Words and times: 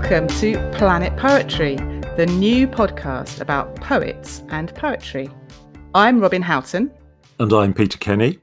Welcome 0.00 0.28
to 0.38 0.54
Planet 0.72 1.14
Poetry, 1.18 1.76
the 2.16 2.24
new 2.26 2.66
podcast 2.66 3.42
about 3.42 3.76
poets 3.76 4.42
and 4.48 4.74
poetry. 4.74 5.28
I'm 5.94 6.20
Robin 6.20 6.40
Houghton. 6.40 6.90
And 7.38 7.52
I'm 7.52 7.74
Peter 7.74 7.98
Kenny. 7.98 8.38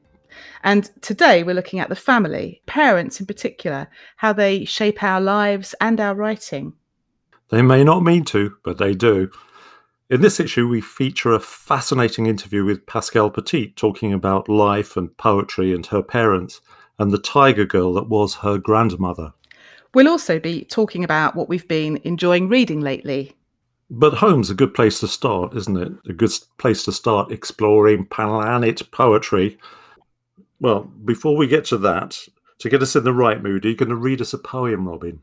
And 0.63 0.89
today 1.01 1.41
we're 1.41 1.55
looking 1.55 1.79
at 1.79 1.89
the 1.89 1.95
family, 1.95 2.61
parents 2.67 3.19
in 3.19 3.25
particular, 3.25 3.89
how 4.17 4.33
they 4.33 4.65
shape 4.65 5.01
our 5.01 5.19
lives 5.19 5.73
and 5.81 5.99
our 5.99 6.13
writing. 6.13 6.73
They 7.49 7.63
may 7.63 7.83
not 7.83 8.03
mean 8.03 8.23
to, 8.25 8.55
but 8.63 8.77
they 8.77 8.93
do. 8.93 9.31
In 10.11 10.21
this 10.21 10.39
issue, 10.39 10.67
we 10.67 10.79
feature 10.79 11.33
a 11.33 11.39
fascinating 11.39 12.27
interview 12.27 12.65
with 12.65 12.85
Pascale 12.85 13.31
Petit 13.31 13.73
talking 13.75 14.13
about 14.13 14.47
life 14.47 14.95
and 14.95 15.17
poetry 15.17 15.73
and 15.73 15.87
her 15.87 16.03
parents 16.03 16.61
and 16.99 17.09
the 17.09 17.17
tiger 17.17 17.65
girl 17.65 17.95
that 17.95 18.09
was 18.09 18.35
her 18.35 18.59
grandmother. 18.59 19.33
We'll 19.97 20.09
also 20.09 20.37
be 20.37 20.63
talking 20.63 21.03
about 21.03 21.35
what 21.35 21.49
we've 21.49 21.67
been 21.67 21.99
enjoying 22.03 22.49
reading 22.49 22.81
lately. 22.81 23.35
But 23.89 24.13
home's 24.13 24.51
a 24.51 24.53
good 24.53 24.75
place 24.75 24.99
to 24.99 25.07
start, 25.07 25.57
isn't 25.57 25.75
it? 25.75 25.91
A 26.07 26.13
good 26.13 26.29
place 26.59 26.85
to 26.85 26.91
start 26.91 27.31
exploring 27.31 28.05
planet 28.05 28.91
poetry. 28.91 29.57
Well, 30.59 30.81
before 30.81 31.35
we 31.35 31.47
get 31.47 31.65
to 31.65 31.79
that, 31.79 32.27
to 32.59 32.69
get 32.69 32.83
us 32.83 32.95
in 32.95 33.05
the 33.05 33.11
right 33.11 33.41
mood, 33.41 33.65
are 33.65 33.69
you 33.69 33.75
going 33.75 33.89
to 33.89 33.95
read 33.95 34.21
us 34.21 34.33
a 34.33 34.37
poem, 34.37 34.87
Robin? 34.87 35.19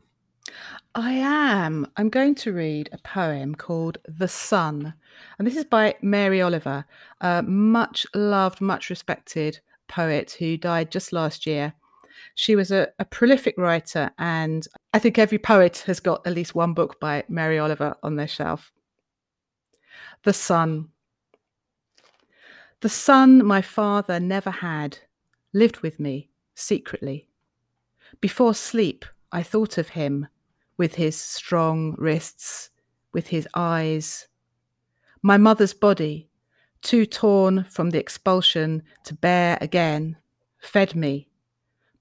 I 0.93 1.13
am. 1.13 1.87
I'm 1.95 2.09
going 2.09 2.35
to 2.35 2.51
read 2.51 2.89
a 2.91 2.97
poem 2.97 3.55
called 3.55 3.99
The 4.09 4.27
Sun. 4.27 4.93
And 5.39 5.47
this 5.47 5.55
is 5.55 5.63
by 5.63 5.95
Mary 6.01 6.41
Oliver, 6.41 6.83
a 7.21 7.41
much 7.43 8.05
loved, 8.13 8.59
much 8.59 8.89
respected 8.89 9.61
poet 9.87 10.35
who 10.37 10.57
died 10.57 10.91
just 10.91 11.13
last 11.13 11.45
year. 11.45 11.75
She 12.33 12.55
was 12.55 12.71
a, 12.71 12.89
a, 12.99 13.05
prolific 13.05 13.57
writer, 13.57 14.11
and 14.17 14.67
I 14.93 14.99
think 14.99 15.17
every 15.17 15.37
poet 15.37 15.83
has 15.87 15.99
got 15.99 16.25
at 16.25 16.33
least 16.33 16.55
one 16.55 16.73
book 16.73 16.99
by 16.99 17.23
Mary 17.29 17.59
Oliver 17.59 17.95
on 18.03 18.15
their 18.15 18.27
shelf. 18.27 18.71
The 20.23 20.33
Sun. 20.33 20.89
The 22.81 22.89
son 22.89 23.43
my 23.45 23.61
father 23.61 24.19
never 24.19 24.51
had 24.51 24.99
lived 25.53 25.79
with 25.79 25.99
me 25.99 26.29
secretly. 26.53 27.27
Before 28.21 28.53
sleep, 28.53 29.05
I 29.31 29.43
thought 29.43 29.77
of 29.77 29.89
him 29.89 30.27
with 30.77 30.95
his 30.95 31.15
strong 31.15 31.95
wrists, 31.97 32.69
with 33.13 33.27
his 33.27 33.47
eyes. 33.55 34.27
My 35.21 35.37
mother's 35.37 35.73
body, 35.73 36.29
too 36.81 37.05
torn 37.05 37.63
from 37.63 37.89
the 37.89 37.99
expulsion 37.99 38.83
to 39.05 39.13
bear 39.13 39.57
again, 39.61 40.17
fed 40.59 40.95
me 40.95 41.29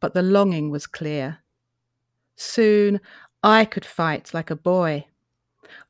but 0.04 0.12
the 0.12 0.20
longing 0.20 0.68
was 0.68 0.86
clear. 0.86 1.38
Soon 2.36 3.00
I 3.42 3.64
could 3.64 3.86
fight 3.86 4.34
like 4.34 4.50
a 4.50 4.54
boy. 4.54 5.06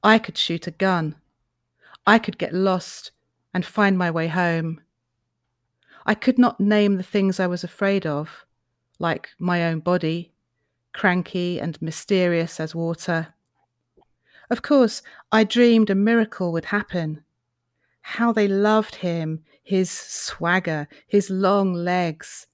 I 0.04 0.20
could 0.20 0.38
shoot 0.38 0.68
a 0.68 0.70
gun. 0.70 1.16
I 2.06 2.20
could 2.20 2.38
get 2.38 2.54
lost 2.54 3.10
and 3.52 3.66
find 3.66 3.98
my 3.98 4.12
way 4.12 4.28
home. 4.28 4.80
I 6.06 6.14
could 6.14 6.38
not 6.38 6.60
name 6.60 6.96
the 6.96 7.02
things 7.02 7.40
I 7.40 7.48
was 7.48 7.64
afraid 7.64 8.06
of, 8.06 8.46
like 9.00 9.30
my 9.36 9.64
own 9.64 9.80
body, 9.80 10.30
cranky 10.92 11.58
and 11.58 11.82
mysterious 11.82 12.60
as 12.60 12.72
water. 12.72 13.34
Of 14.48 14.62
course, 14.62 15.02
I 15.32 15.42
dreamed 15.42 15.90
a 15.90 15.96
miracle 15.96 16.52
would 16.52 16.66
happen. 16.66 17.24
How 18.02 18.30
they 18.32 18.46
loved 18.46 18.94
him, 18.94 19.42
his 19.64 19.90
swagger, 19.90 20.86
his 21.08 21.30
long 21.30 21.72
legs, 21.74 22.46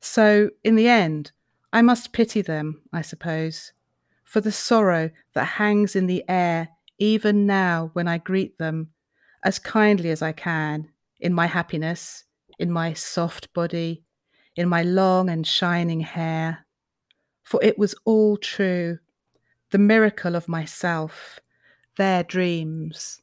so, 0.00 0.50
in 0.62 0.76
the 0.76 0.88
end, 0.88 1.32
I 1.72 1.82
must 1.82 2.12
pity 2.12 2.42
them, 2.42 2.82
I 2.92 3.02
suppose, 3.02 3.72
for 4.24 4.40
the 4.40 4.52
sorrow 4.52 5.10
that 5.34 5.44
hangs 5.44 5.96
in 5.96 6.06
the 6.06 6.24
air 6.28 6.68
even 6.98 7.46
now 7.46 7.90
when 7.92 8.08
I 8.08 8.18
greet 8.18 8.58
them 8.58 8.90
as 9.44 9.58
kindly 9.58 10.10
as 10.10 10.22
I 10.22 10.32
can 10.32 10.88
in 11.20 11.32
my 11.32 11.46
happiness, 11.46 12.24
in 12.58 12.70
my 12.70 12.92
soft 12.92 13.52
body, 13.52 14.02
in 14.54 14.68
my 14.68 14.82
long 14.82 15.28
and 15.28 15.46
shining 15.46 16.00
hair. 16.00 16.66
For 17.44 17.62
it 17.62 17.78
was 17.78 17.94
all 18.04 18.36
true, 18.36 18.98
the 19.70 19.78
miracle 19.78 20.34
of 20.34 20.48
myself, 20.48 21.40
their 21.96 22.22
dreams, 22.22 23.22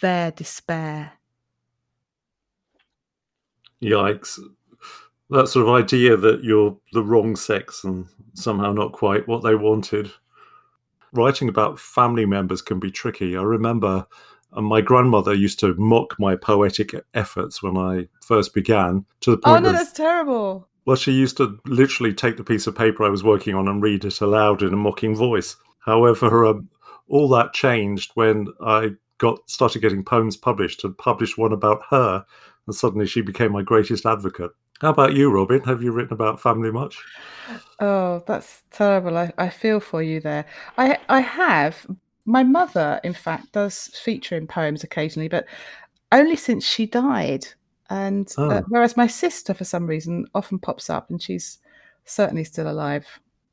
their 0.00 0.30
despair. 0.30 1.12
Yikes 3.82 4.38
that 5.30 5.48
sort 5.48 5.66
of 5.66 5.74
idea 5.74 6.16
that 6.16 6.42
you're 6.42 6.76
the 6.92 7.02
wrong 7.02 7.36
sex 7.36 7.84
and 7.84 8.06
somehow 8.34 8.72
not 8.72 8.92
quite 8.92 9.28
what 9.28 9.42
they 9.42 9.54
wanted. 9.54 10.10
Writing 11.12 11.48
about 11.48 11.78
family 11.78 12.26
members 12.26 12.62
can 12.62 12.78
be 12.78 12.90
tricky. 12.90 13.36
I 13.36 13.42
remember 13.42 14.06
uh, 14.52 14.60
my 14.60 14.80
grandmother 14.80 15.34
used 15.34 15.60
to 15.60 15.74
mock 15.74 16.18
my 16.18 16.36
poetic 16.36 16.94
efforts 17.14 17.62
when 17.62 17.76
I 17.76 18.08
first 18.22 18.54
began 18.54 19.04
to 19.20 19.32
the 19.32 19.38
point. 19.38 19.58
Oh 19.58 19.60
no, 19.60 19.70
of, 19.70 19.76
that's 19.76 19.92
terrible. 19.92 20.68
Well, 20.86 20.96
she 20.96 21.12
used 21.12 21.36
to 21.36 21.58
literally 21.66 22.14
take 22.14 22.38
the 22.38 22.44
piece 22.44 22.66
of 22.66 22.74
paper 22.74 23.04
I 23.04 23.10
was 23.10 23.22
working 23.22 23.54
on 23.54 23.68
and 23.68 23.82
read 23.82 24.04
it 24.04 24.20
aloud 24.20 24.62
in 24.62 24.72
a 24.72 24.76
mocking 24.76 25.14
voice. 25.14 25.56
However, 25.80 26.46
um, 26.46 26.70
all 27.08 27.28
that 27.30 27.52
changed 27.52 28.12
when 28.14 28.48
I 28.60 28.92
got 29.18 29.50
started 29.50 29.80
getting 29.80 30.04
poems 30.04 30.36
published 30.36 30.84
and 30.84 30.96
published 30.96 31.36
one 31.36 31.52
about 31.52 31.82
her, 31.90 32.24
and 32.66 32.74
suddenly 32.74 33.06
she 33.06 33.20
became 33.20 33.52
my 33.52 33.62
greatest 33.62 34.06
advocate. 34.06 34.52
How 34.80 34.90
about 34.90 35.14
you, 35.14 35.30
Robin? 35.30 35.60
Have 35.62 35.82
you 35.82 35.92
written 35.92 36.12
about 36.12 36.40
family 36.40 36.70
much? 36.70 37.02
Oh, 37.80 38.22
that's 38.26 38.62
terrible. 38.70 39.16
I, 39.16 39.32
I 39.36 39.48
feel 39.48 39.80
for 39.80 40.02
you 40.02 40.20
there. 40.20 40.44
I 40.76 40.98
I 41.08 41.20
have. 41.20 41.86
My 42.24 42.42
mother, 42.42 43.00
in 43.04 43.14
fact, 43.14 43.52
does 43.52 43.86
feature 44.04 44.36
in 44.36 44.46
poems 44.46 44.84
occasionally, 44.84 45.28
but 45.28 45.46
only 46.12 46.36
since 46.36 46.64
she 46.64 46.84
died. 46.86 47.46
And 47.90 48.30
uh, 48.36 48.42
oh. 48.42 48.50
uh, 48.50 48.62
whereas 48.68 48.96
my 48.96 49.06
sister, 49.06 49.54
for 49.54 49.64
some 49.64 49.86
reason, 49.86 50.26
often 50.34 50.58
pops 50.58 50.90
up, 50.90 51.10
and 51.10 51.20
she's 51.20 51.58
certainly 52.04 52.44
still 52.44 52.70
alive. 52.70 53.06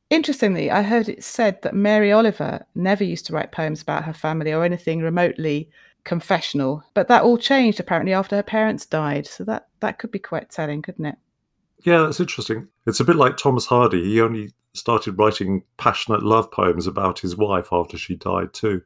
Interestingly, 0.10 0.70
I 0.70 0.84
heard 0.84 1.10
it 1.10 1.24
said 1.24 1.62
that 1.64 1.74
Mary 1.74 2.12
Oliver 2.12 2.66
never 2.76 3.04
used 3.04 3.26
to 3.28 3.34
write 3.34 3.52
poems 3.52 3.82
about 3.82 4.04
her 4.04 4.14
family 4.14 4.54
or 4.54 4.64
anything 4.64 5.02
remotely 5.02 5.70
confessional. 6.06 6.84
But 6.94 7.10
that 7.10 7.24
all 7.24 7.38
changed 7.38 7.80
apparently 7.80 8.14
after 8.14 8.36
her 8.38 8.44
parents 8.44 8.86
died. 8.86 9.28
So 9.28 9.44
that 9.44 9.68
that 9.82 10.00
could 10.00 10.12
be 10.12 10.20
quite 10.20 10.50
telling, 10.50 10.82
couldn't 10.82 11.06
it? 11.06 11.16
Yeah, 11.84 12.04
that's 12.04 12.20
interesting. 12.20 12.70
It's 12.88 13.00
a 13.00 13.04
bit 13.04 13.18
like 13.18 13.38
Thomas 13.38 13.66
Hardy. 13.66 14.04
He 14.04 14.22
only 14.22 14.54
started 14.74 15.18
writing 15.18 15.64
passionate 15.78 16.24
love 16.24 16.52
poems 16.52 16.88
about 16.88 17.20
his 17.20 17.36
wife 17.36 17.70
after 17.72 17.98
she 17.98 18.16
died 18.16 18.54
too. 18.54 18.82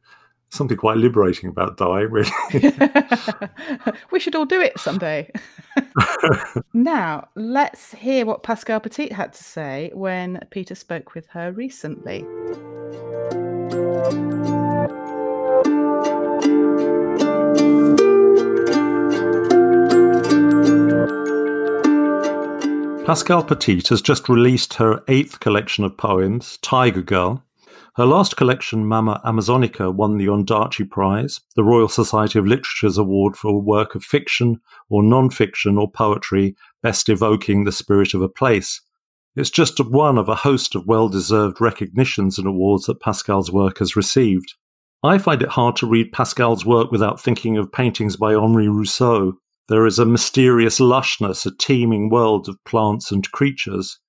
Something 0.52 0.78
quite 0.78 0.98
liberating 0.98 1.50
about 1.50 1.78
dying, 1.78 2.10
really. 2.10 2.32
we 4.12 4.20
should 4.20 4.36
all 4.36 4.48
do 4.48 4.60
it 4.60 4.80
someday. 4.80 5.32
now, 6.74 7.28
let's 7.36 7.94
hear 7.94 8.26
what 8.26 8.42
Pascale 8.42 8.80
Petit 8.80 9.14
had 9.14 9.32
to 9.34 9.44
say 9.44 9.92
when 9.94 10.40
Peter 10.50 10.74
spoke 10.74 11.14
with 11.14 11.28
her 11.28 11.52
recently. 11.52 12.26
Pascale 23.06 23.44
Petit 23.44 23.82
has 23.90 24.04
just 24.04 24.30
released 24.30 24.76
her 24.76 25.04
eighth 25.08 25.40
collection 25.40 25.84
of 25.84 25.98
poems, 25.98 26.58
Tiger 26.62 27.02
Girl. 27.02 27.44
Her 27.96 28.06
last 28.06 28.38
collection, 28.38 28.86
Mama 28.86 29.20
Amazonica, 29.26 29.94
won 29.94 30.18
the 30.18 30.28
Ondaatje 30.28 30.90
Prize, 30.90 31.42
the 31.56 31.64
Royal 31.64 31.90
Society 31.90 32.38
of 32.38 32.46
Literature's 32.46 33.00
award 33.00 33.36
for 33.36 33.50
a 33.50 33.58
work 33.58 33.96
of 33.96 34.04
fiction 34.04 34.62
or 34.90 35.02
non-fiction 35.02 35.78
or 35.78 35.90
poetry 35.90 36.56
best 36.84 37.10
evoking 37.10 37.64
the 37.64 37.72
spirit 37.72 38.14
of 38.14 38.22
a 38.22 38.30
place. 38.30 38.82
It's 39.36 39.50
just 39.50 39.80
one 39.80 40.18
of 40.18 40.30
a 40.30 40.36
host 40.36 40.76
of 40.76 40.86
well-deserved 40.86 41.60
recognitions 41.60 42.38
and 42.38 42.48
awards 42.48 42.86
that 42.86 43.02
Pascale's 43.02 43.52
work 43.52 43.80
has 43.80 43.96
received. 43.96 44.54
I 45.04 45.18
find 45.18 45.42
it 45.42 45.50
hard 45.50 45.76
to 45.78 45.88
read 45.88 46.12
Pascale's 46.12 46.66
work 46.66 46.92
without 46.92 47.20
thinking 47.20 47.58
of 47.58 47.72
paintings 47.72 48.18
by 48.18 48.36
Henri 48.36 48.68
Rousseau, 48.68 49.34
there 49.70 49.86
is 49.86 50.00
a 50.00 50.06
mysterious 50.06 50.80
lushness, 50.80 51.46
a 51.46 51.56
teeming 51.56 52.10
world 52.10 52.50
of 52.50 52.58
plants 52.66 53.12
and 53.12 53.32
creatures, 53.32 54.00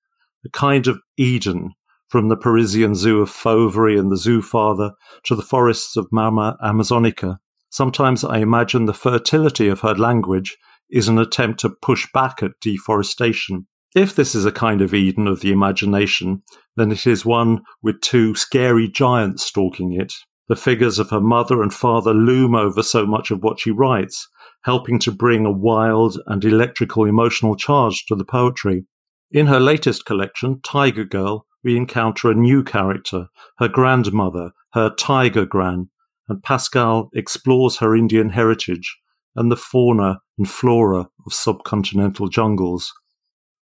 a 0.43 0.49
kind 0.49 0.87
of 0.87 0.99
Eden 1.17 1.73
from 2.09 2.27
the 2.27 2.35
Parisian 2.35 2.95
zoo 2.95 3.21
of 3.21 3.29
Fauverie 3.29 3.97
and 3.97 4.11
the 4.11 4.17
Zoo 4.17 4.41
Father 4.41 4.91
to 5.23 5.35
the 5.35 5.43
forests 5.43 5.95
of 5.95 6.11
Mama 6.11 6.57
Amazonica. 6.61 7.37
Sometimes 7.69 8.23
I 8.23 8.39
imagine 8.39 8.85
the 8.85 8.93
fertility 8.93 9.69
of 9.69 9.81
her 9.81 9.93
language 9.93 10.57
is 10.89 11.07
an 11.07 11.19
attempt 11.19 11.59
to 11.61 11.69
push 11.69 12.07
back 12.11 12.43
at 12.43 12.59
deforestation. 12.59 13.67
If 13.95 14.15
this 14.15 14.33
is 14.33 14.45
a 14.45 14.51
kind 14.51 14.81
of 14.81 14.93
Eden 14.93 15.27
of 15.27 15.41
the 15.41 15.51
imagination, 15.51 16.41
then 16.75 16.91
it 16.91 17.05
is 17.05 17.23
one 17.23 17.61
with 17.81 18.01
two 18.01 18.35
scary 18.35 18.89
giants 18.89 19.45
stalking 19.45 19.93
it. 19.93 20.11
The 20.49 20.55
figures 20.55 20.99
of 20.99 21.11
her 21.11 21.21
mother 21.21 21.61
and 21.61 21.73
father 21.73 22.13
loom 22.13 22.55
over 22.55 22.83
so 22.83 23.05
much 23.05 23.31
of 23.31 23.41
what 23.43 23.59
she 23.59 23.71
writes, 23.71 24.27
helping 24.63 24.99
to 24.99 25.11
bring 25.11 25.45
a 25.45 25.51
wild 25.51 26.17
and 26.27 26.43
electrical 26.45 27.05
emotional 27.05 27.55
charge 27.55 28.05
to 28.07 28.15
the 28.15 28.25
poetry. 28.25 28.85
In 29.31 29.47
her 29.47 29.59
latest 29.59 30.05
collection, 30.05 30.61
Tiger 30.61 31.05
Girl, 31.05 31.45
we 31.63 31.77
encounter 31.77 32.29
a 32.29 32.35
new 32.35 32.63
character, 32.63 33.27
her 33.59 33.67
grandmother, 33.67 34.51
her 34.73 34.89
tiger 34.89 35.45
gran, 35.45 35.89
and 36.27 36.41
Pascale 36.43 37.09
explores 37.13 37.77
her 37.77 37.95
Indian 37.95 38.29
heritage 38.29 38.97
and 39.35 39.51
the 39.51 39.57
fauna 39.57 40.19
and 40.37 40.49
flora 40.49 41.09
of 41.25 41.31
subcontinental 41.31 42.29
jungles. 42.29 42.93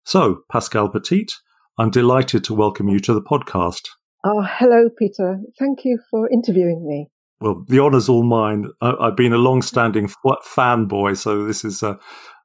So, 0.05 0.43
Pascale 0.51 0.89
Petit, 0.89 1.27
I'm 1.77 1.89
delighted 1.89 2.43
to 2.45 2.53
welcome 2.53 2.89
you 2.89 2.99
to 2.99 3.13
the 3.13 3.21
podcast. 3.21 3.87
Oh, 4.23 4.45
hello, 4.47 4.89
Peter. 4.97 5.39
Thank 5.57 5.85
you 5.85 5.99
for 6.09 6.29
interviewing 6.29 6.85
me. 6.85 7.09
Well, 7.41 7.63
the 7.67 7.79
honour's 7.79 8.09
all 8.09 8.23
mine. 8.23 8.69
I, 8.81 8.95
have 9.05 9.15
been 9.15 9.33
a 9.33 9.37
long-standing 9.37 10.09
fanboy, 10.25 11.17
so 11.17 11.45
this 11.45 11.63
is. 11.63 11.81
Uh, 11.81 11.95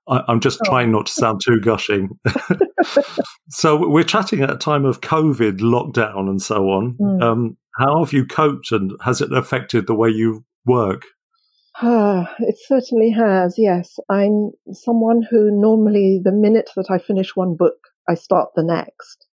I, 0.08 0.22
I'm 0.28 0.40
just 0.40 0.60
oh. 0.62 0.70
trying 0.70 0.92
not 0.92 1.06
to 1.06 1.12
sound 1.12 1.40
too 1.44 1.60
gushing. 1.60 2.10
so 3.50 3.88
we're 3.88 4.04
chatting 4.04 4.42
at 4.42 4.50
a 4.50 4.56
time 4.56 4.84
of 4.84 5.00
COVID 5.00 5.58
lockdown 5.58 6.28
and 6.28 6.40
so 6.40 6.68
on. 6.68 6.96
Mm. 7.00 7.22
Um, 7.22 7.56
how 7.78 8.04
have 8.04 8.12
you 8.12 8.24
coped, 8.24 8.70
and 8.70 8.92
has 9.02 9.20
it 9.20 9.32
affected 9.32 9.86
the 9.86 9.94
way 9.94 10.10
you 10.10 10.44
work? 10.64 11.02
Ah, 11.82 12.32
it 12.38 12.56
certainly 12.66 13.10
has. 13.10 13.56
Yes, 13.58 13.98
I'm 14.08 14.52
someone 14.72 15.22
who 15.28 15.50
normally, 15.50 16.20
the 16.22 16.32
minute 16.32 16.70
that 16.76 16.90
I 16.90 16.98
finish 16.98 17.34
one 17.34 17.56
book, 17.56 17.78
I 18.08 18.14
start 18.14 18.50
the 18.54 18.62
next, 18.62 19.26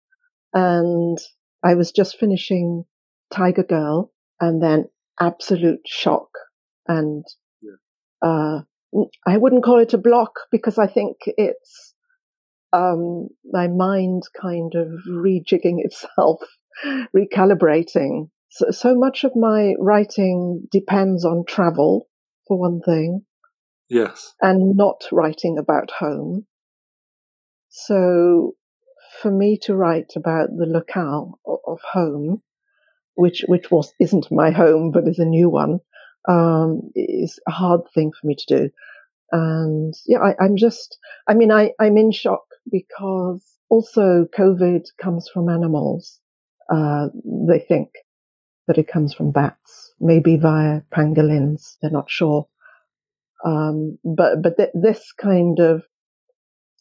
and 0.53 1.17
I 1.63 1.75
was 1.75 1.91
just 1.91 2.17
finishing 2.17 2.85
Tiger 3.31 3.63
Girl, 3.63 4.11
and 4.39 4.61
then 4.61 4.85
absolute 5.21 5.81
shock 5.85 6.29
and 6.87 7.23
yeah. 7.61 8.27
uh, 8.27 8.61
I 9.25 9.37
wouldn't 9.37 9.63
call 9.63 9.79
it 9.79 9.93
a 9.93 9.97
block 9.97 10.31
because 10.51 10.77
I 10.77 10.87
think 10.87 11.17
it's 11.25 11.93
um, 12.73 13.29
my 13.49 13.67
mind 13.67 14.23
kind 14.39 14.73
of 14.75 14.87
rejigging 15.09 15.77
itself, 15.79 16.41
recalibrating. 17.15 18.29
So, 18.49 18.71
so 18.71 18.95
much 18.95 19.23
of 19.23 19.35
my 19.35 19.75
writing 19.79 20.67
depends 20.71 21.23
on 21.23 21.45
travel, 21.47 22.07
for 22.47 22.57
one 22.57 22.81
thing. 22.81 23.21
Yes. 23.89 24.33
And 24.41 24.75
not 24.75 25.03
writing 25.11 25.57
about 25.57 25.91
home. 25.99 26.45
So 27.69 28.55
for 29.21 29.31
me 29.31 29.57
to 29.63 29.75
write 29.75 30.13
about 30.15 30.49
the 30.57 30.65
locale 30.65 31.39
of 31.45 31.79
home, 31.93 32.41
which 33.15 33.43
which 33.47 33.71
was 33.71 33.93
isn't 33.99 34.31
my 34.31 34.51
home 34.51 34.91
but 34.91 35.07
is 35.07 35.19
a 35.19 35.25
new 35.25 35.49
one, 35.49 35.79
um, 36.27 36.91
is 36.95 37.39
a 37.47 37.51
hard 37.51 37.81
thing 37.93 38.11
for 38.11 38.27
me 38.27 38.35
to 38.35 38.57
do. 38.57 38.69
And 39.31 39.93
yeah, 40.05 40.19
I, 40.19 40.45
am 40.45 40.57
just, 40.57 40.97
I 41.27 41.33
mean, 41.33 41.51
I, 41.51 41.71
I'm 41.79 41.97
in 41.97 42.11
shock 42.11 42.43
because 42.69 43.43
also 43.69 44.25
COVID 44.37 44.85
comes 45.01 45.29
from 45.33 45.49
animals. 45.49 46.19
Uh, 46.69 47.07
they 47.47 47.59
think 47.59 47.89
that 48.67 48.77
it 48.77 48.87
comes 48.87 49.13
from 49.13 49.31
bats, 49.31 49.93
maybe 49.99 50.37
via 50.37 50.81
pangolins. 50.93 51.77
They're 51.81 51.91
not 51.91 52.09
sure. 52.09 52.47
Um, 53.45 53.97
but, 54.03 54.41
but 54.41 54.57
th- 54.57 54.69
this 54.73 55.13
kind 55.13 55.59
of, 55.59 55.83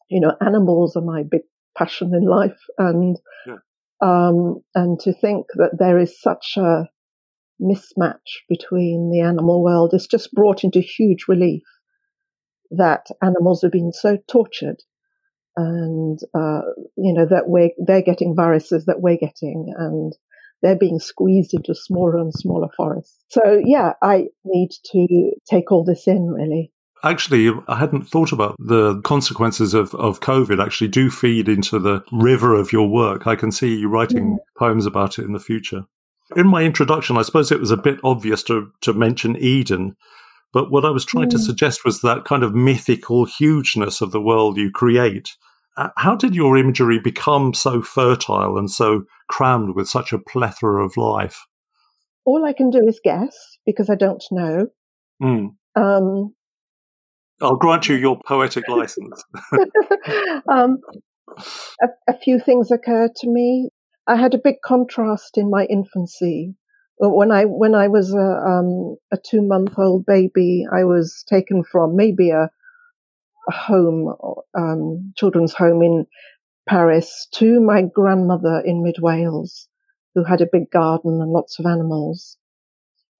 you 0.08 0.20
know, 0.20 0.36
animals 0.44 0.96
are 0.96 1.02
my 1.02 1.22
big 1.22 1.42
passion 1.78 2.14
in 2.14 2.24
life. 2.24 2.58
And, 2.78 3.16
yeah. 3.46 3.56
Um, 4.00 4.60
and 4.74 4.98
to 5.00 5.12
think 5.12 5.46
that 5.54 5.78
there 5.78 5.98
is 5.98 6.20
such 6.20 6.54
a 6.56 6.88
mismatch 7.60 8.40
between 8.48 9.10
the 9.10 9.20
animal 9.20 9.62
world 9.62 9.92
is 9.92 10.06
just 10.06 10.32
brought 10.32 10.64
into 10.64 10.80
huge 10.80 11.26
relief 11.28 11.62
that 12.70 13.06
animals 13.22 13.62
are 13.62 13.70
being 13.70 13.92
so 13.92 14.16
tortured 14.28 14.82
and 15.56 16.20
uh, 16.34 16.62
you 16.96 17.12
know 17.12 17.26
that 17.26 17.48
we 17.48 17.74
they're 17.84 18.00
getting 18.02 18.34
viruses 18.34 18.86
that 18.86 19.00
we're 19.02 19.16
getting 19.16 19.72
and 19.76 20.16
they're 20.62 20.78
being 20.78 20.98
squeezed 20.98 21.52
into 21.54 21.74
smaller 21.74 22.18
and 22.18 22.32
smaller 22.32 22.68
forests. 22.76 23.18
So 23.28 23.60
yeah 23.64 23.92
i 24.02 24.26
need 24.44 24.70
to 24.92 25.32
take 25.48 25.70
all 25.70 25.84
this 25.84 26.06
in 26.06 26.28
really 26.30 26.72
Actually, 27.02 27.50
I 27.66 27.78
hadn't 27.78 28.08
thought 28.08 28.32
about 28.32 28.56
the 28.58 29.00
consequences 29.02 29.72
of, 29.72 29.94
of 29.94 30.20
COVID 30.20 30.62
actually 30.62 30.88
do 30.88 31.10
feed 31.10 31.48
into 31.48 31.78
the 31.78 32.02
river 32.12 32.54
of 32.54 32.72
your 32.72 32.88
work. 32.88 33.26
I 33.26 33.36
can 33.36 33.50
see 33.50 33.74
you 33.74 33.88
writing 33.88 34.38
mm. 34.38 34.58
poems 34.58 34.84
about 34.84 35.18
it 35.18 35.24
in 35.24 35.32
the 35.32 35.40
future. 35.40 35.84
In 36.36 36.46
my 36.46 36.62
introduction, 36.62 37.16
I 37.16 37.22
suppose 37.22 37.50
it 37.50 37.60
was 37.60 37.70
a 37.70 37.76
bit 37.76 37.98
obvious 38.04 38.42
to, 38.44 38.70
to 38.82 38.92
mention 38.92 39.36
Eden, 39.36 39.96
but 40.52 40.70
what 40.70 40.84
I 40.84 40.90
was 40.90 41.04
trying 41.04 41.28
mm. 41.28 41.32
to 41.32 41.38
suggest 41.38 41.84
was 41.84 42.02
that 42.02 42.24
kind 42.24 42.42
of 42.42 42.54
mythical 42.54 43.24
hugeness 43.24 44.00
of 44.00 44.12
the 44.12 44.20
world 44.20 44.58
you 44.58 44.70
create. 44.70 45.36
Uh, 45.76 45.88
how 45.96 46.14
did 46.14 46.34
your 46.34 46.58
imagery 46.58 46.98
become 46.98 47.54
so 47.54 47.80
fertile 47.80 48.58
and 48.58 48.70
so 48.70 49.04
crammed 49.28 49.74
with 49.74 49.88
such 49.88 50.12
a 50.12 50.18
plethora 50.18 50.84
of 50.84 50.96
life? 50.96 51.46
All 52.26 52.44
I 52.44 52.52
can 52.52 52.70
do 52.70 52.86
is 52.86 53.00
guess 53.02 53.58
because 53.64 53.88
I 53.88 53.94
don't 53.94 54.22
know. 54.30 54.66
Mm. 55.22 55.54
Um, 55.76 56.34
I'll 57.40 57.56
grant 57.56 57.88
you 57.88 57.96
your 57.96 58.18
poetic 58.26 58.68
license. 58.68 59.22
um, 60.48 60.78
a, 61.82 61.88
a, 62.08 62.18
few 62.18 62.38
things 62.38 62.70
occurred 62.70 63.14
to 63.16 63.28
me. 63.28 63.70
I 64.06 64.16
had 64.16 64.34
a 64.34 64.38
big 64.38 64.56
contrast 64.64 65.38
in 65.38 65.50
my 65.50 65.64
infancy 65.64 66.54
when 67.08 67.30
I 67.30 67.44
when 67.46 67.74
I 67.74 67.88
was 67.88 68.12
a, 68.12 68.18
um, 68.18 68.96
a 69.10 69.16
two 69.16 69.40
month 69.40 69.78
old 69.78 70.04
baby, 70.04 70.66
I 70.70 70.84
was 70.84 71.24
taken 71.28 71.64
from 71.64 71.96
maybe 71.96 72.30
a, 72.30 72.50
a 73.48 73.52
home, 73.52 74.14
um, 74.56 75.12
children's 75.16 75.54
home 75.54 75.82
in 75.82 76.06
Paris, 76.68 77.26
to 77.34 77.60
my 77.60 77.82
grandmother 77.82 78.62
in 78.66 78.82
Mid 78.82 78.96
Wales, 79.00 79.66
who 80.14 80.24
had 80.24 80.42
a 80.42 80.48
big 80.52 80.70
garden 80.70 81.22
and 81.22 81.32
lots 81.32 81.58
of 81.58 81.64
animals. 81.64 82.36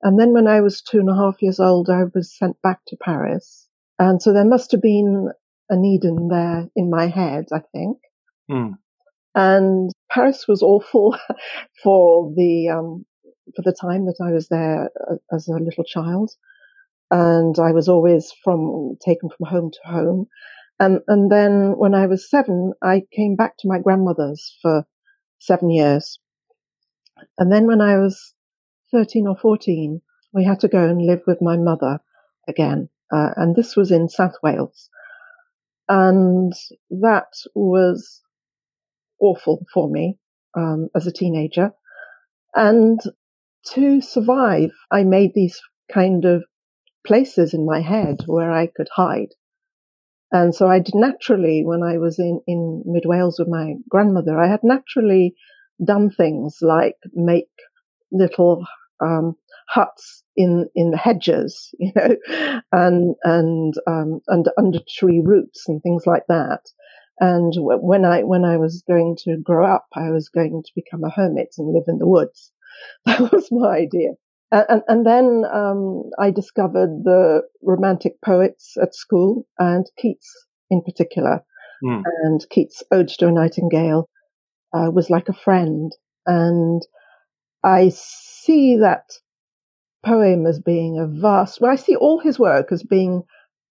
And 0.02 0.19
then 0.19 0.32
when 0.32 0.46
I 0.46 0.61
was 0.61 0.82
two 0.82 0.99
and 0.99 1.08
a 1.08 1.14
half 1.14 1.40
years 1.40 1.58
old, 1.58 1.88
I 1.88 2.05
was 2.14 2.37
sent 2.37 2.61
back 2.62 2.81
to 2.88 2.96
Paris, 3.02 3.66
and 4.00 4.23
so 4.23 4.32
there 4.32 4.47
must 4.47 4.73
have 4.73 4.81
been 4.81 5.29
an 5.69 5.85
Eden 5.85 6.29
there 6.29 6.69
in 6.75 6.88
my 6.88 7.06
head, 7.06 7.44
I 7.52 7.61
think. 7.73 7.99
Mm. 8.50 8.79
And 9.35 9.93
Paris 10.11 10.47
was 10.49 10.62
awful 10.62 11.17
for 11.82 12.32
the 12.35 12.70
um, 12.70 13.05
for 13.55 13.62
the 13.62 13.76
time 13.79 14.06
that 14.06 14.17
I 14.20 14.32
was 14.32 14.49
there 14.49 14.91
uh, 15.11 15.17
as 15.32 15.49
a 15.49 15.52
little 15.52 15.85
child. 15.85 16.31
And 17.11 17.58
I 17.58 17.73
was 17.73 17.88
always 17.88 18.32
from 18.43 18.97
taken 19.05 19.29
from 19.29 19.47
home 19.47 19.70
to 19.70 19.91
home. 19.91 20.26
And, 20.79 21.00
and 21.09 21.30
then 21.30 21.76
when 21.76 21.95
I 21.95 22.07
was 22.07 22.30
seven, 22.30 22.73
I 22.83 23.02
came 23.14 23.37
back 23.37 23.59
to 23.59 23.69
my 23.69 23.80
grandmother's 23.80 24.57
for 24.62 24.87
seven 25.38 25.69
years. 25.69 26.19
And 27.37 27.52
then 27.52 27.66
when 27.66 27.83
I 27.83 27.99
was 27.99 28.33
13 28.92 29.26
or 29.26 29.37
14, 29.37 30.00
we 30.33 30.45
had 30.45 30.61
to 30.61 30.69
go 30.69 30.88
and 30.88 31.04
live 31.04 31.21
with 31.26 31.42
my 31.42 31.59
mother 31.59 31.99
again. 32.49 32.88
Uh, 33.12 33.31
and 33.37 33.57
this 33.57 33.76
was 33.76 33.90
in 33.90 34.09
South 34.09 34.35
Wales. 34.43 34.88
And 35.88 36.52
that 36.90 37.33
was 37.55 38.21
awful 39.21 39.67
for 39.73 39.90
me 39.90 40.19
um, 40.57 40.88
as 40.95 41.07
a 41.07 41.12
teenager. 41.12 41.73
And 42.55 43.00
to 43.73 44.00
survive, 44.00 44.71
I 44.90 45.05
made 45.05 45.33
these 45.35 45.61
kind 45.93 46.25
of 46.25 46.45
places 47.07 47.55
in 47.55 47.67
my 47.67 47.81
head 47.81 48.19
where 48.26 48.52
I 48.52 48.67
could 48.67 48.88
hide. 48.95 49.35
And 50.33 50.55
so 50.55 50.69
I 50.69 50.79
did 50.79 50.95
naturally, 50.95 51.64
when 51.64 51.83
I 51.83 51.99
was 51.99 52.19
in, 52.19 52.40
in 52.47 52.83
Mid 52.87 53.05
Wales 53.05 53.38
with 53.38 53.49
my 53.49 53.75
grandmother, 53.88 54.38
I 54.38 54.49
had 54.49 54.61
naturally 54.62 55.35
done 55.85 56.11
things 56.11 56.59
like 56.61 56.97
make 57.14 57.49
little 58.12 58.64
um, 59.00 59.35
huts 59.69 60.23
in 60.40 60.68
in 60.75 60.90
the 60.90 60.97
hedges, 60.97 61.75
you 61.78 61.92
know, 61.94 62.16
and 62.73 63.14
and 63.25 63.75
um, 63.87 64.20
under 64.28 64.50
under 64.59 64.80
tree 64.88 65.23
roots 65.25 65.64
and 65.68 65.82
things 65.82 66.04
like 66.06 66.25
that. 66.28 66.61
And 67.18 67.52
when 67.56 68.06
I 68.06 68.23
when 68.23 68.44
I 68.44 68.56
was 68.56 68.82
going 68.88 69.16
to 69.25 69.37
grow 69.37 69.66
up, 69.66 69.87
I 69.94 70.11
was 70.11 70.30
going 70.30 70.62
to 70.64 70.73
become 70.75 71.04
a 71.04 71.11
hermit 71.11 71.54
and 71.59 71.73
live 71.73 71.85
in 71.87 71.99
the 71.99 72.09
woods. 72.09 72.52
That 73.04 73.32
was 73.32 73.49
my 73.50 73.76
idea. 73.76 74.11
And, 74.52 74.82
and 74.88 75.06
then 75.06 75.44
um, 75.52 76.04
I 76.18 76.30
discovered 76.30 77.04
the 77.04 77.42
romantic 77.62 78.14
poets 78.25 78.75
at 78.82 78.94
school 78.94 79.47
and 79.59 79.87
Keats 79.99 80.28
in 80.70 80.82
particular. 80.82 81.40
Mm. 81.85 82.02
And 82.23 82.40
Keats' 82.50 82.82
Ode 82.90 83.09
to 83.18 83.28
a 83.28 83.32
Nightingale 83.32 84.09
uh, 84.73 84.90
was 84.92 85.11
like 85.11 85.28
a 85.28 85.35
friend. 85.35 85.92
And 86.26 86.82
I 87.62 87.90
see 87.90 88.76
that 88.78 89.04
poem 90.04 90.47
as 90.47 90.59
being 90.59 90.99
a 90.99 91.07
vast, 91.07 91.61
well, 91.61 91.71
I 91.71 91.76
see 91.76 91.97
all 91.97 92.19
his 92.19 92.38
work 92.38 92.73
as 92.73 92.83
being 92.83 93.23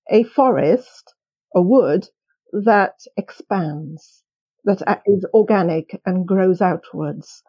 a 0.09 0.23
forest, 0.23 1.13
a 1.55 1.61
wood 1.61 2.07
that 2.51 2.95
expands, 3.17 4.23
that 4.65 5.01
is 5.05 5.25
organic 5.33 5.99
and 6.05 6.27
grows 6.27 6.61
outwards. 6.61 7.43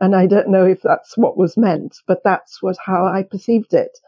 And 0.00 0.14
I 0.14 0.26
don't 0.26 0.48
know 0.48 0.66
if 0.66 0.82
that's 0.82 1.16
what 1.16 1.38
was 1.38 1.56
meant, 1.56 1.96
but 2.06 2.22
that's 2.24 2.62
what 2.62 2.76
how 2.84 3.06
I 3.06 3.22
perceived 3.22 3.72
it. 3.72 3.98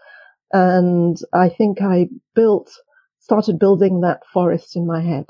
And 0.53 1.19
I 1.33 1.49
think 1.49 1.81
I 1.81 2.09
built, 2.35 2.71
started 3.21 3.59
building 3.59 4.01
that 4.01 4.23
forest 4.33 4.77
in 4.77 4.87
my 4.87 5.03
head. 5.03 5.27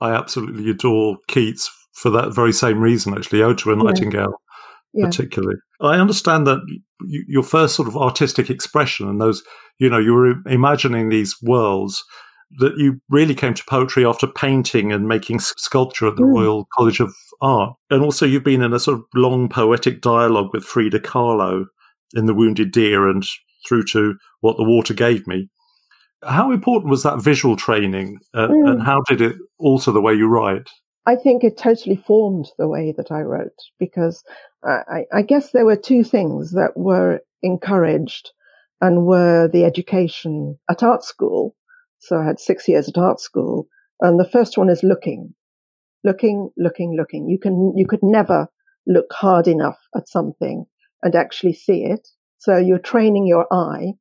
I 0.00 0.12
absolutely 0.12 0.70
adore 0.70 1.16
Keats 1.28 1.70
for 1.92 2.10
that 2.10 2.34
very 2.34 2.52
same 2.52 2.80
reason, 2.80 3.14
actually, 3.14 3.42
Ode 3.42 3.58
to 3.58 3.72
a 3.72 3.76
Nightingale, 3.76 4.40
yeah. 4.92 5.06
particularly. 5.06 5.56
I 5.80 5.96
understand 5.96 6.46
that 6.46 6.60
your 7.06 7.42
first 7.42 7.74
sort 7.74 7.88
of 7.88 7.96
artistic 7.96 8.50
expression 8.50 9.08
and 9.08 9.20
those, 9.20 9.42
you 9.78 9.88
know, 9.88 9.98
you 9.98 10.12
were 10.12 10.34
imagining 10.46 11.08
these 11.08 11.34
worlds 11.42 12.04
that 12.58 12.76
you 12.76 13.00
really 13.08 13.34
came 13.34 13.54
to 13.54 13.64
poetry 13.64 14.04
after 14.04 14.26
painting 14.26 14.92
and 14.92 15.06
making 15.06 15.38
sculpture 15.38 16.08
at 16.08 16.16
the 16.16 16.22
mm. 16.22 16.34
Royal 16.34 16.66
College 16.76 17.00
of 17.00 17.14
Art. 17.40 17.74
And 17.90 18.02
also 18.02 18.26
you've 18.26 18.44
been 18.44 18.62
in 18.62 18.72
a 18.72 18.80
sort 18.80 18.98
of 18.98 19.04
long 19.14 19.48
poetic 19.48 20.00
dialogue 20.00 20.50
with 20.52 20.64
Frida 20.64 21.00
Kahlo 21.00 21.66
in 22.14 22.26
The 22.26 22.34
Wounded 22.34 22.72
Deer 22.72 23.08
and 23.08 23.24
through 23.66 23.84
to 23.92 24.16
What 24.40 24.56
the 24.56 24.64
Water 24.64 24.94
Gave 24.94 25.26
Me. 25.26 25.48
How 26.24 26.50
important 26.50 26.90
was 26.90 27.02
that 27.04 27.22
visual 27.22 27.56
training 27.56 28.18
uh, 28.34 28.48
mm. 28.48 28.70
and 28.70 28.82
how 28.82 29.00
did 29.08 29.20
it 29.20 29.36
alter 29.58 29.92
the 29.92 30.02
way 30.02 30.14
you 30.14 30.26
write? 30.26 30.68
I 31.06 31.16
think 31.16 31.44
it 31.44 31.56
totally 31.56 31.96
formed 31.96 32.46
the 32.58 32.68
way 32.68 32.92
that 32.96 33.10
I 33.10 33.20
wrote 33.20 33.56
because 33.78 34.22
I, 34.62 35.04
I 35.12 35.22
guess 35.22 35.52
there 35.52 35.64
were 35.64 35.76
two 35.76 36.04
things 36.04 36.52
that 36.52 36.72
were 36.76 37.20
encouraged 37.42 38.30
and 38.80 39.06
were 39.06 39.48
the 39.48 39.64
education 39.64 40.58
at 40.70 40.82
art 40.82 41.04
school. 41.04 41.54
So 41.98 42.18
I 42.18 42.24
had 42.24 42.40
six 42.40 42.68
years 42.68 42.88
at 42.88 42.98
art 42.98 43.20
school. 43.20 43.68
And 44.00 44.18
the 44.18 44.28
first 44.28 44.56
one 44.56 44.70
is 44.70 44.82
looking, 44.82 45.34
looking, 46.04 46.50
looking, 46.56 46.96
looking. 46.96 47.28
You 47.28 47.38
can, 47.38 47.74
you 47.76 47.86
could 47.86 48.02
never 48.02 48.48
look 48.86 49.12
hard 49.12 49.46
enough 49.46 49.78
at 49.94 50.08
something 50.08 50.64
and 51.02 51.14
actually 51.14 51.52
see 51.52 51.84
it. 51.84 52.08
So 52.38 52.56
you're 52.56 52.78
training 52.78 53.26
your 53.26 53.46
eye. 53.52 53.92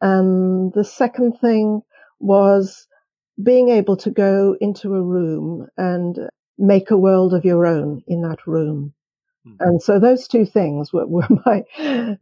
And 0.00 0.72
the 0.74 0.84
second 0.84 1.38
thing 1.40 1.82
was 2.20 2.86
being 3.42 3.68
able 3.68 3.96
to 3.98 4.10
go 4.10 4.56
into 4.60 4.94
a 4.94 5.02
room 5.02 5.68
and 5.76 6.16
make 6.58 6.90
a 6.90 6.98
world 6.98 7.34
of 7.34 7.44
your 7.44 7.66
own 7.66 8.02
in 8.08 8.22
that 8.22 8.46
room. 8.46 8.94
Mm-hmm. 9.48 9.68
And 9.68 9.82
so 9.82 9.98
those 9.98 10.28
two 10.28 10.44
things 10.44 10.92
were, 10.92 11.06
were 11.08 11.28
my 11.46 11.64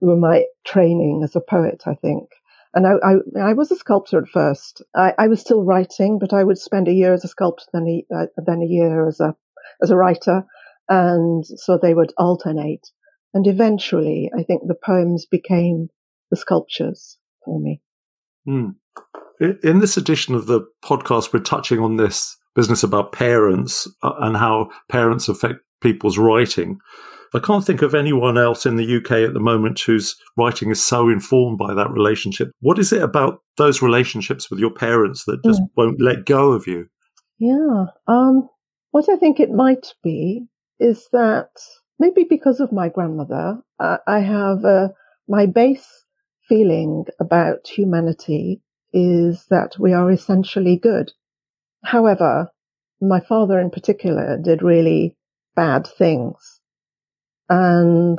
were 0.00 0.16
my 0.16 0.45
training 0.66 1.23
as 1.25 1.37
a 1.37 1.40
poet, 1.40 1.83
I 1.87 1.95
think. 1.95 2.28
And 2.75 2.87
I, 2.87 2.92
I, 3.02 3.50
I 3.50 3.52
was 3.54 3.71
a 3.71 3.76
sculptor 3.76 4.18
at 4.18 4.28
first. 4.28 4.83
I, 4.95 5.14
I, 5.18 5.28
was 5.28 5.40
still 5.40 5.64
writing, 5.64 6.18
but 6.18 6.35
I 6.35 6.45
would 6.45 6.59
spend 6.59 6.88
a 6.88 6.92
year 6.92 7.14
as 7.14 7.25
a 7.25 7.28
sculptor, 7.28 7.64
then 7.73 7.87
a, 7.88 8.14
uh, 8.14 8.26
then 8.45 8.61
a 8.61 8.66
year 8.66 9.09
as 9.09 9.18
a 9.18 9.35
as 9.83 9.90
a 9.90 9.97
writer, 9.97 10.45
and 10.88 11.45
so 11.47 11.78
they 11.78 11.95
would 11.95 12.12
alternate. 12.18 12.90
And 13.33 13.47
eventually, 13.47 14.30
I 14.38 14.42
think 14.42 14.62
the 14.66 14.75
poems 14.75 15.26
became 15.26 15.88
the 16.30 16.37
sculptures 16.37 17.18
for 17.45 17.61
me. 17.61 17.80
Mm. 18.49 18.76
In 19.62 19.80
this 19.80 19.97
edition 19.97 20.35
of 20.35 20.47
the 20.47 20.62
podcast, 20.85 21.33
we're 21.33 21.40
touching 21.40 21.80
on 21.80 21.97
this 21.97 22.37
business 22.54 22.83
about 22.83 23.12
parents 23.12 23.87
uh, 24.02 24.14
and 24.18 24.37
how 24.37 24.71
parents 24.88 25.28
affect 25.28 25.61
people's 25.83 26.18
writing. 26.18 26.78
I 27.35 27.38
can't 27.38 27.64
think 27.64 27.83
of 27.83 27.95
anyone 27.95 28.38
else 28.38 28.66
in 28.66 28.76
the 28.76 28.97
UK 28.97 29.12
at 29.12 29.35
the 29.35 29.40
moment 29.40 29.80
whose 29.80 30.16
writing 30.37 30.71
is 30.71 30.83
so 30.83 31.09
informed 31.09 31.59
by 31.59 31.75
that 31.75 31.90
relationship. 31.90 32.50
What 32.61 32.78
is 32.78 32.92
it 32.92 33.02
about 33.02 33.40
those 33.56 33.83
relationships 33.83 34.50
with 34.50 34.59
your 34.59 34.71
parents 34.71 35.25
that 35.25 35.42
just 35.45 35.61
mm. 35.61 35.68
won't 35.76 36.00
let 36.00 36.25
go 36.25 36.52
of 36.52 36.66
you? 36.66 36.87
Yeah. 37.38 37.87
Um, 38.06 38.49
what 38.90 39.09
I 39.09 39.16
think 39.16 39.40
it 39.40 39.50
might 39.50 39.95
be 40.02 40.47
is 40.78 41.09
that 41.12 41.50
maybe 41.99 42.25
because 42.28 42.61
of 42.61 42.73
my 42.73 42.88
grandmother, 42.88 43.59
uh, 43.78 43.99
I 44.06 44.21
have 44.21 44.64
uh, 44.64 44.88
my 45.28 45.47
base 45.47 45.87
feeling 46.49 47.04
about 47.21 47.66
humanity 47.66 48.62
is 48.92 49.45
that 49.50 49.78
we 49.78 49.92
are 49.92 50.11
essentially 50.11 50.76
good. 50.76 51.12
However, 51.85 52.49
my 53.00 53.21
father 53.21 53.61
in 53.61 53.71
particular 53.71 54.38
did 54.38 54.62
really 54.62 55.16
bad 55.54 55.87
things. 55.87 56.56
And 57.49 58.19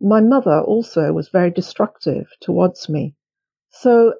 my 0.00 0.20
mother 0.20 0.60
also 0.60 1.12
was 1.12 1.28
very 1.28 1.50
destructive 1.50 2.26
towards 2.40 2.88
me. 2.88 3.14
So, 3.70 4.14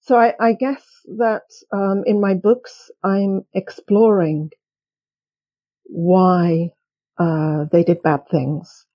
so 0.00 0.16
I, 0.16 0.34
I 0.40 0.52
guess 0.52 0.82
that 1.18 1.42
um, 1.72 2.02
in 2.06 2.20
my 2.20 2.34
books, 2.34 2.90
I'm 3.04 3.42
exploring 3.54 4.50
why 5.84 6.70
uh, 7.18 7.64
they 7.72 7.82
did 7.82 8.02
bad 8.02 8.28
things 8.30 8.86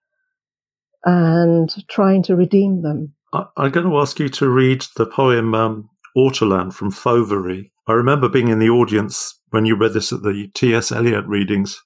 and 1.05 1.73
trying 1.89 2.23
to 2.23 2.35
redeem 2.35 2.81
them. 2.81 3.13
I, 3.33 3.45
am 3.57 3.71
going 3.71 3.89
to 3.89 3.97
ask 3.97 4.19
you 4.19 4.29
to 4.29 4.49
read 4.49 4.85
the 4.95 5.05
poem 5.05 5.55
um, 5.55 5.89
Ortolan 6.15 6.71
from 6.71 6.91
Fauverie. 6.91 7.71
I 7.87 7.93
remember 7.93 8.29
being 8.29 8.47
in 8.47 8.59
the 8.59 8.69
audience 8.69 9.39
when 9.49 9.65
you 9.65 9.75
read 9.75 9.93
this 9.93 10.13
at 10.13 10.21
the 10.21 10.49
T.S. 10.53 10.91
Eliot 10.91 11.25
readings, 11.25 11.81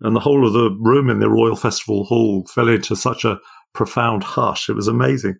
and 0.00 0.14
the 0.14 0.20
whole 0.20 0.46
of 0.46 0.52
the 0.52 0.70
room 0.80 1.10
in 1.10 1.20
the 1.20 1.30
Royal 1.30 1.56
Festival 1.56 2.04
Hall 2.04 2.46
fell 2.46 2.68
into 2.68 2.96
such 2.96 3.24
a 3.24 3.38
profound 3.74 4.22
hush. 4.22 4.68
It 4.68 4.74
was 4.74 4.88
amazing. 4.88 5.36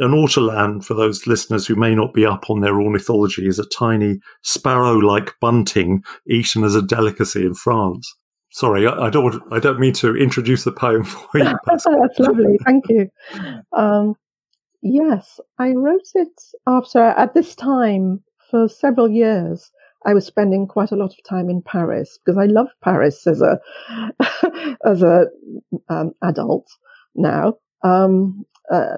An 0.00 0.12
ortolan, 0.12 0.84
for 0.84 0.94
those 0.94 1.26
listeners 1.26 1.66
who 1.66 1.74
may 1.74 1.94
not 1.94 2.14
be 2.14 2.24
up 2.24 2.48
on 2.50 2.60
their 2.60 2.80
ornithology, 2.80 3.46
is 3.46 3.58
a 3.58 3.66
tiny 3.66 4.18
sparrow-like 4.42 5.34
bunting 5.40 6.02
eaten 6.28 6.62
as 6.62 6.76
a 6.76 6.82
delicacy 6.82 7.44
in 7.44 7.54
France. 7.54 8.14
Sorry, 8.50 8.86
I, 8.86 9.06
I 9.06 9.10
don't. 9.10 9.42
I 9.52 9.58
don't 9.58 9.80
mean 9.80 9.92
to 9.94 10.16
introduce 10.16 10.64
the 10.64 10.72
poem 10.72 11.04
for 11.04 11.38
you. 11.38 11.44
That's 11.66 11.86
lovely. 11.86 12.58
Thank 12.64 12.84
you. 12.88 13.08
Um, 13.76 14.14
Yes, 14.82 15.40
I 15.58 15.72
wrote 15.72 16.08
it 16.14 16.40
after, 16.66 17.00
at 17.00 17.34
this 17.34 17.54
time, 17.54 18.22
for 18.50 18.68
several 18.68 19.10
years, 19.10 19.70
I 20.08 20.14
was 20.14 20.24
spending 20.24 20.66
quite 20.66 20.90
a 20.90 20.96
lot 20.96 21.12
of 21.12 21.22
time 21.24 21.50
in 21.50 21.60
Paris 21.60 22.18
because 22.18 22.38
I 22.38 22.46
love 22.46 22.68
Paris 22.82 23.26
as 23.26 23.42
a, 23.42 23.60
as 24.86 25.02
a 25.02 25.26
um, 25.90 26.14
adult 26.22 26.66
now. 27.14 27.58
Um, 27.82 28.46
uh, 28.70 28.96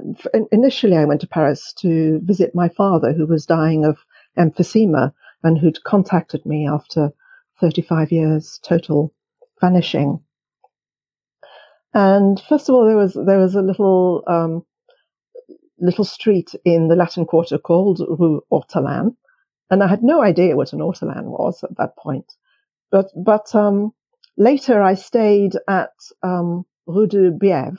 initially, 0.52 0.96
I 0.96 1.04
went 1.04 1.20
to 1.22 1.26
Paris 1.26 1.72
to 1.80 2.20
visit 2.22 2.54
my 2.54 2.68
father, 2.68 3.12
who 3.12 3.26
was 3.26 3.44
dying 3.44 3.84
of 3.84 3.98
emphysema 4.38 5.12
and 5.42 5.58
who'd 5.58 5.82
contacted 5.82 6.46
me 6.46 6.68
after 6.68 7.10
35 7.60 8.12
years 8.12 8.60
total 8.62 9.12
vanishing. 9.60 10.20
And 11.92 12.40
first 12.48 12.68
of 12.68 12.76
all, 12.76 12.86
there 12.86 12.96
was 12.96 13.14
there 13.14 13.40
was 13.40 13.56
a 13.56 13.62
little 13.62 14.22
um, 14.28 14.64
little 15.80 16.04
street 16.04 16.54
in 16.64 16.86
the 16.86 16.94
Latin 16.94 17.24
Quarter 17.24 17.58
called 17.58 17.98
Rue 17.98 18.42
Ortolan. 18.52 19.16
And 19.70 19.82
I 19.82 19.88
had 19.88 20.02
no 20.02 20.22
idea 20.22 20.56
what 20.56 20.72
an 20.72 20.80
ortolan 20.80 21.26
was 21.26 21.62
at 21.62 21.76
that 21.76 21.96
point. 21.96 22.32
But, 22.90 23.06
but, 23.16 23.54
um, 23.54 23.92
later 24.36 24.82
I 24.82 24.94
stayed 24.94 25.52
at, 25.68 25.92
um, 26.22 26.64
Rue 26.86 27.06
de 27.06 27.30
Bièvre. 27.30 27.78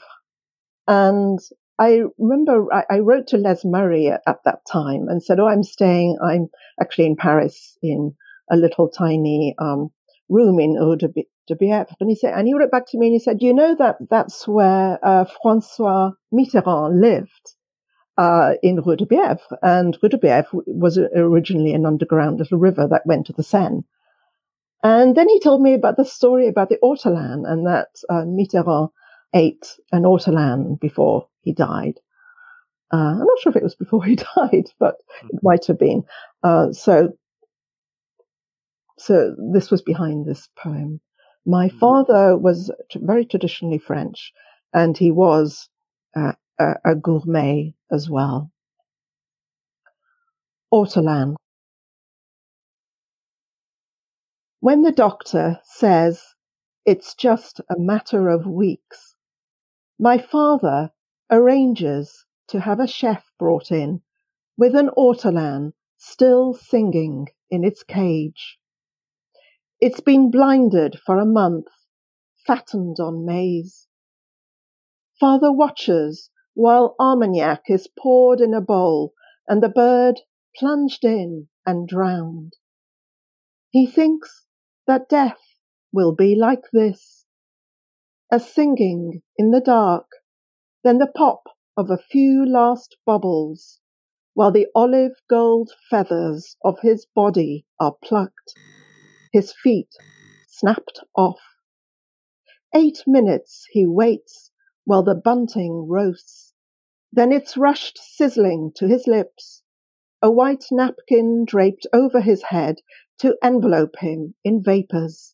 And 0.88 1.40
I 1.78 2.04
remember 2.18 2.74
I, 2.74 2.84
I 2.90 3.00
wrote 3.00 3.28
to 3.28 3.38
Les 3.38 3.66
Murray 3.66 4.08
at, 4.08 4.22
at, 4.26 4.44
that 4.46 4.60
time 4.72 5.08
and 5.10 5.22
said, 5.22 5.40
Oh, 5.40 5.48
I'm 5.48 5.64
staying, 5.64 6.18
I'm 6.24 6.48
actually 6.80 7.08
in 7.08 7.16
Paris 7.16 7.78
in 7.82 8.14
a 8.50 8.56
little 8.56 8.90
tiny, 8.90 9.56
um, 9.60 9.90
room 10.30 10.60
in 10.60 10.74
Rue 10.76 10.96
de, 10.96 11.10
de 11.48 11.56
Bièvre. 11.56 11.94
And 12.00 12.10
he 12.10 12.16
said, 12.16 12.34
and 12.34 12.48
he 12.48 12.54
wrote 12.54 12.72
back 12.72 12.86
to 12.88 12.98
me 12.98 13.08
and 13.08 13.14
he 13.14 13.20
said, 13.20 13.42
you 13.42 13.54
know 13.54 13.76
that 13.76 13.98
that's 14.10 14.48
where, 14.48 14.98
uh, 15.04 15.26
Francois 15.42 16.12
Mitterrand 16.34 17.02
lived 17.02 17.56
uh, 18.18 18.54
in 18.62 18.82
Rue 18.82 18.96
de 18.96 19.06
Bièvre. 19.06 19.58
And 19.62 19.98
Rue 20.02 20.10
de 20.10 20.18
Bièvre 20.18 20.64
was 20.68 20.98
originally 20.98 21.74
an 21.74 21.86
underground 21.86 22.40
little 22.40 22.60
river 22.60 22.88
that 22.88 23.06
went 23.06 23.28
to 23.28 23.34
the 23.34 23.44
Seine. 23.44 23.84
And 24.84 25.16
then 25.16 25.30
he 25.30 25.40
told 25.40 25.62
me 25.62 25.74
about 25.74 25.98
the 25.98 26.06
story 26.06 26.48
about 26.48 26.70
the 26.70 26.80
ortolan 26.82 27.44
and 27.46 27.68
that 27.68 27.90
uh, 28.10 28.24
Mitterrand 28.26 28.90
ate 29.34 29.76
an 29.92 30.04
ortolan 30.04 30.80
before 30.80 31.28
he 31.42 31.54
died. 31.54 32.00
Uh, 32.94 32.98
I'm 32.98 33.20
not 33.20 33.40
sure 33.40 33.52
if 33.52 33.56
it 33.56 33.64
was 33.64 33.76
before 33.76 34.04
he 34.06 34.16
died, 34.16 34.70
but 34.80 34.96
it 35.24 35.28
mm-hmm. 35.28 35.38
might 35.44 35.66
have 35.68 35.80
been. 35.80 36.04
Uh, 36.44 36.72
so, 36.72 37.10
so 38.98 39.36
this 39.54 39.72
was 39.72 39.82
behind 39.82 40.26
this 40.26 40.50
poem. 40.58 41.00
My 41.46 41.68
mm-hmm. 41.68 41.78
father 41.78 42.38
was 42.38 42.72
very 42.96 43.26
traditionally 43.26 43.78
French, 43.78 44.34
and 44.74 44.98
he 44.98 45.12
was 45.12 45.70
uh, 46.16 46.34
a, 46.62 46.92
a 46.92 46.96
gourmet 46.96 47.74
as 47.92 48.10
well. 48.10 48.52
Ortolan. 50.74 51.36
When 54.60 54.84
the 54.84 54.92
doctor 54.92 55.60
says 55.64 56.22
it's 56.86 57.16
just 57.16 57.60
a 57.70 57.80
matter 57.80 58.30
of 58.30 58.46
weeks, 58.46 59.16
my 60.00 60.18
father 60.18 60.92
arranges 61.30 62.26
to 62.48 62.60
have 62.60 62.80
a 62.80 62.88
chef 62.88 63.24
brought 63.40 63.72
in 63.72 64.02
with 64.58 64.76
an 64.76 64.90
ortolan 64.98 65.74
still 65.98 66.54
singing 66.54 67.28
in 67.50 67.64
its 67.64 67.84
cage. 67.84 68.58
It's 69.80 70.00
been 70.00 70.32
blinded 70.32 71.00
for 71.06 71.20
a 71.20 71.26
month, 71.26 71.68
fattened 72.48 72.98
on 73.00 73.26
maize. 73.26 73.88
Father 75.20 75.52
watches 75.52 76.31
while 76.54 76.96
Armagnac 77.00 77.64
is 77.70 77.88
poured 78.00 78.42
in 78.42 78.54
a 78.54 78.62
bowl 78.62 79.14
and 79.48 79.64
the 79.64 79.70
bird 79.70 80.22
plunged 80.56 81.06
in 81.06 81.48
and 81.66 81.88
drowned. 81.88 82.54
He 83.72 83.88
thinks 83.88 84.46
that 84.88 85.10
death 85.10 85.40
will 85.94 86.14
be 86.14 86.36
like 86.36 86.72
this. 86.74 87.26
a 88.32 88.40
singing 88.40 89.22
in 89.38 89.52
the 89.52 89.62
dark, 89.62 90.08
then 90.84 90.98
the 90.98 91.08
pop 91.08 91.44
of 91.78 91.90
a 91.92 91.98
few 91.98 92.46
last 92.46 92.98
bubbles, 93.06 93.80
while 94.34 94.52
the 94.52 94.68
olive 94.76 95.22
gold 95.30 95.72
feathers 95.90 96.58
of 96.64 96.80
his 96.82 97.06
body 97.06 97.66
are 97.80 97.96
plucked, 98.04 98.54
his 99.34 99.54
feet 99.54 99.90
snapped 100.48 101.00
off. 101.16 101.42
Eight 102.76 103.04
minutes 103.08 103.68
he 103.72 103.86
waits 103.86 104.51
while 104.92 105.04
the 105.04 105.16
bunting 105.16 105.88
roasts, 105.88 106.54
then 107.14 107.32
it's 107.32 107.56
rushed 107.56 107.98
sizzling 107.98 108.70
to 108.76 108.90
his 108.90 109.08
lips, 109.08 109.64
a 110.22 110.30
white 110.30 110.66
napkin 110.70 111.46
draped 111.46 111.88
over 111.94 112.20
his 112.20 112.44
head 112.44 112.76
to 113.18 113.38
envelope 113.42 113.96
him 114.00 114.36
in 114.44 114.62
vapors, 114.62 115.34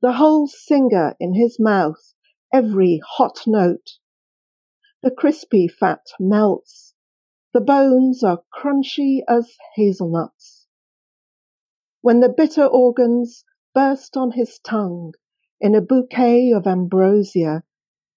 the 0.00 0.12
whole 0.12 0.46
singer 0.46 1.16
in 1.18 1.34
his 1.34 1.58
mouth 1.58 2.14
every 2.52 3.00
hot 3.04 3.40
note. 3.48 3.98
The 5.02 5.10
crispy 5.10 5.66
fat 5.66 6.06
melts. 6.20 6.94
The 7.52 7.60
bones 7.60 8.22
are 8.22 8.44
crunchy 8.56 9.24
as 9.28 9.56
hazelnuts. 9.74 10.68
When 12.00 12.20
the 12.20 12.28
bitter 12.28 12.64
organs 12.64 13.44
burst 13.74 14.16
on 14.16 14.30
his 14.30 14.60
tongue 14.60 15.14
in 15.60 15.74
a 15.74 15.80
bouquet 15.80 16.52
of 16.52 16.68
ambrosia, 16.68 17.64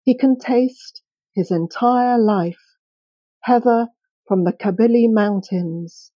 he 0.08 0.16
can 0.16 0.40
taste 0.40 1.02
his 1.36 1.52
entire 1.52 2.18
life. 2.18 2.78
Heather 3.42 3.88
from 4.26 4.46
the 4.46 4.54
Kabylie 4.54 5.12
Mountains, 5.12 6.14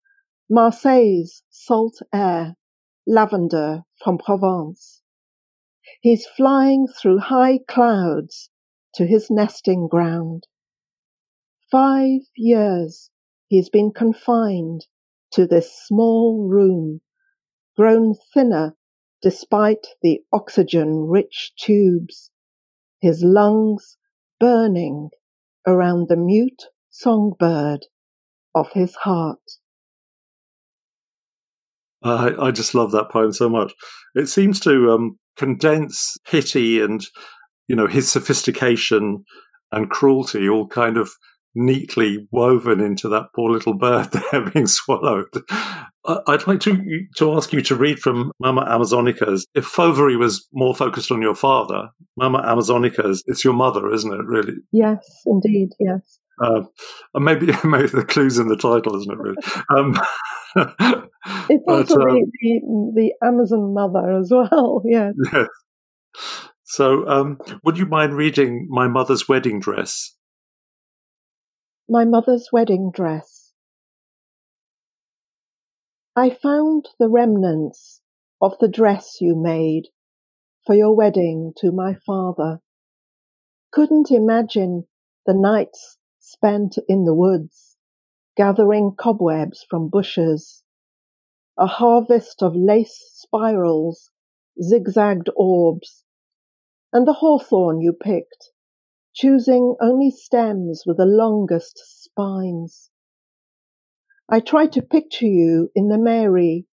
Marseille's 0.48 1.42
salt 1.50 1.96
air, 2.14 2.56
lavender 3.08 3.82
from 4.04 4.20
Provence. 4.20 5.02
He's 6.02 6.28
flying 6.28 6.86
through 6.88 7.18
high 7.18 7.62
clouds 7.68 8.52
to 8.94 9.08
his 9.08 9.32
nesting 9.32 9.88
ground. 9.88 10.46
Five 11.72 12.22
years 12.38 13.10
he's 13.48 13.70
been 13.70 13.92
confined 13.92 14.86
to 15.32 15.48
this 15.48 15.76
small 15.76 16.48
room, 16.48 17.02
grown 17.76 18.14
thinner 18.36 18.76
despite 19.24 19.88
the 20.04 20.22
oxygen 20.32 21.08
rich 21.08 21.54
tubes, 21.58 22.30
his 23.02 23.24
lungs 23.24 23.98
burning 24.40 25.10
around 25.68 26.08
the 26.10 26.18
mute 26.18 26.64
songbird 26.90 27.80
of 28.56 28.72
his 28.74 28.96
heart. 28.96 29.40
I, 32.02 32.34
I 32.40 32.52
just 32.52 32.74
love 32.74 32.92
that 32.92 33.10
poem 33.12 33.34
so 33.34 33.50
much. 33.50 33.74
It 34.16 34.28
seems 34.28 34.60
to 34.62 34.92
um, 34.92 35.20
condense 35.38 36.18
pity 36.26 36.82
and 36.82 37.06
you 37.68 37.76
know 37.76 37.88
his 37.88 38.12
sophistication 38.12 39.24
and 39.72 39.90
cruelty 39.90 40.50
all 40.50 40.68
kind 40.68 40.98
of 40.98 41.12
neatly 41.56 42.28
woven 42.32 42.80
into 42.80 43.10
that 43.10 43.28
poor 43.36 43.52
little 43.52 43.74
bird 43.74 44.10
there 44.32 44.50
being 44.50 44.68
swallowed. 44.68 45.28
I'd 46.06 46.48
like 46.48 46.62
to 46.62 47.08
to 47.18 47.34
ask 47.34 47.54
you 47.54 47.62
to 47.62 47.76
read 47.76 48.00
from 48.00 48.32
Mama 48.40 48.66
Amazonica's. 48.68 49.46
If 49.54 49.66
Fauverie 49.66 50.16
was 50.16 50.48
more 50.54 50.74
focused 50.74 51.12
on 51.12 51.22
your 51.22 51.36
father, 51.36 51.90
Mama 52.18 52.40
Amazonica's, 52.40 53.24
it's 53.28 53.44
your 53.44 53.54
mother, 53.54 53.92
isn't 53.92 54.12
it? 54.12 54.26
Really? 54.26 54.54
Yes, 54.72 55.06
indeed. 55.26 55.70
Yes. 55.80 56.20
Uh, 56.42 56.62
maybe 57.16 57.48
maybe 57.64 57.88
the 57.88 58.06
clues 58.06 58.38
in 58.38 58.48
the 58.48 58.56
title, 58.56 58.96
isn't 58.96 59.12
it? 59.12 59.18
Really? 59.18 59.36
Um, 59.78 60.00
it's 61.48 61.64
also 61.68 61.96
but, 61.96 62.10
um, 62.10 62.16
the, 62.16 62.32
the, 62.42 62.92
the 62.96 63.28
Amazon 63.28 63.74
mother 63.74 64.18
as 64.18 64.32
well. 64.32 64.82
Yes. 64.84 65.14
Yes. 65.32 65.48
So, 66.64 67.08
um, 67.08 67.38
would 67.64 67.78
you 67.78 67.86
mind 67.86 68.14
reading 68.14 68.68
my 68.70 68.88
mother's 68.88 69.28
wedding 69.28 69.60
dress? 69.60 70.16
My 71.92 72.06
mother's 72.06 72.50
wedding 72.52 72.92
dress. 72.92 73.52
I 76.16 76.30
found 76.30 76.90
the 77.00 77.10
remnants 77.10 78.04
of 78.40 78.60
the 78.60 78.68
dress 78.68 79.20
you 79.20 79.36
made 79.36 79.88
for 80.68 80.76
your 80.76 80.96
wedding 80.96 81.52
to 81.58 81.72
my 81.72 81.96
father. 81.96 82.62
Couldn't 83.72 84.12
imagine 84.12 84.88
the 85.26 85.34
nights 85.34 85.98
spent 86.20 86.78
in 86.88 87.06
the 87.06 87.16
woods, 87.16 87.76
gathering 88.38 88.94
cobwebs 88.96 89.66
from 89.68 89.90
bushes. 89.90 90.64
A 91.58 91.66
harvest 91.66 92.44
of 92.44 92.56
lace 92.56 93.10
spirals, 93.16 94.12
zigzagged 94.62 95.32
orbs, 95.36 96.04
and 96.94 97.08
the 97.08 97.14
hawthorn 97.14 97.82
you 97.82 97.94
picked, 97.94 98.52
choosing 99.20 99.76
only 99.82 100.10
stems 100.10 100.84
with 100.86 100.96
the 100.96 101.06
longest 101.06 101.78
spines. 101.78 102.90
I 104.30 104.40
tried 104.40 104.72
to 104.74 104.82
picture 104.82 105.26
you 105.26 105.70
in 105.76 105.90
the 105.90 105.98
Mary 105.98 106.68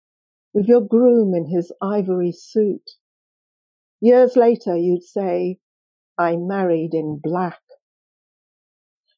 with 0.53 0.67
your 0.67 0.81
groom 0.81 1.33
in 1.33 1.47
his 1.47 1.73
ivory 1.81 2.31
suit. 2.31 2.91
Years 3.99 4.35
later, 4.35 4.77
you'd 4.77 5.01
say, 5.01 5.57
I 6.19 6.35
married 6.35 6.93
in 6.93 7.17
black. 7.17 7.61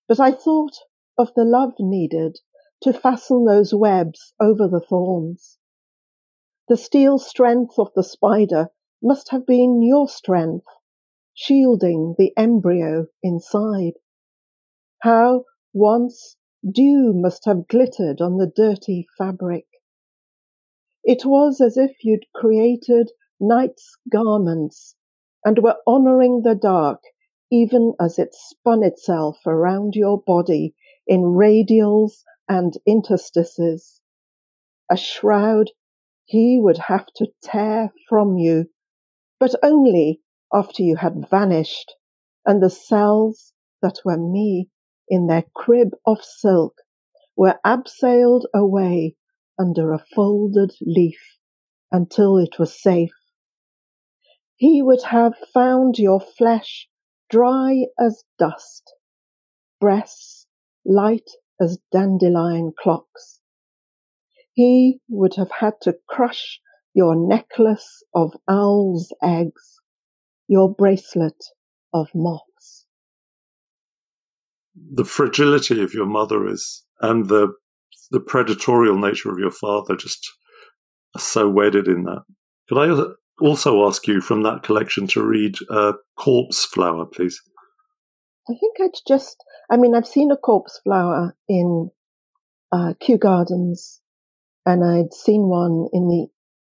But 0.07 0.21
I 0.21 0.31
thought 0.31 0.77
of 1.17 1.33
the 1.35 1.43
love 1.43 1.73
needed 1.79 2.39
to 2.83 2.93
fasten 2.93 3.43
those 3.43 3.73
webs 3.73 4.33
over 4.39 4.69
the 4.69 4.79
thorns. 4.79 5.57
The 6.69 6.77
steel 6.77 7.17
strength 7.17 7.77
of 7.77 7.91
the 7.93 8.03
spider 8.03 8.69
must 9.03 9.31
have 9.31 9.45
been 9.45 9.81
your 9.81 10.07
strength, 10.07 10.65
shielding 11.39 12.15
the 12.17 12.33
embryo 12.35 13.05
inside. 13.21 13.93
How 15.03 15.45
once 15.71 16.35
dew 16.67 17.13
must 17.13 17.45
have 17.45 17.67
glittered 17.67 18.21
on 18.21 18.37
the 18.37 18.47
dirty 18.47 19.05
fabric. 19.19 19.67
It 21.03 21.25
was 21.25 21.61
as 21.61 21.77
if 21.77 22.03
you'd 22.03 22.25
created 22.33 23.11
night's 23.39 23.99
garments 24.11 24.95
and 25.45 25.59
were 25.59 25.77
honoring 25.85 26.41
the 26.41 26.55
dark 26.55 27.03
even 27.51 27.93
as 27.99 28.17
it 28.17 28.33
spun 28.33 28.81
itself 28.81 29.37
around 29.45 29.95
your 29.95 30.19
body 30.19 30.73
in 31.05 31.21
radials 31.21 32.23
and 32.49 32.73
interstices. 32.87 34.01
A 34.89 34.97
shroud 34.97 35.69
he 36.25 36.59
would 36.59 36.79
have 36.79 37.05
to 37.17 37.31
tear 37.43 37.93
from 38.09 38.39
you, 38.39 38.71
but 39.39 39.53
only 39.61 40.19
after 40.53 40.83
you 40.83 40.95
had 40.95 41.29
vanished, 41.29 41.95
and 42.45 42.61
the 42.61 42.69
cells 42.69 43.53
that 43.81 43.99
were 44.05 44.17
me 44.17 44.69
in 45.09 45.27
their 45.27 45.43
crib 45.53 45.89
of 46.05 46.23
silk 46.23 46.81
were 47.35 47.59
abseiled 47.65 48.45
away 48.53 49.15
under 49.59 49.91
a 49.91 50.05
folded 50.15 50.71
leaf 50.81 51.37
until 51.91 52.37
it 52.37 52.59
was 52.59 52.81
safe. 52.81 53.13
He 54.55 54.81
would 54.81 55.03
have 55.03 55.37
found 55.53 55.99
your 55.99 56.19
flesh 56.19 56.89
dry 57.29 57.85
as 57.99 58.23
dust, 58.39 58.95
breasts 59.79 60.47
light 60.85 61.29
as 61.59 61.79
dandelion 61.91 62.73
clocks. 62.77 63.41
He 64.53 65.01
would 65.09 65.35
have 65.35 65.51
had 65.51 65.79
to 65.81 65.97
crush 66.07 66.59
your 66.93 67.15
necklace 67.15 68.03
of 68.15 68.33
owl's 68.47 69.13
eggs, 69.21 69.79
your 70.47 70.73
bracelet 70.73 71.43
of 71.93 72.09
moths. 72.13 72.85
The 74.93 75.05
fragility 75.05 75.81
of 75.81 75.93
your 75.93 76.05
mother 76.05 76.47
is, 76.47 76.83
and 77.01 77.27
the 77.27 77.53
the 78.11 78.19
predatorial 78.19 78.99
nature 78.99 79.31
of 79.31 79.39
your 79.39 79.51
father, 79.51 79.95
just 79.95 80.31
are 81.15 81.19
so 81.19 81.49
wedded 81.49 81.87
in 81.87 82.03
that. 82.03 82.23
Could 82.69 82.77
I 82.77 83.45
also 83.45 83.85
ask 83.87 84.07
you 84.07 84.21
from 84.21 84.43
that 84.43 84.63
collection 84.63 85.07
to 85.07 85.23
read 85.23 85.55
uh, 85.69 85.93
Corpse 86.15 86.65
Flower, 86.65 87.05
please? 87.05 87.41
I 88.49 88.53
think 88.59 88.77
I'd 88.79 88.97
just, 89.07 89.43
I 89.69 89.77
mean, 89.77 89.93
I've 89.93 90.07
seen 90.07 90.31
a 90.31 90.37
corpse 90.37 90.79
flower 90.83 91.35
in 91.49 91.91
uh, 92.71 92.93
Kew 92.99 93.17
Gardens, 93.17 93.99
and 94.65 94.85
I'd 94.85 95.13
seen 95.13 95.49
one 95.49 95.87
in 95.91 96.07
the 96.07 96.27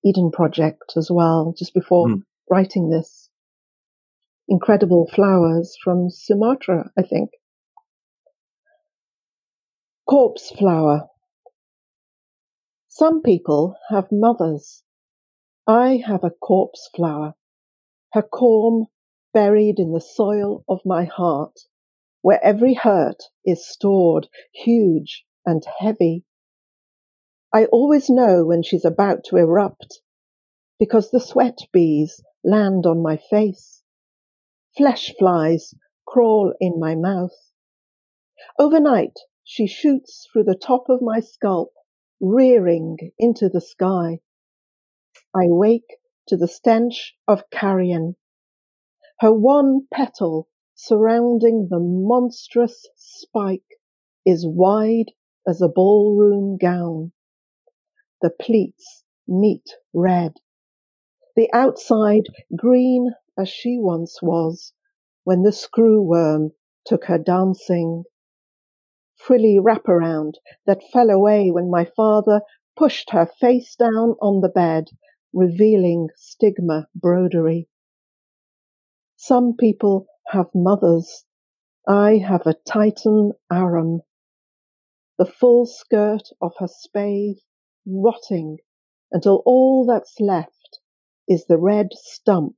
Eden 0.08 0.30
Project 0.30 0.94
as 0.96 1.10
well, 1.10 1.54
just 1.56 1.74
before 1.74 2.08
mm. 2.08 2.22
writing 2.50 2.88
this. 2.88 3.25
Incredible 4.48 5.06
flowers 5.06 5.76
from 5.82 6.10
Sumatra, 6.10 6.90
I 6.96 7.02
think. 7.02 7.30
Corpse 10.08 10.50
flower. 10.50 11.08
Some 12.88 13.22
people 13.22 13.76
have 13.90 14.10
mothers 14.10 14.84
I 15.68 15.96
have 16.06 16.22
a 16.22 16.30
corpse 16.30 16.88
flower, 16.94 17.34
her 18.12 18.22
corm 18.22 18.86
buried 19.34 19.80
in 19.80 19.92
the 19.92 20.00
soil 20.00 20.62
of 20.68 20.80
my 20.84 21.02
heart, 21.02 21.58
where 22.22 22.38
every 22.40 22.74
hurt 22.74 23.24
is 23.44 23.66
stored 23.66 24.28
huge 24.52 25.26
and 25.44 25.64
heavy. 25.80 26.24
I 27.52 27.64
always 27.66 28.08
know 28.08 28.44
when 28.44 28.62
she's 28.62 28.84
about 28.84 29.24
to 29.24 29.38
erupt, 29.38 30.02
because 30.78 31.10
the 31.10 31.18
sweat 31.18 31.58
bees 31.72 32.22
land 32.44 32.86
on 32.86 33.02
my 33.02 33.16
face. 33.16 33.75
Flesh 34.76 35.14
flies 35.18 35.74
crawl 36.06 36.52
in 36.60 36.78
my 36.78 36.94
mouth. 36.94 37.52
Overnight, 38.58 39.18
she 39.42 39.66
shoots 39.66 40.28
through 40.30 40.44
the 40.44 40.54
top 40.54 40.90
of 40.90 41.00
my 41.00 41.20
scalp, 41.20 41.72
rearing 42.20 42.98
into 43.18 43.48
the 43.48 43.60
sky. 43.60 44.20
I 45.34 45.46
wake 45.46 45.96
to 46.28 46.36
the 46.36 46.48
stench 46.48 47.16
of 47.26 47.48
carrion. 47.50 48.16
Her 49.20 49.32
one 49.32 49.86
petal 49.90 50.48
surrounding 50.74 51.68
the 51.70 51.80
monstrous 51.80 52.86
spike 52.96 53.78
is 54.26 54.46
wide 54.46 55.12
as 55.48 55.62
a 55.62 55.68
ballroom 55.68 56.58
gown. 56.58 57.12
The 58.20 58.30
pleats 58.30 59.04
meet 59.26 59.70
red. 59.94 60.34
The 61.34 61.48
outside 61.54 62.24
green 62.54 63.14
as 63.38 63.48
she 63.48 63.78
once 63.78 64.22
was 64.22 64.72
when 65.24 65.42
the 65.42 65.52
screw 65.52 66.00
worm 66.00 66.52
took 66.84 67.06
her 67.06 67.18
dancing. 67.18 68.04
Frilly 69.16 69.58
wraparound 69.58 70.34
that 70.66 70.82
fell 70.92 71.10
away 71.10 71.50
when 71.50 71.68
my 71.70 71.84
father 71.84 72.42
pushed 72.76 73.10
her 73.10 73.26
face 73.26 73.74
down 73.74 74.14
on 74.20 74.40
the 74.40 74.48
bed, 74.48 74.88
revealing 75.32 76.08
stigma 76.16 76.86
broderie. 76.94 77.68
Some 79.16 79.54
people 79.56 80.06
have 80.28 80.54
mothers. 80.54 81.24
I 81.88 82.18
have 82.18 82.46
a 82.46 82.54
Titan 82.54 83.32
Arum. 83.50 84.02
The 85.18 85.26
full 85.26 85.66
skirt 85.66 86.28
of 86.40 86.52
her 86.58 86.68
spathe 86.68 87.38
rotting 87.86 88.58
until 89.10 89.42
all 89.46 89.84
that's 89.86 90.20
left 90.20 90.80
is 91.26 91.46
the 91.46 91.58
red 91.58 91.88
stump 91.94 92.56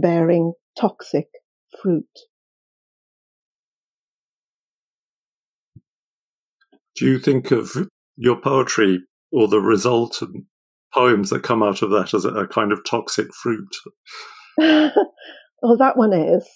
bearing 0.00 0.52
toxic 0.78 1.28
fruit. 1.82 2.04
Do 6.96 7.06
you 7.06 7.18
think 7.18 7.50
of 7.50 7.72
your 8.16 8.36
poetry 8.36 9.00
or 9.30 9.48
the 9.48 9.60
result 9.60 10.22
and 10.22 10.44
poems 10.94 11.30
that 11.30 11.42
come 11.42 11.62
out 11.62 11.82
of 11.82 11.90
that 11.90 12.14
as 12.14 12.24
a, 12.24 12.46
kind 12.46 12.72
of 12.72 12.80
toxic 12.88 13.34
fruit? 13.34 13.68
well, 14.58 15.76
that 15.78 15.96
one 15.96 16.12
is. 16.12 16.48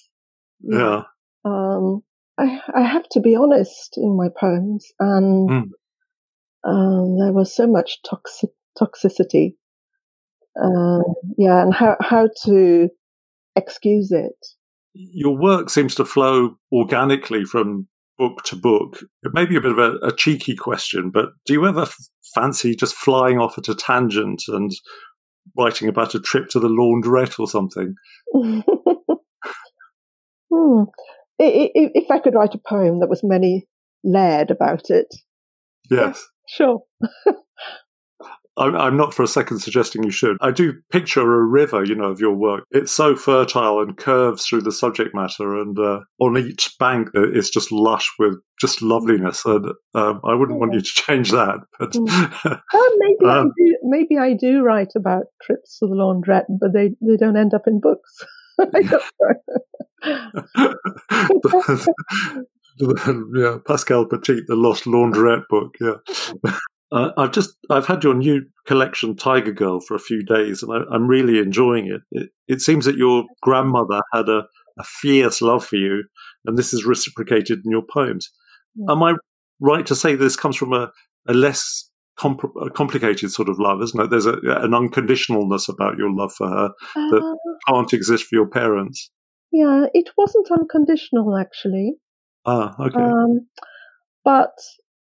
Yeah. 0.61 1.03
Um, 1.45 2.03
I, 2.39 2.61
I 2.75 2.83
have 2.83 3.09
to 3.11 3.21
be 3.21 3.37
honest 3.37 3.99
in 3.99 4.17
my 4.17 4.29
poems, 4.29 4.87
and 4.99 5.51
mm. 5.51 5.65
um, 6.65 7.19
there 7.19 7.33
was 7.33 7.55
so 7.55 7.67
much 7.67 7.99
toxic 8.03 8.51
toxicity. 8.79 9.57
Uh, 10.61 11.01
yeah, 11.37 11.63
and 11.63 11.73
how 11.73 11.97
how 12.01 12.29
to 12.45 12.89
excuse 13.57 14.11
it. 14.11 14.35
Your 14.93 15.37
work 15.37 15.71
seems 15.71 15.95
to 15.97 16.05
flow 16.05 16.57
organically 16.73 17.45
from 17.45 17.87
book 18.19 18.43
to 18.45 18.57
book. 18.57 19.01
It 19.23 19.33
may 19.33 19.47
be 19.47 19.57
a 19.57 19.61
bit 19.61 19.73
of 19.73 19.79
a, 19.79 19.93
a 20.03 20.15
cheeky 20.15 20.55
question, 20.55 21.11
but 21.11 21.31
do 21.47 21.53
you 21.55 21.67
ever 21.67 21.83
f- 21.83 21.97
fancy 22.35 22.75
just 22.77 22.95
flying 22.95 23.39
off 23.39 23.57
at 23.57 23.69
a 23.69 23.75
tangent 23.75 24.43
and 24.49 24.71
writing 25.57 25.89
about 25.89 26.15
a 26.15 26.21
trip 26.21 26.49
to 26.51 26.61
the 26.61 26.69
laundrette 26.69 27.39
or 27.41 27.49
something? 27.49 27.95
hmm. 30.53 30.83
If 31.39 32.11
I 32.11 32.19
could 32.19 32.35
write 32.35 32.55
a 32.55 32.59
poem 32.59 33.01
that 33.01 33.09
was 33.09 33.25
many 33.25 33.67
layered 34.05 34.51
about 34.51 34.91
it. 34.91 35.07
Yes. 35.91 36.27
sure. 36.47 36.83
I'm 38.57 38.97
not 38.97 39.15
for 39.15 39.23
a 39.23 39.29
second 39.29 39.61
suggesting 39.61 40.03
you 40.03 40.11
should. 40.11 40.37
I 40.41 40.51
do 40.51 40.75
picture 40.91 41.21
a 41.21 41.45
river, 41.45 41.85
you 41.85 41.95
know, 41.95 42.11
of 42.11 42.21
your 42.21 42.35
work. 42.35 42.65
It's 42.71 42.93
so 42.93 43.17
fertile 43.17 43.81
and 43.81 43.97
curves 43.97 44.45
through 44.45 44.63
the 44.63 44.73
subject 44.73 45.15
matter, 45.15 45.59
and 45.59 45.79
uh, 45.79 46.01
on 46.19 46.37
each 46.37 46.77
bank 46.79 47.09
uh, 47.15 47.31
it's 47.33 47.49
just 47.49 47.73
lush 47.73 48.11
with 48.19 48.35
just 48.61 48.83
loveliness. 48.83 49.45
And 49.45 49.67
um, 49.95 50.21
I 50.25 50.35
wouldn't 50.35 50.59
want 50.59 50.75
you 50.75 50.81
to 50.81 50.85
change 51.07 51.31
that. 51.31 51.61
But 51.79 51.97
oh, 52.75 52.97
maybe 52.99 53.31
um, 53.31 53.47
I 53.47 53.51
do. 53.57 53.77
Maybe 53.85 54.19
I 54.19 54.35
do 54.35 54.63
write 54.63 54.93
about 54.97 55.25
trips 55.43 55.79
to 55.79 55.87
the 55.87 55.95
laundrette, 55.95 56.47
but 56.61 56.73
they 56.73 56.91
they 57.01 57.17
don't 57.17 57.37
end 57.37 57.55
up 57.55 57.67
in 57.67 57.81
books. 57.81 58.25
yeah, 63.33 63.59
Pascale 63.67 64.07
Petit, 64.07 64.43
the 64.47 64.55
Lost 64.55 64.85
Laundrette 64.85 65.49
book. 65.49 65.77
Yeah. 65.81 65.95
Uh, 66.93 67.11
I've 67.17 67.33
just 67.33 67.55
I've 67.71 67.87
had 67.87 68.03
your 68.03 68.15
new 68.15 68.43
collection 68.67 69.17
Tiger 69.17 69.53
Girl 69.53 69.81
for 69.81 69.95
a 69.95 70.01
few 70.01 70.25
days, 70.25 70.63
and 70.63 70.73
I, 70.73 70.95
am 70.95 71.07
really 71.07 71.39
enjoying 71.39 71.87
it. 71.87 72.01
it. 72.11 72.31
it. 72.49 72.61
seems 72.61 72.85
that 72.85 72.97
your 72.97 73.25
grandmother 73.43 74.01
had 74.13 74.29
a, 74.29 74.43
a, 74.79 74.85
fierce 74.85 75.41
love 75.41 75.65
for 75.65 75.77
you, 75.77 76.05
and 76.47 76.59
this 76.59 76.73
is 76.73 76.85
reciprocated 76.85 77.61
in 77.65 77.71
your 77.71 77.85
poems. 77.89 78.31
Yeah. 78.75 78.93
Am 78.93 79.03
I 79.03 79.15
right 79.61 79.87
to 79.87 79.95
say 79.95 80.15
this 80.17 80.37
comes 80.37 80.57
from 80.57 80.73
a, 80.73 80.91
a 81.29 81.35
less 81.35 81.89
comp- 82.19 82.57
a 82.61 82.71
complicated 82.71 83.31
sort 83.31 83.49
of 83.49 83.61
love, 83.61 83.81
isn't 83.83 84.01
it? 84.01 84.11
There's 84.11 84.27
a, 84.27 84.35
an 84.35 84.73
unconditionalness 84.73 85.69
about 85.69 85.97
your 85.97 86.13
love 86.13 86.33
for 86.33 86.49
her 86.49 86.71
that 86.95 87.23
uh, 87.23 87.73
can't 87.73 87.93
exist 87.93 88.25
for 88.25 88.35
your 88.35 88.49
parents. 88.49 89.11
Yeah, 89.53 89.87
it 89.95 90.11
wasn't 90.17 90.49
unconditional 90.51 91.37
actually. 91.37 91.95
Ah, 92.47 92.75
okay. 92.81 93.01
Um, 93.01 93.49
but 94.25 94.53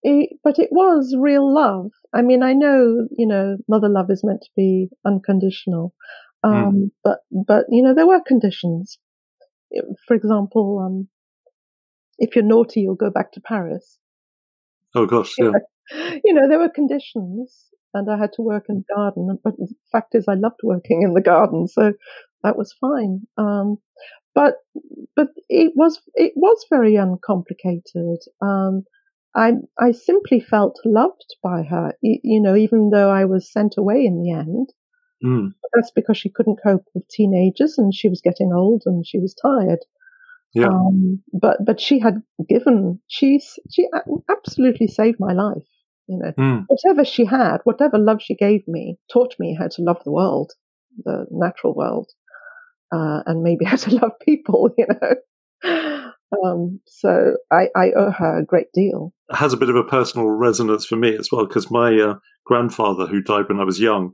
it, 0.03 0.31
but 0.43 0.59
it 0.59 0.69
was 0.71 1.15
real 1.19 1.53
love. 1.53 1.91
I 2.15 2.23
mean, 2.23 2.43
I 2.43 2.53
know, 2.53 3.07
you 3.17 3.27
know, 3.27 3.57
mother 3.69 3.89
love 3.89 4.11
is 4.11 4.25
meant 4.25 4.43
to 4.43 4.51
be 4.57 4.89
unconditional. 5.05 5.95
Hmm. 6.45 6.51
Um, 6.51 6.75
mm. 6.75 6.91
but, 7.05 7.19
but, 7.47 7.67
you 7.69 7.83
know, 7.83 7.95
there 7.95 8.07
were 8.07 8.21
conditions. 8.27 8.99
For 10.07 10.17
example, 10.17 10.83
um, 10.85 11.09
if 12.19 12.35
you're 12.35 12.45
naughty, 12.45 12.81
you'll 12.81 12.95
go 12.95 13.11
back 13.11 13.33
to 13.33 13.41
Paris. 13.41 13.99
Oh 14.95 15.07
gosh, 15.07 15.35
yeah. 15.39 15.53
you 16.25 16.35
know, 16.35 16.49
there 16.49 16.59
were 16.59 16.69
conditions 16.69 17.67
and 17.95 18.11
I 18.11 18.17
had 18.17 18.33
to 18.35 18.43
work 18.43 18.67
in 18.69 18.77
the 18.77 18.95
garden. 18.95 19.39
But 19.45 19.57
the 19.59 19.73
fact 19.93 20.15
is 20.15 20.25
I 20.29 20.35
loved 20.35 20.61
working 20.63 21.03
in 21.03 21.13
the 21.13 21.21
garden. 21.21 21.69
So 21.69 21.93
that 22.43 22.57
was 22.57 22.75
fine. 22.81 23.21
Um, 23.37 23.77
but, 24.35 24.55
but 25.15 25.29
it 25.49 25.73
was, 25.77 26.01
it 26.15 26.33
was 26.37 26.65
very 26.71 26.97
uncomplicated. 26.97 28.21
Um, 28.41 28.85
I, 29.35 29.53
I 29.79 29.93
simply 29.93 30.41
felt 30.41 30.79
loved 30.85 31.37
by 31.43 31.63
her, 31.63 31.93
you, 32.03 32.19
you 32.23 32.41
know, 32.41 32.57
even 32.57 32.91
though 32.91 33.11
I 33.11 33.25
was 33.25 33.51
sent 33.51 33.77
away 33.77 34.05
in 34.05 34.23
the 34.23 34.33
end. 34.33 34.73
Mm. 35.25 35.53
That's 35.75 35.91
because 35.91 36.17
she 36.17 36.31
couldn't 36.31 36.61
cope 36.63 36.85
with 36.95 37.07
teenagers 37.09 37.77
and 37.79 37.95
she 37.95 38.09
was 38.09 38.21
getting 38.21 38.53
old 38.53 38.83
and 38.87 39.07
she 39.07 39.19
was 39.19 39.35
tired. 39.35 39.81
Yeah. 40.55 40.69
Um, 40.69 41.23
but, 41.33 41.59
but 41.65 41.79
she 41.79 42.01
had 42.01 42.23
given, 42.49 43.01
she, 43.07 43.41
she 43.71 43.87
absolutely 44.29 44.89
saved 44.89 45.21
my 45.21 45.33
life. 45.33 45.63
You 46.09 46.19
know, 46.19 46.33
mm. 46.37 46.65
whatever 46.67 47.05
she 47.05 47.25
had, 47.25 47.59
whatever 47.63 47.97
love 47.97 48.21
she 48.21 48.35
gave 48.35 48.67
me, 48.67 48.99
taught 49.13 49.37
me 49.39 49.55
how 49.57 49.69
to 49.69 49.83
love 49.83 50.03
the 50.05 50.11
world, 50.11 50.51
the 51.05 51.27
natural 51.31 51.73
world, 51.73 52.11
uh, 52.91 53.21
and 53.27 53.45
maybe 53.45 53.65
how 53.67 53.77
to 53.77 53.95
love 53.95 54.13
people, 54.21 54.71
you 54.77 54.87
know. 54.89 55.15
Um, 56.45 56.81
so 56.87 57.37
I, 57.51 57.69
I, 57.75 57.91
owe 57.97 58.13
her 58.13 58.39
a 58.39 58.45
great 58.45 58.69
deal. 58.73 59.13
It 59.31 59.37
has 59.37 59.53
a 59.53 59.57
bit 59.57 59.69
of 59.69 59.77
a 59.77 59.85
personal 59.85 60.29
resonance 60.29 60.87
for 60.87 60.97
me 60.97 61.17
as 61.17 61.29
well 61.33 61.47
because 61.47 61.71
my 61.71 61.99
uh, 61.99 62.15
grandfather, 62.47 63.07
who 63.07 63.21
died 63.21 63.49
when 63.49 63.61
I 63.61 63.65
was 63.65 63.81
young, 63.81 64.13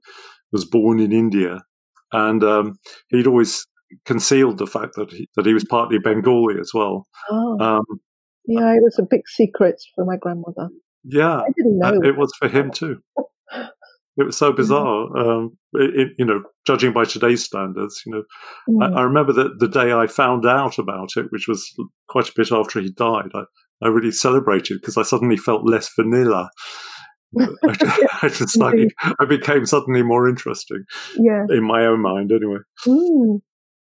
was 0.51 0.65
born 0.65 0.99
in 0.99 1.13
India, 1.13 1.63
and 2.13 2.43
um, 2.43 2.79
he'd 3.09 3.27
always 3.27 3.67
concealed 4.05 4.59
the 4.59 4.67
fact 4.67 4.95
that 4.97 5.11
he, 5.11 5.29
that 5.37 5.47
he 5.47 5.55
was 5.55 5.65
partly 5.65 5.99
Bengali 5.99 6.59
as 6.59 6.71
well. 6.73 7.07
Oh. 7.31 7.59
Um, 7.61 7.85
yeah, 8.47 8.73
it 8.73 8.83
was 8.83 8.99
a 8.99 9.03
big 9.03 9.29
secret 9.29 9.83
for 9.95 10.05
my 10.05 10.17
grandmother. 10.17 10.69
Yeah, 11.05 11.41
I 11.41 11.49
didn't 11.57 11.79
know. 11.79 12.01
It 12.03 12.17
was 12.17 12.33
for 12.39 12.49
him 12.49 12.71
too. 12.71 13.01
It 14.17 14.25
was 14.25 14.37
so 14.37 14.53
bizarre. 14.53 15.17
Um, 15.17 15.59
it, 15.75 16.13
you 16.19 16.25
know, 16.25 16.43
judging 16.67 16.93
by 16.93 17.05
today's 17.05 17.45
standards, 17.45 18.03
you 18.07 18.13
know, 18.13 18.23
mm. 18.69 18.83
I, 18.83 19.01
I, 19.01 19.03
remember 19.03 19.33
that 19.35 19.59
the 19.59 19.69
day 19.69 19.93
I 19.93 20.07
found 20.07 20.47
out 20.47 20.79
about 20.79 21.11
it, 21.17 21.27
which 21.31 21.47
was 21.47 21.71
quite 22.09 22.29
a 22.29 22.33
bit 22.35 22.51
after 22.51 22.81
he 22.81 22.91
died, 22.91 23.31
I, 23.35 23.43
I 23.83 23.89
really 23.89 24.11
celebrated 24.11 24.81
because 24.81 24.97
I 24.97 25.03
suddenly 25.03 25.37
felt 25.37 25.69
less 25.69 25.91
vanilla. 25.95 26.49
I, 27.39 27.47
I, 28.23 28.29
just 28.29 28.57
like 28.57 28.89
I 29.21 29.27
became 29.27 29.67
suddenly 29.67 30.03
more 30.03 30.29
interesting. 30.29 30.85
Yeah. 31.19 31.45
In 31.51 31.65
my 31.65 31.85
own 31.85 32.01
mind, 32.01 32.33
anyway. 32.33 32.61
Mm. 32.87 33.41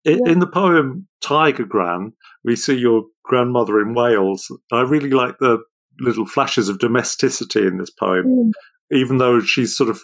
In, 0.05 0.21
yeah. 0.25 0.33
in 0.33 0.39
the 0.39 0.47
poem 0.47 1.09
Tiger 1.21 1.65
Gran, 1.65 2.13
we 2.45 2.55
see 2.55 2.77
your 2.77 3.05
grandmother 3.25 3.81
in 3.81 3.95
Wales. 3.95 4.47
I 4.71 4.83
really 4.83 5.11
like 5.11 5.39
the 5.39 5.59
little 6.01 6.27
flashes 6.27 6.69
of 6.69 6.79
domesticity 6.79 7.67
in 7.67 7.79
this 7.79 7.91
poem. 7.91 8.25
Mm 8.27 8.53
even 8.92 9.18
though 9.18 9.40
she's 9.40 9.76
sort 9.76 9.90
of 9.90 10.00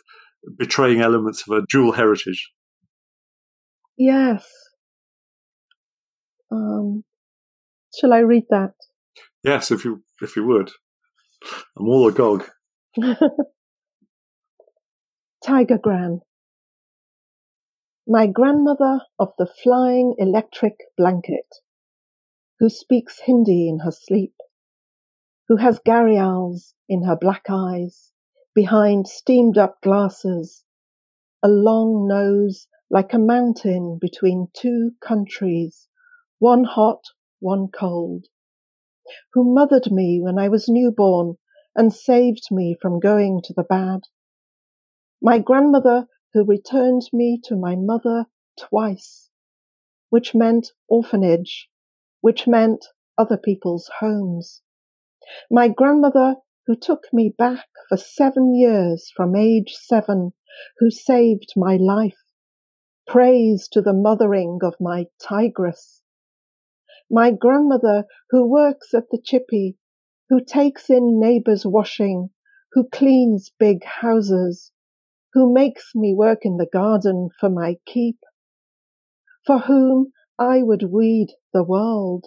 betraying 0.56 1.00
elements 1.00 1.42
of 1.42 1.54
her 1.54 1.62
dual 1.68 1.92
heritage. 1.92 2.50
Yes. 3.96 4.46
Um, 6.50 7.04
shall 7.98 8.12
I 8.12 8.18
read 8.18 8.44
that? 8.50 8.72
Yes, 9.44 9.70
if 9.70 9.84
you 9.84 10.02
if 10.22 10.34
you 10.36 10.44
would. 10.46 10.70
I'm 11.78 11.88
all 11.88 12.08
agog. 12.08 12.48
Tiger 15.44 15.78
Gran. 15.78 16.20
My 18.06 18.26
grandmother 18.26 19.00
of 19.18 19.32
the 19.38 19.46
flying 19.46 20.14
electric 20.18 20.74
blanket, 20.96 21.46
who 22.58 22.70
speaks 22.70 23.20
Hindi 23.24 23.68
in 23.68 23.80
her 23.80 23.92
sleep, 23.92 24.32
who 25.48 25.56
has 25.56 25.78
gharials 25.86 26.72
in 26.88 27.04
her 27.04 27.16
black 27.16 27.42
eyes, 27.50 28.12
behind 28.58 29.06
steamed 29.06 29.56
up 29.56 29.80
glasses, 29.82 30.64
a 31.44 31.48
long 31.48 32.08
nose 32.08 32.66
like 32.90 33.14
a 33.14 33.18
mountain 33.18 33.96
between 34.00 34.48
two 34.52 34.90
countries, 35.00 35.86
one 36.40 36.64
hot, 36.64 37.04
one 37.38 37.68
cold, 37.68 38.26
who 39.32 39.54
mothered 39.54 39.92
me 39.92 40.20
when 40.20 40.40
I 40.40 40.48
was 40.48 40.68
newborn 40.68 41.36
and 41.76 41.94
saved 41.94 42.48
me 42.50 42.76
from 42.82 42.98
going 42.98 43.42
to 43.44 43.54
the 43.54 43.62
bad. 43.62 44.00
My 45.22 45.38
grandmother 45.38 46.08
who 46.34 46.44
returned 46.44 47.02
me 47.12 47.40
to 47.44 47.54
my 47.54 47.76
mother 47.76 48.26
twice, 48.58 49.30
which 50.10 50.34
meant 50.34 50.72
orphanage, 50.88 51.70
which 52.22 52.48
meant 52.48 52.86
other 53.16 53.36
people's 53.36 53.88
homes. 54.00 54.62
My 55.48 55.68
grandmother 55.68 56.34
who 56.68 56.76
took 56.76 57.04
me 57.14 57.34
back 57.38 57.66
for 57.88 57.96
seven 57.96 58.54
years 58.54 59.10
from 59.16 59.34
age 59.34 59.74
seven, 59.74 60.34
who 60.78 60.90
saved 60.90 61.50
my 61.56 61.78
life. 61.78 62.26
Praise 63.06 63.66
to 63.68 63.80
the 63.80 63.94
mothering 63.94 64.58
of 64.62 64.74
my 64.78 65.06
tigress. 65.18 66.02
My 67.10 67.30
grandmother 67.30 68.04
who 68.28 68.46
works 68.46 68.92
at 68.92 69.08
the 69.10 69.18
chippy, 69.18 69.78
who 70.28 70.44
takes 70.44 70.90
in 70.90 71.18
neighbors' 71.18 71.64
washing, 71.64 72.28
who 72.72 72.86
cleans 72.86 73.50
big 73.58 73.82
houses, 73.84 74.70
who 75.32 75.50
makes 75.50 75.94
me 75.94 76.12
work 76.12 76.40
in 76.42 76.58
the 76.58 76.68
garden 76.70 77.30
for 77.40 77.48
my 77.48 77.78
keep, 77.86 78.18
for 79.46 79.60
whom 79.60 80.12
I 80.38 80.62
would 80.62 80.82
weed 80.82 81.28
the 81.54 81.64
world, 81.64 82.26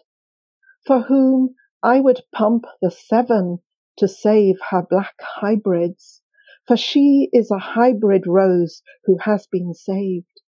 for 0.88 1.02
whom 1.02 1.54
I 1.84 2.00
would 2.00 2.24
pump 2.34 2.66
the 2.82 2.90
Severn 2.90 3.60
to 4.02 4.08
save 4.08 4.56
her 4.72 4.82
black 4.82 5.14
hybrids, 5.22 6.24
for 6.68 6.76
she 6.76 7.30
is 7.32 7.52
a 7.52 7.60
hybrid 7.60 8.26
rose 8.26 8.82
who 9.06 9.16
has 9.20 9.46
been 9.46 9.76
saved. 9.76 10.42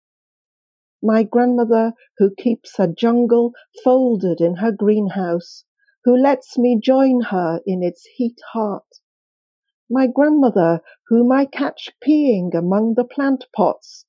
My 1.04 1.22
grandmother 1.22 1.94
who 2.18 2.34
keeps 2.34 2.80
a 2.80 2.88
jungle 2.88 3.54
folded 3.84 4.42
in 4.42 4.56
her 4.56 4.72
greenhouse, 4.72 5.66
who 6.04 6.18
lets 6.18 6.58
me 6.58 6.80
join 6.82 7.22
her 7.30 7.62
in 7.68 7.84
its 7.84 8.04
heat 8.16 8.40
heart. 8.54 9.02
My 9.88 10.08
grandmother 10.08 10.82
whom 11.10 11.32
I 11.32 11.46
catch 11.46 11.92
peeing 12.04 12.56
among 12.56 12.96
the 12.96 13.06
plant 13.06 13.46
pots, 13.56 14.08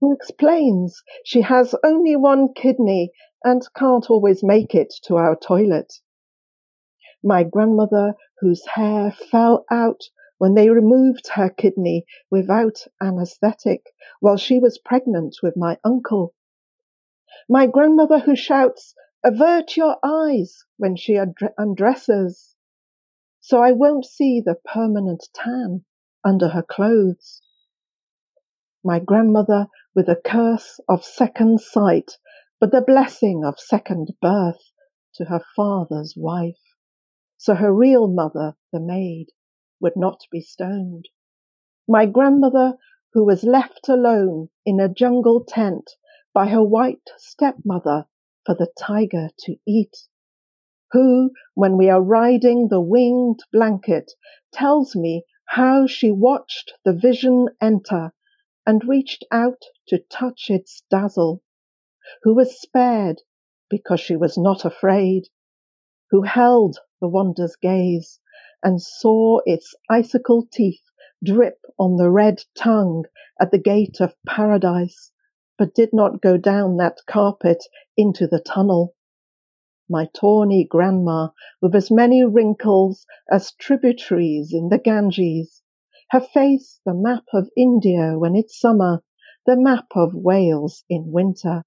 who 0.00 0.12
explains 0.14 1.02
she 1.24 1.40
has 1.40 1.74
only 1.82 2.14
one 2.14 2.54
kidney 2.54 3.10
and 3.42 3.66
can't 3.74 4.08
always 4.08 4.44
make 4.44 4.72
it 4.72 4.94
to 5.06 5.16
our 5.16 5.34
toilet 5.34 5.94
my 7.22 7.44
grandmother 7.44 8.14
whose 8.42 8.66
hair 8.74 9.12
fell 9.12 9.64
out 9.70 10.02
when 10.36 10.54
they 10.54 10.68
removed 10.68 11.28
her 11.28 11.48
kidney 11.48 12.04
without 12.28 12.84
anesthetic 13.00 13.94
while 14.18 14.36
she 14.36 14.58
was 14.58 14.80
pregnant 14.84 15.36
with 15.44 15.56
my 15.56 15.78
uncle. 15.84 16.34
My 17.48 17.68
grandmother 17.68 18.18
who 18.18 18.34
shouts, 18.34 18.96
avert 19.22 19.76
your 19.76 19.96
eyes 20.02 20.64
when 20.76 20.96
she 20.96 21.16
undresses, 21.56 22.56
so 23.40 23.62
I 23.62 23.70
won't 23.70 24.04
see 24.04 24.40
the 24.40 24.56
permanent 24.56 25.28
tan 25.32 25.84
under 26.24 26.48
her 26.48 26.64
clothes. 26.64 27.42
My 28.82 28.98
grandmother 28.98 29.68
with 29.94 30.08
a 30.08 30.16
curse 30.16 30.80
of 30.88 31.04
second 31.04 31.60
sight, 31.60 32.18
but 32.58 32.72
the 32.72 32.80
blessing 32.80 33.44
of 33.44 33.60
second 33.60 34.14
birth 34.20 34.72
to 35.14 35.26
her 35.26 35.42
father's 35.54 36.16
wife 36.16 36.71
so 37.42 37.56
her 37.56 37.74
real 37.74 38.06
mother, 38.06 38.54
the 38.72 38.78
maid, 38.78 39.26
would 39.80 39.96
not 39.96 40.20
be 40.30 40.40
stoned. 40.40 41.08
My 41.88 42.06
grandmother, 42.06 42.74
who 43.14 43.24
was 43.24 43.42
left 43.42 43.88
alone 43.88 44.50
in 44.64 44.78
a 44.78 44.88
jungle 44.88 45.42
tent 45.42 45.90
by 46.32 46.46
her 46.46 46.62
white 46.62 47.10
stepmother 47.18 48.06
for 48.46 48.54
the 48.54 48.72
tiger 48.78 49.28
to 49.40 49.56
eat, 49.66 50.06
who, 50.92 51.32
when 51.54 51.76
we 51.76 51.90
are 51.90 52.00
riding 52.00 52.68
the 52.68 52.80
winged 52.80 53.40
blanket, 53.52 54.12
tells 54.52 54.94
me 54.94 55.24
how 55.46 55.84
she 55.88 56.12
watched 56.12 56.74
the 56.84 56.92
vision 56.92 57.48
enter 57.60 58.12
and 58.64 58.86
reached 58.86 59.24
out 59.32 59.64
to 59.88 59.98
touch 59.98 60.48
its 60.48 60.84
dazzle, 60.88 61.42
who 62.22 62.36
was 62.36 62.60
spared 62.60 63.20
because 63.68 63.98
she 63.98 64.14
was 64.14 64.38
not 64.38 64.64
afraid, 64.64 65.24
who 66.12 66.22
held 66.22 66.78
the 67.00 67.08
wander's 67.08 67.56
gaze, 67.56 68.20
and 68.62 68.82
saw 68.82 69.40
its 69.46 69.74
icicle 69.88 70.46
teeth 70.52 70.82
drip 71.24 71.58
on 71.78 71.96
the 71.96 72.10
red 72.10 72.44
tongue 72.54 73.04
at 73.40 73.50
the 73.50 73.58
gate 73.58 73.98
of 73.98 74.14
paradise, 74.26 75.10
but 75.56 75.74
did 75.74 75.88
not 75.90 76.20
go 76.20 76.36
down 76.36 76.76
that 76.76 76.98
carpet 77.06 77.64
into 77.96 78.26
the 78.26 78.38
tunnel. 78.38 78.94
My 79.88 80.06
tawny 80.14 80.64
grandma, 80.64 81.28
with 81.62 81.74
as 81.74 81.90
many 81.90 82.22
wrinkles 82.22 83.06
as 83.30 83.54
tributaries 83.58 84.52
in 84.52 84.68
the 84.68 84.78
Ganges, 84.78 85.62
her 86.10 86.20
face 86.20 86.78
the 86.84 86.92
map 86.92 87.24
of 87.32 87.48
India 87.56 88.18
when 88.18 88.36
it's 88.36 88.60
summer, 88.60 89.02
the 89.46 89.56
map 89.56 89.86
of 89.96 90.14
Wales 90.14 90.84
in 90.90 91.10
winter. 91.10 91.62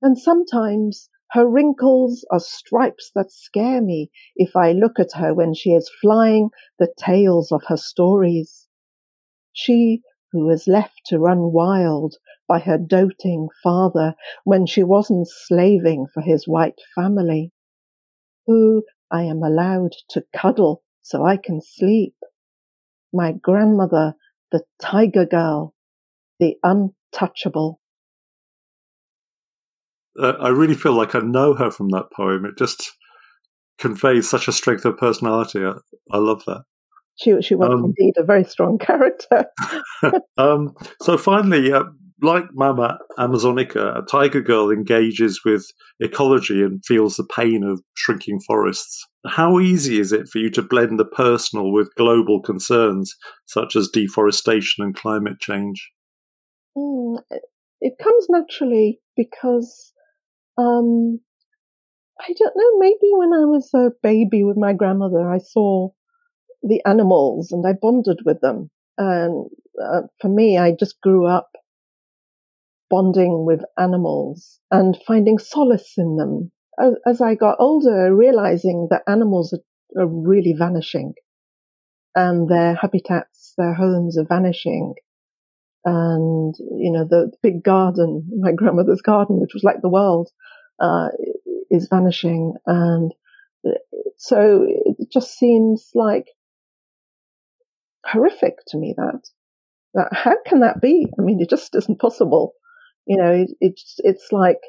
And 0.00 0.18
sometimes 0.18 1.10
her 1.32 1.46
wrinkles 1.46 2.24
are 2.30 2.40
stripes 2.40 3.10
that 3.14 3.30
scare 3.30 3.82
me 3.82 4.10
if 4.36 4.56
I 4.56 4.72
look 4.72 4.98
at 4.98 5.12
her 5.12 5.34
when 5.34 5.52
she 5.54 5.70
is 5.70 5.90
flying 6.00 6.50
the 6.78 6.92
tales 6.98 7.52
of 7.52 7.64
her 7.68 7.76
stories. 7.76 8.66
She 9.52 10.02
who 10.32 10.46
was 10.46 10.68
left 10.68 11.00
to 11.06 11.18
run 11.18 11.52
wild 11.52 12.16
by 12.46 12.60
her 12.60 12.78
doting 12.78 13.48
father 13.62 14.14
when 14.44 14.66
she 14.66 14.82
wasn't 14.82 15.28
slaving 15.28 16.06
for 16.12 16.22
his 16.22 16.46
white 16.46 16.80
family, 16.94 17.52
who 18.46 18.84
I 19.10 19.24
am 19.24 19.42
allowed 19.42 19.92
to 20.10 20.24
cuddle 20.34 20.82
so 21.02 21.24
I 21.24 21.36
can 21.36 21.60
sleep. 21.60 22.14
My 23.12 23.32
grandmother, 23.32 24.14
the 24.52 24.64
tiger 24.80 25.26
girl, 25.26 25.74
the 26.38 26.56
untouchable 26.62 27.80
uh, 30.20 30.34
I 30.40 30.48
really 30.48 30.74
feel 30.74 30.94
like 30.94 31.14
I 31.14 31.20
know 31.20 31.54
her 31.54 31.70
from 31.70 31.88
that 31.90 32.10
poem. 32.14 32.44
It 32.44 32.58
just 32.58 32.92
conveys 33.78 34.28
such 34.28 34.48
a 34.48 34.52
strength 34.52 34.84
of 34.84 34.96
personality. 34.96 35.64
I, 35.64 35.74
I 36.10 36.18
love 36.18 36.42
that. 36.46 36.62
She, 37.16 37.40
she 37.42 37.54
was 37.54 37.70
um, 37.70 37.84
indeed 37.84 38.14
a 38.16 38.22
very 38.22 38.44
strong 38.44 38.78
character. 38.78 39.46
um, 40.36 40.74
so 41.02 41.18
finally, 41.18 41.72
uh, 41.72 41.84
like 42.20 42.44
Mama 42.52 42.98
Amazonica, 43.18 43.98
a 43.98 44.02
tiger 44.02 44.40
girl 44.40 44.70
engages 44.70 45.42
with 45.44 45.66
ecology 46.00 46.62
and 46.62 46.84
feels 46.84 47.16
the 47.16 47.24
pain 47.24 47.62
of 47.62 47.80
shrinking 47.94 48.40
forests. 48.40 49.04
How 49.26 49.60
easy 49.60 50.00
is 50.00 50.12
it 50.12 50.28
for 50.28 50.38
you 50.38 50.50
to 50.50 50.62
blend 50.62 50.98
the 50.98 51.04
personal 51.04 51.72
with 51.72 51.94
global 51.96 52.40
concerns 52.40 53.14
such 53.46 53.76
as 53.76 53.88
deforestation 53.88 54.84
and 54.84 54.94
climate 54.94 55.38
change? 55.40 55.90
Mm, 56.76 57.20
it 57.80 57.94
comes 58.02 58.26
naturally 58.28 59.00
because 59.16 59.92
um, 60.58 61.20
I 62.20 62.32
don't 62.36 62.56
know, 62.56 62.78
maybe 62.78 63.12
when 63.12 63.32
I 63.32 63.44
was 63.44 63.70
a 63.74 63.90
baby 64.02 64.42
with 64.42 64.56
my 64.56 64.72
grandmother, 64.72 65.30
I 65.30 65.38
saw 65.38 65.90
the 66.62 66.82
animals 66.84 67.52
and 67.52 67.66
I 67.66 67.74
bonded 67.80 68.20
with 68.24 68.40
them. 68.40 68.70
And 68.96 69.48
uh, 69.82 70.02
for 70.20 70.28
me, 70.28 70.58
I 70.58 70.72
just 70.72 71.00
grew 71.00 71.26
up 71.26 71.50
bonding 72.90 73.44
with 73.44 73.60
animals 73.78 74.60
and 74.70 74.96
finding 75.06 75.38
solace 75.38 75.94
in 75.96 76.16
them. 76.16 76.50
As, 76.80 76.94
as 77.06 77.20
I 77.20 77.34
got 77.34 77.56
older, 77.60 78.14
realizing 78.14 78.88
that 78.90 79.02
animals 79.06 79.52
are, 79.52 80.02
are 80.02 80.06
really 80.06 80.54
vanishing 80.58 81.14
and 82.14 82.48
their 82.48 82.74
habitats, 82.74 83.54
their 83.56 83.74
homes 83.74 84.18
are 84.18 84.24
vanishing. 84.24 84.94
And, 85.90 86.54
you 86.58 86.92
know, 86.92 87.06
the 87.08 87.30
big 87.42 87.62
garden, 87.64 88.28
my 88.40 88.52
grandmother's 88.52 89.00
garden, 89.00 89.40
which 89.40 89.54
was 89.54 89.64
like 89.64 89.80
the 89.80 89.88
world, 89.88 90.28
uh, 90.80 91.08
is 91.70 91.88
vanishing. 91.88 92.52
And 92.66 93.14
so 94.18 94.66
it 94.68 95.10
just 95.10 95.38
seems 95.38 95.90
like 95.94 96.26
horrific 98.04 98.56
to 98.68 98.76
me 98.76 98.94
that, 98.98 99.20
that 99.94 100.08
how 100.12 100.34
can 100.46 100.60
that 100.60 100.82
be? 100.82 101.06
I 101.18 101.22
mean, 101.22 101.40
it 101.40 101.48
just 101.48 101.74
isn't 101.74 102.00
possible. 102.00 102.52
You 103.06 103.16
know, 103.16 103.30
it, 103.30 103.50
it's, 103.60 103.94
it's 103.98 104.28
like 104.30 104.60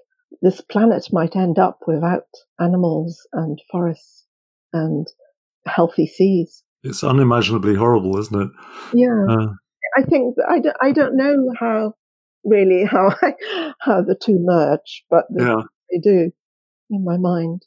this 0.42 0.62
planet 0.62 1.10
might 1.12 1.36
end 1.36 1.60
up 1.60 1.80
without 1.86 2.28
animals 2.62 3.28
and 3.34 3.60
forests 3.70 4.26
and 4.72 5.06
healthy 5.66 6.08
seas. 6.08 6.64
It's 6.84 7.04
unimaginably 7.04 7.76
horrible, 7.76 8.18
isn't 8.20 8.42
it? 8.42 8.50
Yeah. 8.94 9.26
Uh, 9.30 9.48
I 10.00 10.04
think 10.04 10.36
I 10.48 10.60
don't, 10.60 10.78
I 10.82 10.92
don't 10.92 11.18
know 11.18 11.54
how 11.60 11.94
really 12.44 12.86
how 12.86 13.14
I, 13.22 13.34
how 13.82 14.02
the 14.02 14.16
two 14.16 14.38
merge, 14.40 15.04
but 15.10 15.26
they, 15.36 15.44
yeah. 15.44 15.62
they 15.92 16.00
do 16.00 16.32
in 16.90 17.04
my 17.04 17.18
mind. 17.18 17.64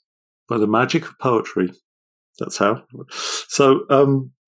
By 0.49 0.59
the 0.59 0.67
magic 0.67 1.07
of 1.07 1.19
poetry. 1.19 1.73
That's 2.39 2.57
how. 2.57 2.83
So, 3.49 3.81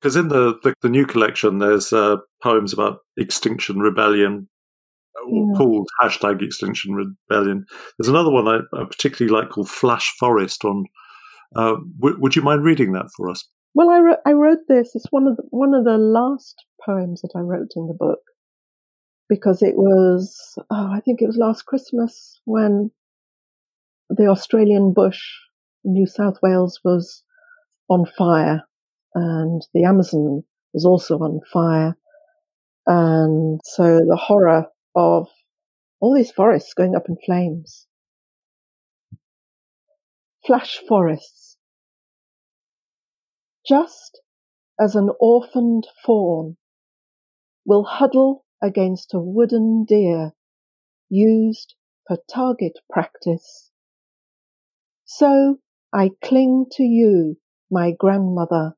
because 0.00 0.16
um, 0.16 0.22
in 0.22 0.28
the, 0.28 0.58
the, 0.62 0.74
the 0.80 0.88
new 0.88 1.04
collection, 1.04 1.58
there's 1.58 1.92
uh, 1.92 2.16
poems 2.42 2.72
about 2.72 2.98
Extinction 3.18 3.78
Rebellion, 3.78 4.48
yeah. 5.30 5.52
called 5.56 5.88
hashtag 6.02 6.42
Extinction 6.42 6.94
Rebellion. 6.94 7.66
There's 7.98 8.08
another 8.08 8.30
one 8.30 8.48
I, 8.48 8.60
I 8.74 8.84
particularly 8.84 9.38
like 9.38 9.50
called 9.50 9.68
Flash 9.68 10.14
Forest. 10.18 10.64
On, 10.64 10.84
uh, 11.54 11.76
w- 12.00 12.18
would 12.18 12.34
you 12.34 12.42
mind 12.42 12.64
reading 12.64 12.92
that 12.92 13.10
for 13.14 13.28
us? 13.28 13.46
Well, 13.74 13.90
I, 13.90 13.98
wrote, 13.98 14.18
I 14.24 14.32
wrote 14.32 14.68
this. 14.68 14.94
It's 14.94 15.10
one 15.10 15.26
of 15.26 15.36
the, 15.36 15.42
one 15.50 15.74
of 15.74 15.84
the 15.84 15.98
last 15.98 16.64
poems 16.84 17.22
that 17.22 17.32
I 17.34 17.40
wrote 17.40 17.72
in 17.76 17.88
the 17.88 17.94
book 17.94 18.20
because 19.28 19.62
it 19.62 19.76
was, 19.76 20.56
oh, 20.70 20.92
I 20.92 21.00
think 21.00 21.20
it 21.20 21.26
was 21.26 21.36
last 21.36 21.66
Christmas 21.66 22.40
when 22.44 22.90
the 24.10 24.26
Australian 24.26 24.92
bush, 24.92 25.20
New 25.82 26.06
South 26.06 26.36
Wales, 26.42 26.78
was 26.84 27.24
on 27.88 28.06
fire 28.16 28.62
and 29.14 29.62
the 29.74 29.84
Amazon 29.84 30.44
was 30.72 30.84
also 30.84 31.18
on 31.18 31.40
fire. 31.52 31.96
And 32.86 33.60
so 33.64 34.00
the 34.00 34.16
horror 34.16 34.66
of 34.94 35.28
all 36.00 36.14
these 36.14 36.30
forests 36.30 36.74
going 36.74 36.94
up 36.94 37.08
in 37.08 37.16
flames. 37.24 37.86
Flash 40.46 40.78
forests. 40.86 41.43
Just 43.66 44.20
as 44.78 44.94
an 44.94 45.10
orphaned 45.18 45.86
fawn 46.04 46.56
will 47.64 47.84
huddle 47.84 48.44
against 48.62 49.14
a 49.14 49.20
wooden 49.20 49.84
deer 49.84 50.34
used 51.08 51.74
for 52.06 52.18
target 52.28 52.78
practice. 52.90 53.70
So 55.06 55.58
I 55.92 56.10
cling 56.22 56.66
to 56.72 56.82
you, 56.82 57.38
my 57.70 57.92
grandmother, 57.92 58.74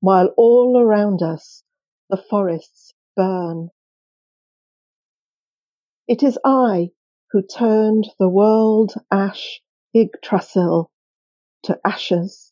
while 0.00 0.34
all 0.36 0.78
around 0.78 1.22
us 1.22 1.62
the 2.10 2.16
forests 2.16 2.94
burn. 3.14 3.70
It 6.08 6.22
is 6.22 6.38
I 6.44 6.90
who 7.30 7.42
turned 7.42 8.10
the 8.18 8.28
world 8.28 8.94
ash 9.10 9.62
Yggdrasil 9.94 10.90
to 11.64 11.80
ashes. 11.84 12.51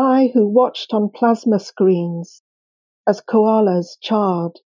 I 0.00 0.30
who 0.32 0.46
watched 0.46 0.94
on 0.94 1.10
plasma 1.10 1.58
screens 1.58 2.44
as 3.04 3.20
koalas 3.20 3.98
charred. 4.00 4.60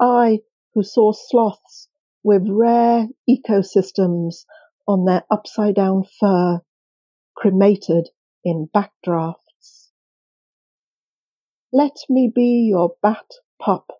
I 0.00 0.40
who 0.72 0.82
saw 0.82 1.12
sloths 1.12 1.90
with 2.22 2.48
rare 2.48 3.08
ecosystems 3.28 4.46
on 4.88 5.04
their 5.04 5.24
upside 5.30 5.74
down 5.74 6.04
fur 6.04 6.62
cremated 7.36 8.08
in 8.42 8.70
backdrafts. 8.74 9.90
Let 11.70 11.98
me 12.08 12.32
be 12.34 12.66
your 12.66 12.94
bat 13.02 13.30
pup 13.60 13.90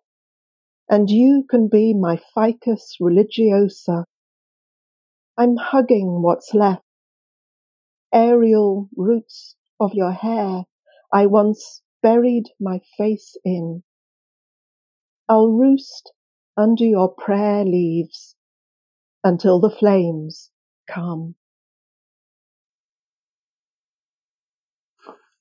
and 0.89 1.07
you 1.07 1.45
can 1.47 1.67
be 1.67 1.93
my 1.93 2.19
ficus 2.35 2.97
religiosa. 2.99 4.05
I'm 5.37 5.57
hugging 5.57 6.23
what's 6.23 6.55
left. 6.55 6.81
Aerial 8.11 8.89
roots 8.95 9.55
of 9.79 9.93
your 9.93 10.13
hair 10.13 10.63
I 11.13 11.27
once 11.27 11.81
buried 12.03 12.45
my 12.59 12.81
face 12.97 13.37
in. 13.45 13.83
I'll 15.29 15.49
roost 15.49 16.13
under 16.57 16.85
your 16.85 17.09
prayer 17.13 17.65
leaves 17.65 18.35
until 19.23 19.59
the 19.59 19.71
flames 19.71 20.51
come. 20.89 21.35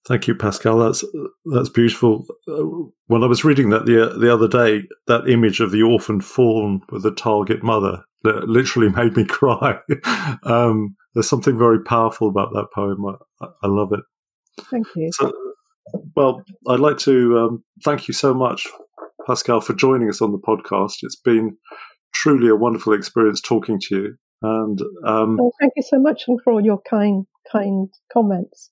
Thank 0.09 0.29
you, 0.29 0.35
Pascale. 0.35 0.81
That's 0.81 1.05
that's 1.47 1.70
beautiful. 1.70 2.27
Uh, 2.49 2.64
when 3.07 3.23
I 3.25 3.27
was 3.29 3.44
reading 3.44 3.70
that 3.70 3.87
the 3.87 4.16
the 4.18 4.33
other 4.35 4.49
day, 4.49 4.85
that 5.07 5.29
image 5.29 5.61
of 5.61 5.73
the 5.73 5.83
orphaned 5.83 6.25
fawn 6.25 6.83
with 6.90 7.05
the 7.05 7.12
target 7.12 7.62
mother 7.62 8.05
literally 8.25 8.90
made 8.97 9.16
me 9.16 9.25
cry. 9.27 9.79
um, 10.44 10.97
there's 11.14 11.29
something 11.31 11.59
very 11.59 11.83
powerful 11.85 12.29
about 12.29 12.53
that 12.55 12.68
poem. 12.75 13.05
I, 13.40 13.47
I 13.62 13.68
love 13.68 13.92
it. 13.92 14.01
Thank 14.61 14.87
you. 14.97 15.11
So, 15.12 15.33
well, 16.17 16.43
I'd 16.69 16.81
like 16.81 16.99
to 16.99 17.38
um, 17.38 17.64
thank 17.85 18.09
you 18.09 18.14
so 18.14 18.35
much, 18.35 18.67
Pascale, 19.27 19.62
for 19.62 19.75
joining 19.75 20.09
us 20.09 20.23
on 20.23 20.33
the 20.33 20.38
podcast. 20.38 20.99
It's 21.03 21.17
been 21.17 21.57
truly 22.12 22.49
a 22.49 22.57
wonderful 22.57 22.93
experience 22.93 23.40
talking 23.40 23.79
to 23.88 23.97
you. 23.97 24.17
And 24.43 24.81
um, 25.07 25.38
oh, 25.40 25.53
thank 25.61 25.73
you 25.77 25.83
so 25.83 25.99
much 25.99 26.25
for 26.25 26.53
all 26.53 26.64
your 26.64 26.81
kind 26.88 27.27
kind 27.51 27.88
comments. 28.12 28.71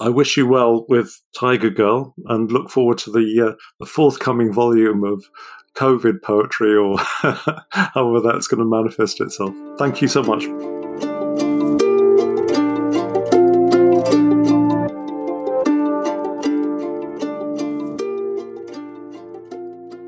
I 0.00 0.10
wish 0.10 0.36
you 0.36 0.46
well 0.46 0.86
with 0.88 1.20
Tiger 1.36 1.70
Girl 1.70 2.14
and 2.26 2.52
look 2.52 2.70
forward 2.70 2.98
to 2.98 3.10
the, 3.10 3.48
uh, 3.48 3.56
the 3.80 3.86
forthcoming 3.86 4.52
volume 4.52 5.02
of 5.02 5.24
COVID 5.74 6.22
poetry 6.22 6.76
or 6.76 6.98
however 7.70 8.20
that's 8.20 8.46
going 8.46 8.60
to 8.60 8.68
manifest 8.68 9.20
itself. 9.20 9.54
Thank 9.78 10.00
you 10.00 10.08
so 10.08 10.22
much. 10.22 10.44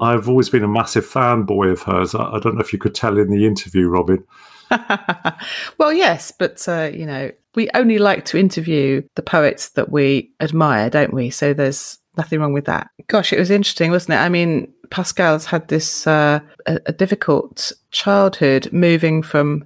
I've 0.01 0.29
always 0.29 0.49
been 0.49 0.65
a 0.65 0.69
massive 0.69 1.07
fanboy 1.07 1.73
of 1.73 1.83
hers. 1.83 2.15
I, 2.15 2.39
don't 2.39 2.55
know 2.55 2.61
if 2.61 2.73
you 2.73 2.79
could 2.79 2.95
tell 2.95 3.19
in 3.19 3.31
the 3.31 3.47
interview, 3.47 3.89
Robin. 3.89 4.25
well, 5.79 5.93
yes, 5.93 6.33
but 6.37 6.67
uh, 6.69 6.91
you 6.93 7.05
know, 7.05 7.31
we 7.55 7.69
only 7.75 7.99
like 7.99 8.25
to 8.27 8.39
interview 8.39 9.03
the 9.17 9.23
poets 9.23 9.71
that 9.71 9.91
we 9.91 10.33
admire, 10.41 10.89
don't 10.89 11.13
we? 11.13 11.31
So 11.31 11.53
there's 11.53 11.99
nothing 12.17 12.41
wrong 12.41 12.53
with 12.53 12.65
that. 12.67 12.91
Gosh, 13.09 13.33
it 13.33 13.39
was 13.39 13.51
interesting, 13.51 13.91
wasn't 13.91 14.15
it? 14.15 14.23
I 14.23 14.29
mean, 14.29 14.73
Pascale's 14.91 15.47
had 15.47 15.69
this 15.69 16.07
uh, 16.07 16.41
a, 16.67 16.81
a 16.87 16.93
difficult 16.93 17.73
childhood, 17.91 18.73
moving 18.73 19.23
from 19.23 19.65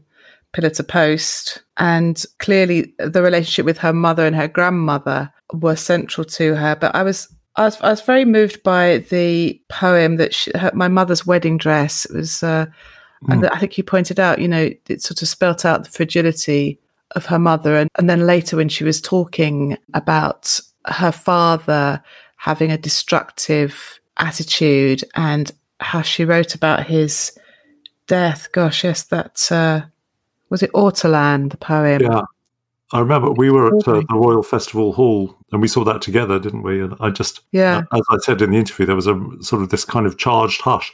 pillar 0.53 0.70
to 0.70 0.85
post, 0.85 1.62
and 1.77 2.25
clearly 2.38 2.94
the 2.99 3.23
relationship 3.23 3.66
with 3.66 3.79
her 3.79 3.92
mother 3.92 4.27
and 4.27 4.37
her 4.37 4.49
grandmother 4.49 5.33
were 5.53 5.77
central 5.77 6.25
to 6.25 6.55
her. 6.55 6.77
But 6.77 6.94
I 6.94 7.03
was 7.03 7.34
I 7.57 7.64
was, 7.64 7.81
I 7.81 7.90
was 7.90 8.01
very 8.01 8.25
moved 8.25 8.62
by 8.62 8.99
the 9.11 9.61
poem 9.69 10.17
that 10.17 10.35
she, 10.35 10.51
her, 10.57 10.73
my 10.75 10.88
mother's 10.88 11.27
wedding 11.27 11.57
dress. 11.57 12.05
It 12.05 12.14
was, 12.17 12.43
uh, 12.43 12.67
mm. 13.25 13.33
and 13.33 13.47
I 13.47 13.59
think 13.59 13.79
you 13.79 13.85
pointed 13.85 14.19
out, 14.19 14.40
you 14.40 14.49
know, 14.49 14.71
it 14.88 15.03
sort 15.03 15.23
of 15.23 15.29
spelt 15.29 15.64
out 15.64 15.85
the 15.85 15.90
fragility 15.90 16.79
of 17.12 17.27
her 17.27 17.38
mother. 17.38 17.77
And, 17.77 17.90
and 17.97 18.11
then 18.11 18.27
later, 18.27 18.57
when 18.57 18.69
she 18.69 18.85
was 18.85 19.01
talking 19.01 19.79
about 19.95 20.61
her 20.87 21.12
father 21.12 22.03
having 22.37 22.71
a 22.71 22.79
destructive 22.79 24.01
attitude 24.19 25.03
and 25.14 25.51
how 25.81 26.03
she 26.03 26.25
wrote 26.25 26.55
about 26.55 26.87
his 26.87 27.38
death. 28.07 28.51
Gosh, 28.53 28.85
yes, 28.85 29.05
that 29.05 29.51
uh, 29.51 29.83
was 30.51 30.62
it 30.62 30.73
Ortolan, 30.73 31.51
the 31.51 31.57
poem. 31.57 32.03
Yeah. 32.03 32.23
I 32.95 33.01
remember 33.01 33.33
we 33.33 33.51
were 33.51 33.77
at 33.77 33.89
uh, 33.89 34.03
the 34.09 34.15
Royal 34.15 34.45
Festival 34.45 34.93
Hall 34.93 35.37
and 35.51 35.61
we 35.61 35.67
saw 35.67 35.83
that 35.83 36.01
together, 36.01 36.39
didn't 36.39 36.63
we? 36.63 36.81
And 36.81 36.95
I 37.01 37.11
just, 37.11 37.41
yeah, 37.51 37.83
as 37.93 38.03
I 38.09 38.19
said 38.19 38.41
in 38.41 38.53
the 38.53 38.57
interview, 38.57 38.87
there 38.87 38.95
was 38.95 39.09
a 39.09 39.21
sort 39.41 39.63
of 39.63 39.71
this 39.71 39.85
kind 39.85 40.07
of 40.07 40.17
charged 40.17 40.61
hush. 40.61 40.93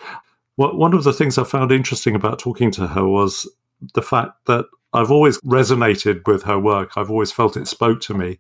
one 0.57 0.95
of 0.95 1.05
the 1.05 1.13
things 1.13 1.37
I 1.37 1.45
found 1.45 1.71
interesting 1.71 2.15
about 2.15 2.39
talking 2.39 2.71
to 2.73 2.89
her 2.89 3.07
was 3.07 3.47
the 3.95 4.01
fact 4.01 4.33
that 4.47 4.65
I've 4.95 5.11
always 5.11 5.39
resonated 5.43 6.27
with 6.27 6.45
her 6.45 6.59
work. 6.59 6.97
I've 6.97 7.11
always 7.11 7.33
felt 7.33 7.57
it 7.57 7.69
spoke 7.69 8.01
to 8.03 8.15
me. 8.15 8.39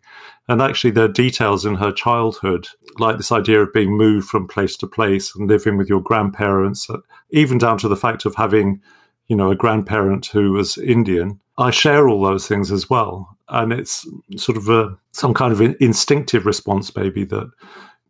And 0.49 0.63
actually, 0.63 0.93
there 0.93 1.05
are 1.05 1.09
details 1.09 1.67
in 1.67 1.77
her 1.77 1.93
childhood, 1.93 2.67
like 2.99 3.19
this 3.19 3.31
idea 3.31 3.61
of 3.63 3.75
being 3.75 3.97
moved 3.97 4.29
from 4.29 4.49
place 4.49 4.77
to 4.79 4.87
place 4.87 5.37
and 5.37 5.49
living 5.49 5.77
with 5.77 5.89
your 5.89 6.01
grandparents, 6.01 6.89
uh, 6.89 6.99
even 7.31 7.59
down 7.59 7.77
to 7.79 7.89
the 7.89 7.97
fact 7.97 8.25
of 8.25 8.35
having, 8.35 8.81
you 9.29 9.37
know, 9.37 9.51
a 9.51 9.55
grandparent 9.55 10.27
who 10.27 10.53
was 10.53 10.77
Indian. 10.79 11.41
I 11.57 11.71
share 11.71 12.09
all 12.09 12.23
those 12.23 12.49
things 12.49 12.73
as 12.73 12.89
well. 12.89 13.37
And 13.51 13.73
it's 13.73 14.07
sort 14.37 14.57
of 14.57 14.69
a, 14.69 14.97
some 15.13 15.35
kind 15.35 15.53
of 15.53 15.61
instinctive 15.81 16.47
response, 16.47 16.95
maybe, 16.95 17.25
that 17.25 17.51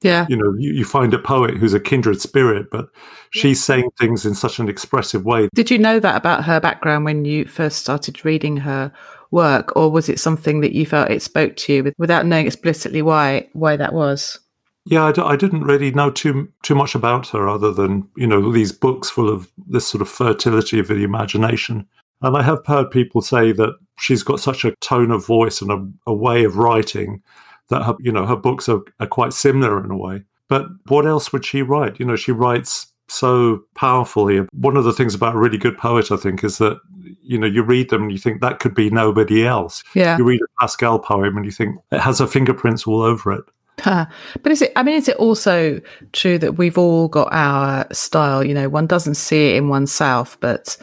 yeah. 0.02 0.26
You 0.28 0.36
know, 0.36 0.54
you, 0.58 0.72
you, 0.72 0.84
find 0.84 1.12
a 1.12 1.18
poet 1.18 1.56
who's 1.56 1.74
a 1.74 1.80
kindred 1.80 2.20
spirit, 2.22 2.68
but 2.70 2.88
she's 3.30 3.62
saying 3.62 3.90
things 3.98 4.24
in 4.24 4.34
such 4.34 4.58
an 4.58 4.68
expressive 4.68 5.26
way. 5.26 5.48
Did 5.54 5.70
you 5.70 5.78
know 5.78 6.00
that 6.00 6.16
about 6.16 6.44
her 6.44 6.58
background 6.58 7.04
when 7.04 7.26
you 7.26 7.44
first 7.44 7.78
started 7.80 8.24
reading 8.24 8.56
her 8.58 8.92
work, 9.30 9.76
or 9.76 9.90
was 9.90 10.08
it 10.08 10.18
something 10.18 10.60
that 10.60 10.72
you 10.72 10.86
felt 10.86 11.10
it 11.10 11.22
spoke 11.22 11.56
to 11.56 11.72
you 11.72 11.92
without 11.98 12.24
knowing 12.24 12.46
explicitly 12.46 13.02
why 13.02 13.48
why 13.52 13.76
that 13.76 13.92
was? 13.92 14.38
Yeah, 14.86 15.04
I 15.04 15.12
d- 15.12 15.22
I 15.22 15.36
didn't 15.36 15.64
really 15.64 15.90
know 15.90 16.10
too 16.10 16.50
too 16.62 16.74
much 16.74 16.94
about 16.94 17.28
her 17.28 17.46
other 17.46 17.70
than 17.70 18.08
you 18.16 18.26
know 18.26 18.50
these 18.50 18.72
books 18.72 19.10
full 19.10 19.28
of 19.28 19.50
this 19.68 19.86
sort 19.86 20.00
of 20.00 20.08
fertility 20.08 20.78
of 20.78 20.88
the 20.88 21.04
imagination. 21.04 21.86
And 22.22 22.36
I 22.36 22.42
have 22.42 22.64
heard 22.66 22.90
people 22.90 23.20
say 23.20 23.52
that 23.52 23.74
she's 24.00 24.22
got 24.22 24.40
such 24.40 24.64
a 24.64 24.74
tone 24.76 25.10
of 25.10 25.26
voice 25.26 25.60
and 25.60 25.70
a, 25.70 26.10
a 26.10 26.14
way 26.14 26.44
of 26.44 26.56
writing 26.56 27.22
that 27.68 27.82
her, 27.82 27.94
you 28.00 28.10
know, 28.10 28.26
her 28.26 28.36
books 28.36 28.68
are, 28.68 28.80
are 28.98 29.06
quite 29.06 29.32
similar 29.32 29.82
in 29.84 29.90
a 29.90 29.96
way. 29.96 30.22
But 30.48 30.66
what 30.88 31.06
else 31.06 31.32
would 31.32 31.44
she 31.44 31.62
write? 31.62 32.00
You 32.00 32.06
know, 32.06 32.16
she 32.16 32.32
writes 32.32 32.88
so 33.08 33.62
powerfully. 33.74 34.38
One 34.52 34.76
of 34.76 34.84
the 34.84 34.92
things 34.92 35.14
about 35.14 35.34
a 35.34 35.38
really 35.38 35.58
good 35.58 35.78
poet, 35.78 36.10
I 36.10 36.16
think, 36.16 36.42
is 36.42 36.58
that 36.58 36.78
you 37.22 37.38
know 37.38 37.46
you 37.46 37.62
read 37.62 37.90
them 37.90 38.02
and 38.02 38.12
you 38.12 38.18
think 38.18 38.40
that 38.40 38.58
could 38.58 38.74
be 38.74 38.90
nobody 38.90 39.46
else. 39.46 39.82
Yeah. 39.94 40.18
You 40.18 40.24
read 40.24 40.40
a 40.40 40.60
Pascale 40.60 40.98
poem 40.98 41.36
and 41.36 41.44
you 41.44 41.52
think 41.52 41.76
it 41.92 42.00
has 42.00 42.18
her 42.18 42.26
fingerprints 42.26 42.86
all 42.86 43.02
over 43.02 43.32
it. 43.32 43.44
Huh. 43.80 44.06
But 44.42 44.52
is 44.52 44.62
it? 44.62 44.72
I 44.76 44.82
mean, 44.82 44.96
is 44.96 45.08
it 45.08 45.16
also 45.16 45.80
true 46.12 46.38
that 46.38 46.58
we've 46.58 46.78
all 46.78 47.08
got 47.08 47.28
our 47.32 47.86
style? 47.92 48.44
You 48.44 48.54
know, 48.54 48.68
one 48.68 48.86
doesn't 48.86 49.14
see 49.14 49.50
it 49.50 49.56
in 49.56 49.68
oneself, 49.68 50.38
but 50.40 50.76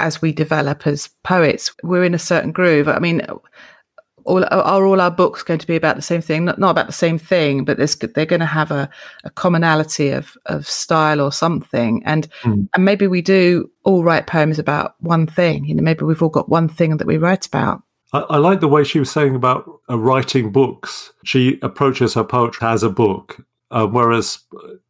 as 0.00 0.22
we 0.22 0.32
develop 0.32 0.86
as 0.86 1.10
poets, 1.22 1.74
we're 1.82 2.04
in 2.04 2.14
a 2.14 2.18
certain 2.18 2.52
groove. 2.52 2.88
I 2.88 2.98
mean, 2.98 3.22
all, 4.24 4.44
are 4.44 4.84
all 4.84 5.00
our 5.00 5.10
books 5.10 5.42
going 5.42 5.58
to 5.60 5.66
be 5.66 5.76
about 5.76 5.96
the 5.96 6.02
same 6.02 6.20
thing? 6.20 6.44
Not, 6.44 6.58
not 6.58 6.70
about 6.70 6.86
the 6.86 6.92
same 6.92 7.18
thing, 7.18 7.64
but 7.64 7.78
they're 7.78 8.26
going 8.26 8.40
to 8.40 8.46
have 8.46 8.70
a, 8.70 8.88
a 9.24 9.30
commonality 9.30 10.10
of, 10.10 10.36
of 10.46 10.66
style 10.68 11.20
or 11.20 11.32
something. 11.32 12.02
And 12.04 12.28
Mm. 12.44 12.68
and 12.74 12.84
maybe 12.84 13.06
we 13.06 13.22
do 13.22 13.70
all 13.84 14.04
write 14.04 14.26
poems 14.26 14.58
about 14.58 14.94
one 15.00 15.26
thing. 15.26 15.64
You 15.64 15.74
know, 15.74 15.82
maybe 15.82 16.04
we've 16.04 16.22
all 16.22 16.28
got 16.28 16.48
one 16.48 16.68
thing 16.68 16.96
that 16.98 17.06
we 17.06 17.16
write 17.16 17.46
about. 17.46 17.82
I, 18.12 18.20
I 18.20 18.36
like 18.38 18.60
the 18.60 18.68
way 18.68 18.84
she 18.84 18.98
was 18.98 19.10
saying 19.10 19.34
about 19.34 19.64
uh, 19.88 19.98
writing 19.98 20.52
books. 20.52 21.12
She 21.24 21.58
approaches 21.62 22.14
her 22.14 22.24
poetry 22.24 22.68
as 22.68 22.82
a 22.82 22.90
book, 22.90 23.40
uh, 23.70 23.86
whereas, 23.86 24.40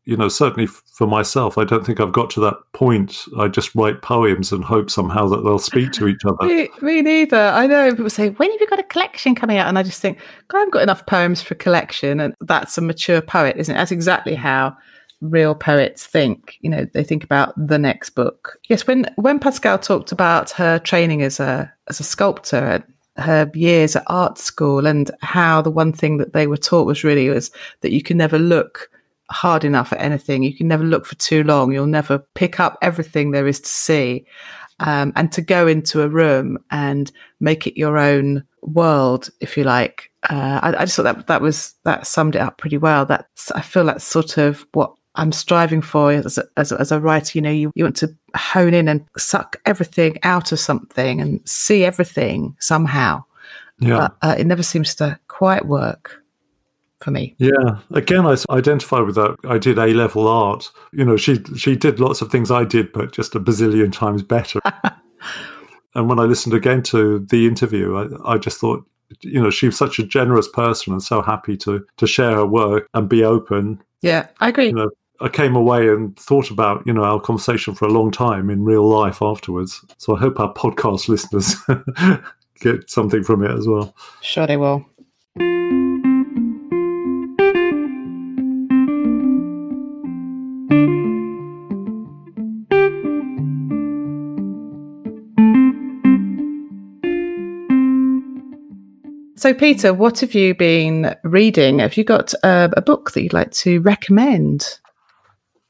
you 0.05 0.17
know, 0.17 0.29
certainly 0.29 0.67
for 0.67 1.07
myself, 1.07 1.59
I 1.59 1.65
don't 1.65 1.85
think 1.85 2.01
I've 2.01 2.13
got 2.13 2.31
to 2.31 2.41
that 2.41 2.55
point. 2.73 3.27
I 3.39 3.49
just 3.49 3.75
write 3.75 4.01
poems 4.01 4.53
and 4.53 4.65
hope 4.65 4.91
somehow 4.91 5.29
that 5.29 5.43
they'll 5.43 5.59
speak 5.59 5.93
to 5.93 6.09
each 6.09 6.25
other. 6.25 6.37
Me, 6.47 6.69
me 6.81 7.03
neither. 7.03 7.37
I 7.37 7.67
know 7.67 7.91
people 7.91 8.09
say, 8.09 8.31
when 8.31 8.51
have 8.51 8.61
you 8.61 8.67
got 8.67 8.79
a 8.79 8.85
collection 8.85 9.35
coming 9.35 9.59
out? 9.59 9.69
And 9.69 9.79
I 9.79 9.83
just 9.83 10.01
think, 10.01 10.19
I 10.53 10.59
haven't 10.59 10.73
got 10.73 10.83
enough 10.83 11.05
poems 11.05 11.43
for 11.43 11.55
a 11.55 11.59
collection. 11.59 12.21
And 12.21 12.35
that's 12.41 12.79
a 12.79 12.81
mature 12.81 13.21
poet, 13.21 13.57
isn't 13.59 13.75
it? 13.75 13.79
That's 13.79 13.93
exactly 13.93 14.35
how 14.35 14.77
real 15.21 15.55
poets 15.55 16.07
think. 16.07 16.57
You 16.61 16.71
know, 16.71 16.87
they 16.95 17.05
think 17.05 17.23
about 17.23 17.53
the 17.57 17.79
next 17.79 18.11
book. 18.11 18.59
Yes, 18.69 18.87
when 18.87 19.07
when 19.17 19.39
Pascale 19.39 19.79
talked 19.79 20.13
about 20.13 20.51
her 20.53 20.79
training 20.79 21.23
as 21.23 21.39
a 21.39 21.73
as 21.89 22.01
a 22.01 22.05
sculptor 22.05 22.83
her 23.17 23.51
years 23.55 23.97
at 23.97 24.05
art 24.07 24.39
school 24.39 24.87
and 24.87 25.11
how 25.21 25.61
the 25.61 25.71
one 25.71 25.93
thing 25.93 26.19
that 26.19 26.33
they 26.33 26.47
were 26.47 26.57
taught 26.57 26.87
was 26.87 27.05
really 27.05 27.29
was 27.29 27.51
that 27.81 27.93
you 27.93 28.03
can 28.03 28.17
never 28.17 28.39
look 28.39 28.91
hard 29.31 29.65
enough 29.65 29.93
at 29.93 30.01
anything. 30.01 30.43
You 30.43 30.55
can 30.55 30.69
never 30.69 30.85
look 30.85 31.07
for 31.07 31.15
too 31.17 31.45
long. 31.45 31.73
You'll 31.73 31.87
never 31.87 32.19
pick 32.35 32.61
up 32.61 32.79
everything 32.83 33.31
there 33.31 33.47
is 33.47 33.61
to 33.61 33.69
see. 33.69 34.27
Um, 34.81 35.13
and 35.15 35.31
to 35.33 35.43
go 35.43 35.67
into 35.67 36.03
a 36.03 36.09
room 36.09 36.59
and 36.71 37.13
make 37.39 37.67
it 37.67 37.79
your 37.79 37.99
own 37.99 38.45
world, 38.63 39.29
if 39.41 39.57
you 39.57 39.65
like. 39.65 40.11
Uh, 40.29 40.61
I, 40.63 40.69
I 40.75 40.85
just 40.85 40.97
thought 40.97 41.03
that 41.03 41.27
that 41.27 41.43
was 41.43 41.75
that 41.85 42.07
summed 42.07 42.35
it 42.35 42.41
up 42.41 42.57
pretty 42.57 42.79
well. 42.79 43.05
That's 43.05 43.51
I 43.53 43.61
feel 43.61 43.85
that's 43.85 44.05
sort 44.05 44.39
of 44.39 44.67
what 44.73 44.95
I'm 45.21 45.33
striving 45.33 45.83
for 45.83 46.13
as 46.13 46.39
a, 46.39 46.45
as 46.57 46.73
a, 46.73 46.81
as 46.81 46.91
a 46.91 46.99
writer. 46.99 47.37
You 47.37 47.43
know, 47.43 47.51
you, 47.51 47.73
you 47.75 47.85
want 47.85 47.97
to 47.97 48.17
hone 48.35 48.73
in 48.73 48.89
and 48.89 49.05
suck 49.19 49.57
everything 49.67 50.19
out 50.23 50.51
of 50.51 50.59
something 50.59 51.21
and 51.21 51.47
see 51.47 51.85
everything 51.85 52.57
somehow. 52.59 53.25
Yeah. 53.81 53.97
But 53.99 54.17
uh, 54.23 54.35
it 54.39 54.47
never 54.47 54.63
seems 54.63 54.95
to 54.97 55.19
quite 55.29 55.67
work 55.67 56.23
for 57.01 57.11
me. 57.11 57.35
Yeah, 57.39 57.81
again, 57.93 58.27
I 58.27 58.37
identify 58.51 59.01
with 59.01 59.17
that. 59.17 59.37
I 59.45 59.59
did 59.59 59.79
A 59.79 59.89
level 59.89 60.27
art. 60.27 60.71
You 60.93 61.05
know, 61.05 61.19
she 61.19 61.43
she 61.55 61.77
did 61.77 62.01
lots 62.01 62.23
of 62.23 62.31
things 62.31 62.51
I 62.51 62.65
did, 62.65 62.91
but 62.93 63.13
just 63.13 63.35
a 63.35 63.41
bazillion 63.41 63.93
times 63.93 64.23
better. 64.23 64.61
and 65.95 66.09
when 66.09 66.19
I 66.19 66.25
listened 66.25 66.55
again 66.55 66.83
to 66.85 67.19
the 67.31 67.47
interview, 67.47 67.97
I, 67.97 68.35
I 68.35 68.39
just 68.39 68.59
thought, 68.59 68.87
you 69.21 69.43
know, 69.43 69.51
she 69.51 69.67
was 69.67 69.77
such 69.77 69.99
a 69.99 70.07
generous 70.07 70.49
person 70.49 70.95
and 70.95 71.03
so 71.03 71.21
happy 71.21 71.59
to 71.59 71.85
to 71.99 72.07
share 72.07 72.37
her 72.37 72.47
work 72.47 72.89
and 72.95 73.09
be 73.09 73.23
open. 73.23 73.83
Yeah, 74.03 74.29
I 74.41 74.49
agree. 74.49 74.69
You 74.69 74.73
know, 74.75 74.91
I 75.23 75.29
came 75.29 75.55
away 75.55 75.89
and 75.89 76.17
thought 76.17 76.51
about 76.51 76.87
you 76.87 76.95
know 76.95 77.05
our 77.05 77.21
conversation 77.21 77.75
for 77.75 77.85
a 77.85 77.93
long 77.93 78.11
time 78.11 78.49
in 78.49 78.65
real 78.65 78.89
life 78.89 79.21
afterwards. 79.21 79.85
So 79.99 80.17
I 80.17 80.21
hope 80.21 80.41
our 80.41 80.53
podcast 80.55 81.09
listeners 81.09 81.57
get 82.61 82.89
something 82.89 83.23
from 83.23 83.45
it 83.45 83.51
as 83.51 83.67
well. 83.67 83.95
Sure, 84.23 84.47
they 84.47 84.57
will. 84.57 84.87
So, 99.37 99.55
Peter, 99.55 99.95
what 99.95 100.21
have 100.21 100.35
you 100.35 100.55
been 100.55 101.17
reading? 101.25 101.79
Have 101.79 101.97
you 101.97 102.05
got 102.05 102.35
uh, 102.45 102.69
a 102.77 102.83
book 102.83 103.13
that 103.13 103.23
you'd 103.23 103.33
like 103.33 103.51
to 103.53 103.81
recommend? 103.81 104.81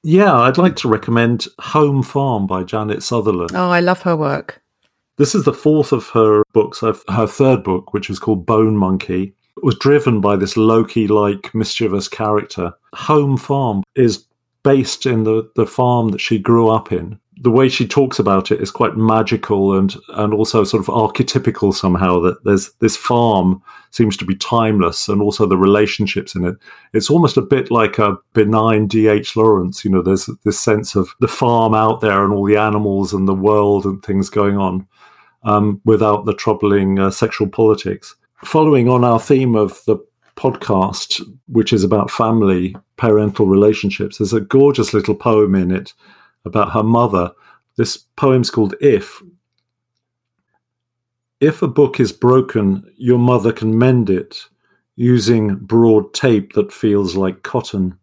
Yeah, 0.02 0.34
I'd 0.34 0.58
like 0.58 0.76
to 0.76 0.88
recommend 0.88 1.46
Home 1.60 2.02
Farm 2.02 2.46
by 2.46 2.64
Janet 2.64 3.02
Sutherland. 3.02 3.52
Oh, 3.54 3.70
I 3.70 3.80
love 3.80 4.02
her 4.02 4.16
work. 4.16 4.62
This 5.16 5.34
is 5.34 5.44
the 5.44 5.52
fourth 5.52 5.92
of 5.92 6.08
her 6.10 6.42
books. 6.54 6.80
Her 6.80 6.94
her 7.08 7.26
third 7.26 7.62
book, 7.62 7.92
which 7.92 8.08
is 8.08 8.18
called 8.18 8.46
Bone 8.46 8.76
Monkey, 8.76 9.34
was 9.62 9.76
driven 9.76 10.20
by 10.20 10.36
this 10.36 10.56
Loki 10.56 11.06
like 11.06 11.54
mischievous 11.54 12.08
character. 12.08 12.72
Home 12.94 13.36
Farm 13.36 13.82
is 13.94 14.24
based 14.62 15.04
in 15.04 15.24
the, 15.24 15.50
the 15.56 15.66
farm 15.66 16.08
that 16.10 16.20
she 16.20 16.38
grew 16.38 16.68
up 16.68 16.92
in. 16.92 17.18
The 17.42 17.50
way 17.50 17.68
she 17.68 17.88
talks 17.88 18.18
about 18.18 18.52
it 18.52 18.60
is 18.60 18.70
quite 18.70 18.96
magical 18.96 19.76
and, 19.76 19.94
and 20.10 20.34
also 20.34 20.62
sort 20.62 20.86
of 20.86 20.94
archetypical 20.94 21.72
somehow 21.74 22.20
that 22.20 22.44
there's 22.44 22.72
this 22.80 22.96
farm 22.96 23.62
seems 23.90 24.16
to 24.18 24.26
be 24.26 24.36
timeless 24.36 25.08
and 25.08 25.22
also 25.22 25.46
the 25.46 25.56
relationships 25.56 26.34
in 26.34 26.44
it. 26.44 26.56
It's 26.92 27.08
almost 27.08 27.38
a 27.38 27.42
bit 27.42 27.70
like 27.70 27.98
a 27.98 28.18
benign 28.34 28.86
D.H. 28.86 29.36
Lawrence. 29.36 29.84
You 29.84 29.90
know, 29.90 30.02
there's 30.02 30.28
this 30.44 30.60
sense 30.60 30.94
of 30.94 31.14
the 31.20 31.28
farm 31.28 31.74
out 31.74 32.00
there 32.00 32.24
and 32.24 32.32
all 32.32 32.44
the 32.44 32.58
animals 32.58 33.14
and 33.14 33.26
the 33.26 33.34
world 33.34 33.86
and 33.86 34.02
things 34.02 34.28
going 34.28 34.58
on 34.58 34.86
um, 35.42 35.80
without 35.84 36.26
the 36.26 36.34
troubling 36.34 36.98
uh, 36.98 37.10
sexual 37.10 37.48
politics. 37.48 38.14
Following 38.44 38.88
on 38.88 39.04
our 39.04 39.20
theme 39.20 39.54
of 39.54 39.82
the 39.86 39.96
podcast, 40.36 41.22
which 41.48 41.72
is 41.72 41.84
about 41.84 42.10
family, 42.10 42.74
parental 42.96 43.46
relationships, 43.46 44.18
there's 44.18 44.32
a 44.32 44.40
gorgeous 44.40 44.94
little 44.94 45.14
poem 45.14 45.54
in 45.54 45.70
it 45.70 45.92
about 46.44 46.72
her 46.72 46.82
mother. 46.82 47.32
This 47.76 47.96
poem's 47.96 48.50
called 48.50 48.74
If. 48.80 49.22
If 51.40 51.62
a 51.62 51.68
book 51.68 52.00
is 52.00 52.12
broken, 52.12 52.92
your 52.96 53.18
mother 53.18 53.52
can 53.52 53.78
mend 53.78 54.10
it 54.10 54.46
using 54.96 55.56
broad 55.56 56.12
tape 56.12 56.52
that 56.52 56.72
feels 56.72 57.16
like 57.16 57.42
cotton. 57.42 57.98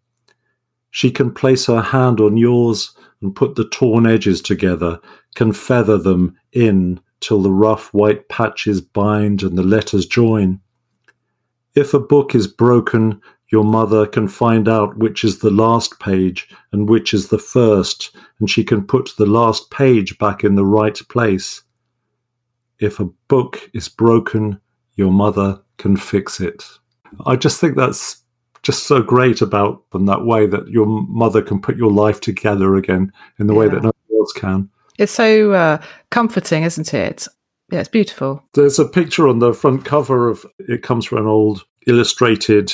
She 0.89 1.11
can 1.11 1.31
place 1.31 1.67
her 1.67 1.81
hand 1.81 2.19
on 2.19 2.37
yours 2.37 2.95
and 3.21 3.35
put 3.35 3.55
the 3.55 3.69
torn 3.69 4.07
edges 4.07 4.41
together, 4.41 4.99
can 5.35 5.53
feather 5.53 5.99
them 5.99 6.35
in 6.53 6.99
till 7.19 7.41
the 7.41 7.51
rough 7.51 7.93
white 7.93 8.29
patches 8.29 8.81
bind 8.81 9.43
and 9.43 9.57
the 9.57 9.63
letters 9.63 10.07
join. 10.07 10.59
If 11.75 11.93
a 11.93 11.99
book 11.99 12.33
is 12.33 12.47
broken, 12.47 13.21
your 13.51 13.63
mother 13.63 14.07
can 14.07 14.27
find 14.27 14.67
out 14.67 14.97
which 14.97 15.23
is 15.23 15.39
the 15.39 15.51
last 15.51 15.99
page 15.99 16.49
and 16.71 16.89
which 16.89 17.13
is 17.13 17.27
the 17.27 17.37
first, 17.37 18.15
and 18.39 18.49
she 18.49 18.63
can 18.63 18.85
put 18.85 19.11
the 19.17 19.25
last 19.25 19.71
page 19.71 20.17
back 20.17 20.43
in 20.43 20.55
the 20.55 20.65
right 20.65 20.99
place. 21.09 21.63
If 22.79 22.99
a 22.99 23.09
book 23.27 23.69
is 23.73 23.89
broken, 23.89 24.59
your 24.95 25.11
mother 25.11 25.61
can 25.77 25.97
fix 25.97 26.39
it. 26.39 26.63
I 27.25 27.35
just 27.35 27.59
think 27.59 27.75
that's 27.75 28.23
just 28.63 28.83
so 28.83 29.01
great 29.01 29.41
about 29.41 29.89
them 29.91 30.05
that 30.05 30.25
way 30.25 30.45
that 30.45 30.67
your 30.67 30.85
mother 30.85 31.41
can 31.41 31.61
put 31.61 31.77
your 31.77 31.91
life 31.91 32.19
together 32.19 32.75
again 32.75 33.11
in 33.39 33.47
the 33.47 33.53
way 33.53 33.67
that 33.67 33.81
no 33.81 33.91
one 34.07 34.19
else 34.19 34.33
can. 34.33 34.69
It's 34.97 35.11
so 35.11 35.51
uh, 35.51 35.81
comforting, 36.09 36.63
isn't 36.63 36.93
it? 36.93 37.27
Yeah, 37.71 37.79
it's 37.79 37.89
beautiful. 37.89 38.43
There's 38.53 38.79
a 38.79 38.85
picture 38.85 39.27
on 39.27 39.39
the 39.39 39.53
front 39.53 39.85
cover 39.85 40.29
of 40.29 40.45
it 40.59 40.83
comes 40.83 41.05
from 41.05 41.19
an 41.19 41.27
old 41.27 41.63
illustrated 41.85 42.73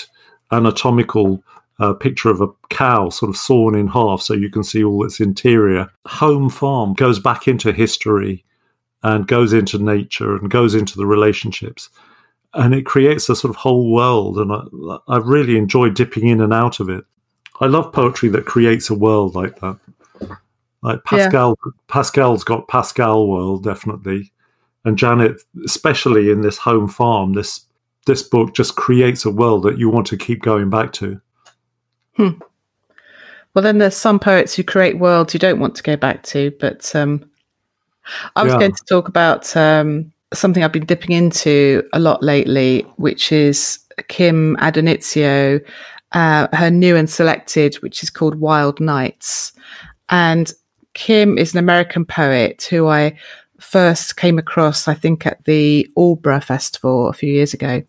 anatomical 0.52 1.44
uh, 1.80 1.94
picture 1.94 2.30
of 2.30 2.42
a 2.42 2.48
cow 2.70 3.10
sort 3.10 3.30
of 3.30 3.38
sawn 3.38 3.76
in 3.76 3.88
half 3.88 4.22
so 4.22 4.34
you 4.34 4.50
can 4.50 4.64
see 4.64 4.84
all 4.84 5.06
its 5.06 5.20
interior. 5.20 5.90
Home 6.06 6.50
Farm 6.50 6.94
goes 6.94 7.20
back 7.20 7.48
into 7.48 7.72
history 7.72 8.44
and 9.02 9.28
goes 9.28 9.54
into 9.54 9.78
nature 9.78 10.36
and 10.36 10.50
goes 10.50 10.76
into 10.76 10.98
the 10.98 11.06
relationships. 11.06 11.90
And 12.54 12.76
it 12.76 12.86
creates 12.86 13.30
a 13.30 13.36
sort 13.36 13.50
of 13.50 13.56
whole 13.58 13.92
world. 13.92 14.38
And 14.38 14.52
I, 14.52 14.98
I 15.08 15.18
really 15.18 15.58
enjoy 15.58 15.90
dipping 15.90 16.28
in 16.28 16.40
and 16.42 16.54
out 16.54 16.80
of 16.80 16.90
it. 16.90 17.04
I 17.60 17.66
love 17.66 17.92
poetry 17.92 18.30
that 18.30 18.46
creates 18.46 18.90
a 18.90 18.96
world 18.96 19.36
like 19.36 19.60
that. 19.60 19.80
Like 20.84 21.00
Yeah. 21.12 21.30
Pascale, 21.30 21.56
Pascale's 21.88 22.44
got 22.44 22.68
Pascale 22.68 23.28
world 23.28 23.64
definitely, 23.64 24.32
and 24.84 24.98
Janet, 24.98 25.42
especially 25.64 26.30
in 26.30 26.42
this 26.42 26.58
home 26.58 26.88
farm, 26.90 27.34
this 27.34 27.66
this 28.06 28.22
book 28.22 28.54
just 28.54 28.76
creates 28.76 29.24
a 29.24 29.32
world 29.32 29.64
that 29.64 29.78
you 29.78 29.90
want 29.90 30.08
to 30.08 30.18
keep 30.18 30.42
going 30.42 30.70
back 30.70 30.92
to. 30.94 31.22
Well, 32.18 33.62
then 33.62 33.78
there's 33.78 33.96
some 33.98 34.20
poets 34.20 34.56
who 34.56 34.64
create 34.64 34.98
worlds 35.00 35.34
you 35.34 35.40
don't 35.40 35.60
want 35.60 35.76
to 35.76 35.84
go 35.84 35.96
back 35.96 36.24
to. 36.24 36.52
But 36.60 36.96
um, 36.96 37.30
I 38.36 38.44
was 38.44 38.54
Yeah. 38.54 38.60
going 38.60 38.72
to 38.74 38.86
talk 38.86 39.08
about 39.08 39.56
um, 39.56 40.12
something 40.34 40.64
I've 40.64 40.72
been 40.72 40.86
dipping 40.86 41.16
into 41.16 41.88
a 41.94 42.00
lot 42.00 42.24
lately, 42.24 42.82
which 42.98 43.32
is 43.32 43.80
Kim 44.08 44.56
Addonizio, 44.58 45.64
uh, 46.14 46.48
her 46.54 46.72
new 46.72 46.96
and 46.96 47.10
selected, 47.10 47.76
which 47.76 48.02
is 48.04 48.10
called 48.10 48.36
Wild 48.36 48.80
Nights. 48.80 49.54
And 50.10 50.52
Kim 50.94 51.38
is 51.38 51.54
an 51.54 51.60
American 51.60 52.06
poet 52.06 52.68
who 52.70 52.88
I 52.88 53.18
first 53.60 54.18
came 54.18 54.38
across, 54.38 54.88
I 54.88 54.94
think, 54.94 55.26
at 55.26 55.44
the 55.46 55.88
Aldeburgh 55.96 56.44
Festival 56.44 57.08
a 57.08 57.14
few 57.14 57.32
years 57.32 57.54
ago. 57.54 57.84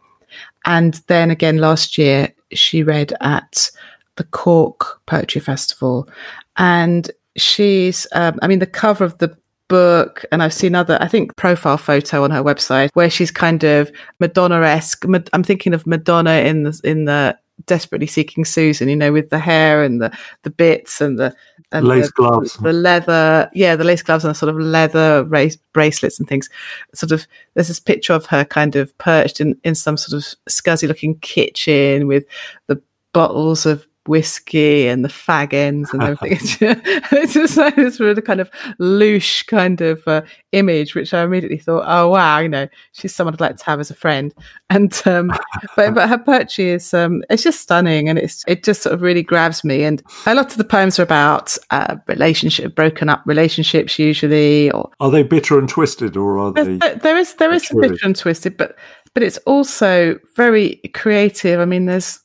And 0.66 0.94
then 1.08 1.30
again 1.30 1.58
last 1.58 1.98
year, 1.98 2.32
she 2.52 2.82
read 2.82 3.12
at 3.20 3.70
the 4.16 4.24
Cork 4.24 5.00
Poetry 5.06 5.40
Festival. 5.40 6.08
And 6.56 7.10
she's, 7.36 8.06
um, 8.12 8.38
I 8.42 8.46
mean, 8.46 8.60
the 8.60 8.66
cover 8.66 9.04
of 9.04 9.18
the 9.18 9.36
book, 9.68 10.24
and 10.30 10.42
I've 10.42 10.52
seen 10.52 10.74
other, 10.74 10.98
I 11.00 11.08
think, 11.08 11.34
profile 11.36 11.78
photo 11.78 12.22
on 12.22 12.30
her 12.30 12.42
website 12.42 12.90
where 12.94 13.10
she's 13.10 13.30
kind 13.30 13.64
of 13.64 13.90
Madonna 14.20 14.60
esque. 14.60 15.04
I'm 15.32 15.42
thinking 15.42 15.74
of 15.74 15.86
Madonna 15.86 16.32
in 16.32 16.64
the, 16.64 16.80
in 16.84 17.04
the, 17.06 17.38
desperately 17.66 18.06
seeking 18.06 18.44
Susan, 18.44 18.88
you 18.88 18.96
know, 18.96 19.12
with 19.12 19.30
the 19.30 19.38
hair 19.38 19.84
and 19.84 20.02
the 20.02 20.16
the 20.42 20.50
bits 20.50 21.00
and 21.00 21.18
the 21.18 21.34
and 21.72 21.86
lace 21.86 22.06
the, 22.06 22.12
gloves, 22.12 22.54
the 22.54 22.72
leather, 22.72 23.48
yeah, 23.54 23.76
the 23.76 23.84
lace 23.84 24.02
gloves 24.02 24.24
and 24.24 24.30
the 24.30 24.38
sort 24.38 24.50
of 24.50 24.58
leather 24.58 25.24
race 25.24 25.56
bracelets 25.72 26.18
and 26.18 26.28
things. 26.28 26.50
Sort 26.94 27.12
of, 27.12 27.26
there's 27.54 27.68
this 27.68 27.80
picture 27.80 28.12
of 28.12 28.26
her 28.26 28.44
kind 28.44 28.76
of 28.76 28.96
perched 28.98 29.40
in 29.40 29.58
in 29.64 29.74
some 29.74 29.96
sort 29.96 30.20
of 30.20 30.34
scuzzy 30.48 30.88
looking 30.88 31.18
kitchen 31.20 32.06
with 32.06 32.24
the 32.66 32.82
bottles 33.12 33.66
of 33.66 33.86
whiskey 34.06 34.86
and 34.86 35.04
the 35.04 35.08
fag 35.08 35.52
ends 35.52 35.92
and 35.92 36.02
everything. 36.02 36.38
it's 37.12 37.34
just 37.34 37.56
like 37.56 37.76
this 37.76 38.00
really 38.00 38.22
kind 38.22 38.40
of 38.40 38.50
loose 38.78 39.42
kind 39.42 39.80
of 39.80 40.06
uh, 40.06 40.22
image, 40.52 40.94
which 40.94 41.14
I 41.14 41.22
immediately 41.22 41.58
thought, 41.58 41.84
oh 41.86 42.10
wow, 42.10 42.38
you 42.38 42.48
know, 42.48 42.68
she's 42.92 43.14
someone 43.14 43.34
I'd 43.34 43.40
like 43.40 43.56
to 43.56 43.64
have 43.64 43.80
as 43.80 43.90
a 43.90 43.94
friend. 43.94 44.34
And 44.70 45.00
um, 45.06 45.28
but 45.76 45.94
but 45.94 46.08
her 46.08 46.18
poetry 46.18 46.70
is 46.70 46.92
um, 46.94 47.22
it's 47.30 47.42
just 47.42 47.60
stunning, 47.60 48.08
and 48.08 48.18
it's 48.18 48.44
it 48.46 48.64
just 48.64 48.82
sort 48.82 48.94
of 48.94 49.02
really 49.02 49.22
grabs 49.22 49.64
me. 49.64 49.84
And 49.84 50.02
a 50.26 50.34
lot 50.34 50.52
of 50.52 50.58
the 50.58 50.64
poems 50.64 50.98
are 50.98 51.02
about 51.04 51.56
uh, 51.70 51.96
relationship, 52.06 52.74
broken 52.74 53.08
up 53.08 53.22
relationships 53.26 53.98
usually, 53.98 54.70
or 54.70 54.90
are 55.00 55.10
they 55.10 55.22
bitter 55.22 55.58
and 55.58 55.68
twisted, 55.68 56.16
or 56.16 56.38
are 56.38 56.52
they? 56.52 56.76
There 56.76 57.16
is 57.16 57.34
there 57.34 57.52
is 57.52 57.66
some 57.66 57.80
bitter 57.80 58.04
and 58.04 58.16
twisted, 58.16 58.56
but 58.56 58.76
but 59.14 59.22
it's 59.22 59.38
also 59.38 60.18
very 60.34 60.80
creative. 60.92 61.60
I 61.60 61.64
mean, 61.64 61.86
there's 61.86 62.20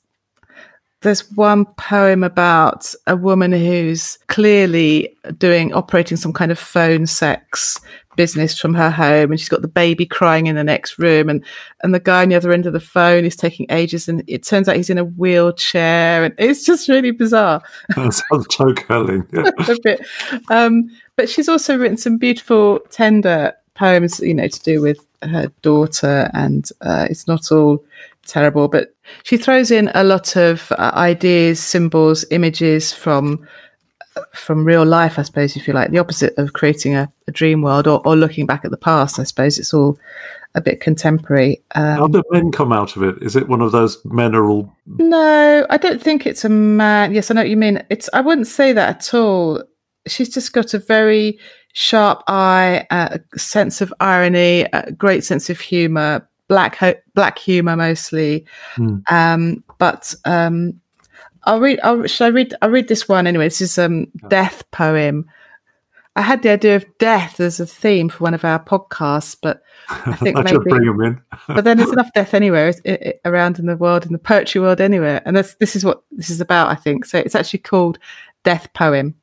there's 1.02 1.32
one 1.32 1.66
poem 1.66 2.24
about 2.24 2.94
a 3.08 3.16
woman 3.16 3.52
who's 3.52 4.18
clearly 4.28 5.16
doing 5.38 5.74
operating 5.74 6.18
some 6.18 6.34
kind 6.34 6.52
of 6.52 6.60
phone 6.60 7.08
sex 7.08 7.80
business 8.16 8.60
from 8.60 8.74
her 8.74 8.92
home 8.92 9.32
and 9.32 9.40
she's 9.40 9.48
got 9.48 9.62
the 9.62 9.68
baby 9.68 10.06
crying 10.06 10.48
in 10.48 10.56
the 10.58 10.64
next 10.64 11.00
room 11.00 11.30
and 11.30 11.42
and 11.84 11.96
the 11.96 12.02
guy 12.02 12.22
on 12.22 12.28
the 12.28 12.36
other 12.36 12.52
end 12.52 12.66
of 12.66 12.74
the 12.74 12.80
phone 12.80 13.24
is 13.24 13.34
taking 13.34 13.66
ages 13.70 14.10
and 14.10 14.24
it 14.28 14.44
turns 14.44 14.68
out 14.68 14.76
he's 14.76 14.90
in 14.90 14.98
a 14.98 15.06
wheelchair 15.06 16.26
and 16.26 16.34
it's 16.38 16.66
just 16.66 16.90
really 16.90 17.12
bizarre 17.12 17.62
that 17.96 18.12
sounds 18.12 18.48
so 18.54 18.74
curling 18.74 19.26
yeah. 19.32 19.50
a 19.70 19.78
bit 19.84 20.06
um, 20.50 20.90
but 21.16 21.30
she's 21.30 21.48
also 21.48 21.78
written 21.78 21.96
some 21.96 22.18
beautiful 22.18 22.80
tender 22.90 23.54
poems 23.74 24.20
you 24.20 24.34
know 24.34 24.50
to 24.50 24.62
do 24.64 24.82
with 24.82 25.06
her 25.22 25.50
daughter 25.62 26.30
and 26.34 26.70
uh, 26.82 27.08
it's 27.10 27.26
not 27.26 27.50
all 27.54 27.82
terrible, 28.30 28.68
but 28.68 28.96
she 29.24 29.38
throws 29.38 29.72
in 29.72 29.90
a 29.94 30.04
lot 30.04 30.36
of 30.36 30.72
uh, 30.74 30.92
ideas, 30.94 31.60
symbols, 31.60 32.26
images 32.32 32.94
from 32.94 33.46
from 34.34 34.66
real 34.66 34.86
life, 34.86 35.18
I 35.18 35.22
suppose, 35.22 35.56
if 35.56 35.68
you 35.68 35.74
like, 35.74 35.92
the 35.92 36.00
opposite 36.00 36.38
of 36.38 36.54
creating 36.54 36.96
a, 36.96 37.10
a 37.28 37.32
dream 37.32 37.62
world 37.62 37.88
or, 37.88 38.06
or, 38.06 38.16
looking 38.16 38.46
back 38.46 38.66
at 38.66 38.72
the 38.72 38.78
past. 38.78 39.20
I 39.20 39.24
suppose 39.24 39.58
it's 39.58 39.74
all 39.74 39.98
a 40.56 40.62
bit 40.62 40.82
contemporary. 40.82 41.62
Um, 41.76 41.98
How 41.98 42.08
do 42.08 42.24
men 42.32 42.52
come 42.52 42.74
out 42.74 42.96
of 42.96 43.04
it? 43.04 43.22
Is 43.22 43.36
it 43.36 43.48
one 43.48 43.62
of 43.62 43.72
those 43.72 44.04
men 44.06 44.36
are 44.36 44.50
all? 44.50 44.74
No, 44.88 45.66
I 45.70 45.78
don't 45.78 46.02
think 46.02 46.26
it's 46.26 46.44
a 46.44 46.50
man. 46.50 47.14
Yes, 47.14 47.30
I 47.30 47.36
know 47.36 47.42
what 47.42 47.50
you 47.50 47.58
mean. 47.58 47.84
It's. 47.90 48.10
I 48.14 48.22
wouldn't 48.22 48.48
say 48.48 48.74
that 48.74 48.90
at 48.90 49.14
all. 49.14 49.64
She's 50.08 50.30
just 50.34 50.54
got 50.54 50.74
a 50.74 50.80
very 50.80 51.38
sharp 51.74 52.24
eye, 52.28 52.86
a 52.90 53.20
sense 53.38 53.82
of 53.82 53.94
irony, 54.00 54.66
a 54.74 54.92
great 54.92 55.24
sense 55.24 55.50
of 55.50 55.60
humor, 55.60 56.28
black 56.50 56.76
ho- 56.76 57.00
black 57.14 57.40
humor 57.40 57.78
mostly. 57.78 58.46
Mm. 58.76 59.10
Um, 59.10 59.64
but 59.78 60.14
um, 60.26 60.82
I'll 61.46 61.62
read. 61.62 61.80
I'll, 61.82 62.06
should 62.08 62.26
I 62.26 62.30
read? 62.30 62.54
I'll 62.62 62.70
read 62.70 62.90
this 62.90 63.08
one 63.08 63.26
anyway. 63.26 63.46
This 63.46 63.62
is 63.62 63.78
um 63.80 64.08
death 64.28 64.70
poem. 64.72 65.26
I 66.16 66.22
had 66.22 66.42
the 66.42 66.50
idea 66.50 66.76
of 66.76 66.86
death 66.98 67.40
as 67.40 67.62
a 67.62 67.66
theme 67.66 68.10
for 68.10 68.26
one 68.26 68.34
of 68.34 68.44
our 68.44 68.62
podcasts, 68.62 69.38
but 69.42 69.62
I 69.88 70.16
think 70.18 70.36
maybe 70.44 70.58
bring 70.58 70.86
them 70.86 71.02
in. 71.02 71.22
but 71.48 71.64
then 71.64 71.78
there's 71.78 71.94
enough 71.94 72.12
death 72.14 72.34
anywhere 72.34 72.68
it, 72.68 72.82
it, 72.84 73.22
around 73.24 73.58
in 73.58 73.68
the 73.68 73.78
world, 73.78 74.06
in 74.06 74.12
the 74.12 74.20
poetry 74.20 74.60
world, 74.60 74.82
anywhere, 74.82 75.22
and 75.26 75.38
that's 75.38 75.56
this 75.56 75.78
is 75.78 75.86
what 75.86 76.04
this 76.12 76.30
is 76.30 76.42
about. 76.42 76.68
I 76.68 76.76
think 76.76 77.06
so. 77.06 77.20
It's 77.20 77.36
actually 77.36 77.60
called 77.60 78.00
death 78.44 78.68
poem. 78.74 79.16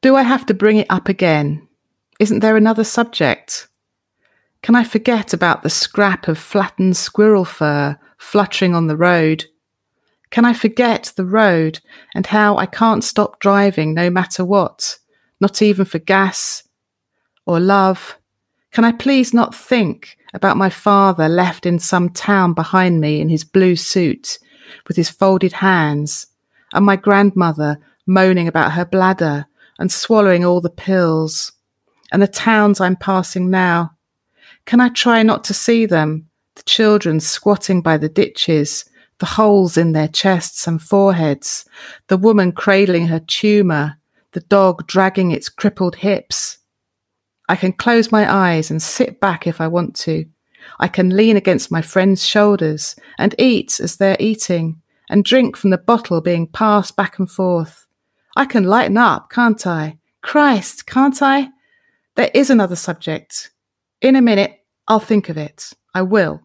Do 0.00 0.16
I 0.16 0.22
have 0.22 0.46
to 0.46 0.54
bring 0.54 0.76
it 0.76 0.86
up 0.88 1.08
again? 1.08 1.66
Isn't 2.18 2.40
there 2.40 2.56
another 2.56 2.84
subject? 2.84 3.68
Can 4.62 4.74
I 4.74 4.84
forget 4.84 5.32
about 5.32 5.62
the 5.62 5.70
scrap 5.70 6.28
of 6.28 6.38
flattened 6.38 6.96
squirrel 6.96 7.44
fur 7.44 7.98
fluttering 8.18 8.74
on 8.74 8.86
the 8.86 8.96
road? 8.96 9.46
Can 10.30 10.44
I 10.44 10.52
forget 10.52 11.12
the 11.16 11.24
road 11.24 11.80
and 12.14 12.26
how 12.26 12.56
I 12.56 12.66
can't 12.66 13.04
stop 13.04 13.38
driving 13.40 13.94
no 13.94 14.10
matter 14.10 14.44
what, 14.44 14.98
not 15.40 15.62
even 15.62 15.84
for 15.84 15.98
gas 15.98 16.64
or 17.46 17.60
love? 17.60 18.18
Can 18.72 18.84
I 18.84 18.92
please 18.92 19.32
not 19.32 19.54
think 19.54 20.18
about 20.34 20.56
my 20.56 20.68
father 20.68 21.28
left 21.28 21.64
in 21.64 21.78
some 21.78 22.10
town 22.10 22.52
behind 22.52 23.00
me 23.00 23.20
in 23.20 23.28
his 23.28 23.44
blue 23.44 23.76
suit 23.76 24.38
with 24.88 24.96
his 24.96 25.08
folded 25.08 25.52
hands, 25.52 26.26
and 26.74 26.84
my 26.84 26.96
grandmother 26.96 27.78
moaning 28.06 28.48
about 28.48 28.72
her 28.72 28.84
bladder 28.84 29.46
and 29.78 29.90
swallowing 29.90 30.44
all 30.44 30.60
the 30.60 30.68
pills, 30.68 31.52
and 32.12 32.20
the 32.20 32.26
towns 32.26 32.80
I'm 32.80 32.96
passing 32.96 33.48
now? 33.48 33.95
Can 34.66 34.80
I 34.80 34.88
try 34.88 35.22
not 35.22 35.44
to 35.44 35.54
see 35.54 35.86
them? 35.86 36.28
The 36.56 36.64
children 36.64 37.20
squatting 37.20 37.82
by 37.82 37.98
the 37.98 38.08
ditches, 38.08 38.84
the 39.18 39.26
holes 39.26 39.76
in 39.76 39.92
their 39.92 40.08
chests 40.08 40.66
and 40.66 40.82
foreheads, 40.82 41.64
the 42.08 42.16
woman 42.16 42.52
cradling 42.52 43.06
her 43.06 43.20
tumour, 43.20 43.96
the 44.32 44.40
dog 44.40 44.86
dragging 44.86 45.30
its 45.30 45.48
crippled 45.48 45.96
hips. 45.96 46.58
I 47.48 47.54
can 47.54 47.72
close 47.72 48.10
my 48.10 48.30
eyes 48.30 48.70
and 48.70 48.82
sit 48.82 49.20
back 49.20 49.46
if 49.46 49.60
I 49.60 49.68
want 49.68 49.94
to. 50.00 50.26
I 50.80 50.88
can 50.88 51.16
lean 51.16 51.36
against 51.36 51.70
my 51.70 51.80
friends' 51.80 52.26
shoulders 52.26 52.96
and 53.18 53.36
eat 53.38 53.78
as 53.78 53.96
they're 53.96 54.16
eating 54.18 54.82
and 55.08 55.24
drink 55.24 55.56
from 55.56 55.70
the 55.70 55.78
bottle 55.78 56.20
being 56.20 56.48
passed 56.48 56.96
back 56.96 57.20
and 57.20 57.30
forth. 57.30 57.86
I 58.34 58.44
can 58.46 58.64
lighten 58.64 58.96
up, 58.96 59.30
can't 59.30 59.64
I? 59.64 59.98
Christ, 60.22 60.86
can't 60.86 61.22
I? 61.22 61.50
There 62.16 62.30
is 62.34 62.50
another 62.50 62.76
subject. 62.76 63.52
In 64.00 64.16
a 64.16 64.22
minute, 64.22 64.60
I'll 64.88 65.00
think 65.00 65.28
of 65.28 65.36
it. 65.36 65.72
I 65.94 66.02
will. 66.02 66.42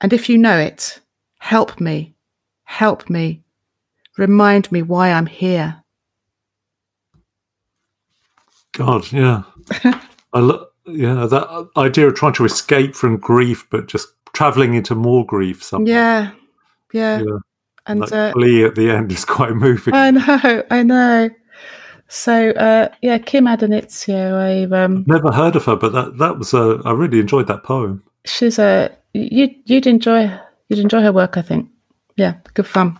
And 0.00 0.12
if 0.12 0.28
you 0.28 0.38
know 0.38 0.58
it, 0.58 1.00
help 1.38 1.80
me. 1.80 2.14
Help 2.64 3.10
me. 3.10 3.42
Remind 4.18 4.70
me 4.70 4.82
why 4.82 5.12
I'm 5.12 5.26
here. 5.26 5.82
God, 8.72 9.10
yeah. 9.12 9.42
I 10.32 10.38
lo- 10.40 10.66
yeah, 10.86 11.26
that 11.26 11.68
idea 11.76 12.08
of 12.08 12.14
trying 12.14 12.34
to 12.34 12.44
escape 12.44 12.94
from 12.94 13.18
grief, 13.18 13.66
but 13.70 13.88
just 13.88 14.08
traveling 14.32 14.74
into 14.74 14.94
more 14.94 15.24
grief 15.26 15.62
somehow. 15.62 15.90
Yeah, 15.90 16.30
yeah. 16.92 17.22
yeah. 17.22 17.38
And 17.86 18.02
that 18.02 18.12
uh, 18.12 18.32
plea 18.32 18.64
at 18.64 18.74
the 18.74 18.90
end 18.90 19.10
is 19.10 19.24
quite 19.24 19.52
moving. 19.54 19.94
I 19.94 20.10
know, 20.10 20.62
I 20.70 20.82
know. 20.82 21.30
So 22.10 22.50
uh, 22.50 22.88
yeah, 23.02 23.18
Kim 23.18 23.44
Addonizio. 23.44 24.34
I've 24.34 24.72
um, 24.72 25.04
never 25.06 25.30
heard 25.30 25.54
of 25.54 25.64
her, 25.66 25.76
but 25.76 25.92
that 25.92 26.18
that 26.18 26.38
was 26.38 26.52
a. 26.52 26.82
I 26.84 26.90
really 26.90 27.20
enjoyed 27.20 27.46
that 27.46 27.62
poem. 27.62 28.02
She's 28.24 28.58
a 28.58 28.90
you. 29.14 29.54
You'd 29.64 29.86
enjoy 29.86 30.36
you'd 30.68 30.80
enjoy 30.80 31.02
her 31.02 31.12
work. 31.12 31.36
I 31.36 31.42
think. 31.42 31.68
Yeah, 32.16 32.34
good 32.54 32.66
fun. 32.66 32.98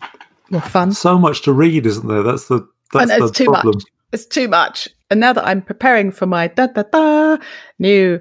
More 0.50 0.60
fun. 0.60 0.92
So 0.92 1.18
much 1.18 1.42
to 1.42 1.52
read, 1.52 1.86
isn't 1.86 2.06
there? 2.06 2.22
That's 2.22 2.46
the 2.46 2.68
that's 2.92 3.10
know, 3.10 3.26
the 3.26 3.32
too 3.32 3.46
problem. 3.46 3.74
Much. 3.74 3.84
It's 4.12 4.26
too 4.26 4.46
much. 4.46 4.86
And 5.10 5.18
now 5.18 5.32
that 5.32 5.44
I'm 5.44 5.62
preparing 5.62 6.12
for 6.12 6.26
my 6.26 6.46
da 6.46 6.68
da 6.68 6.84
da 6.84 7.38
new 7.80 8.20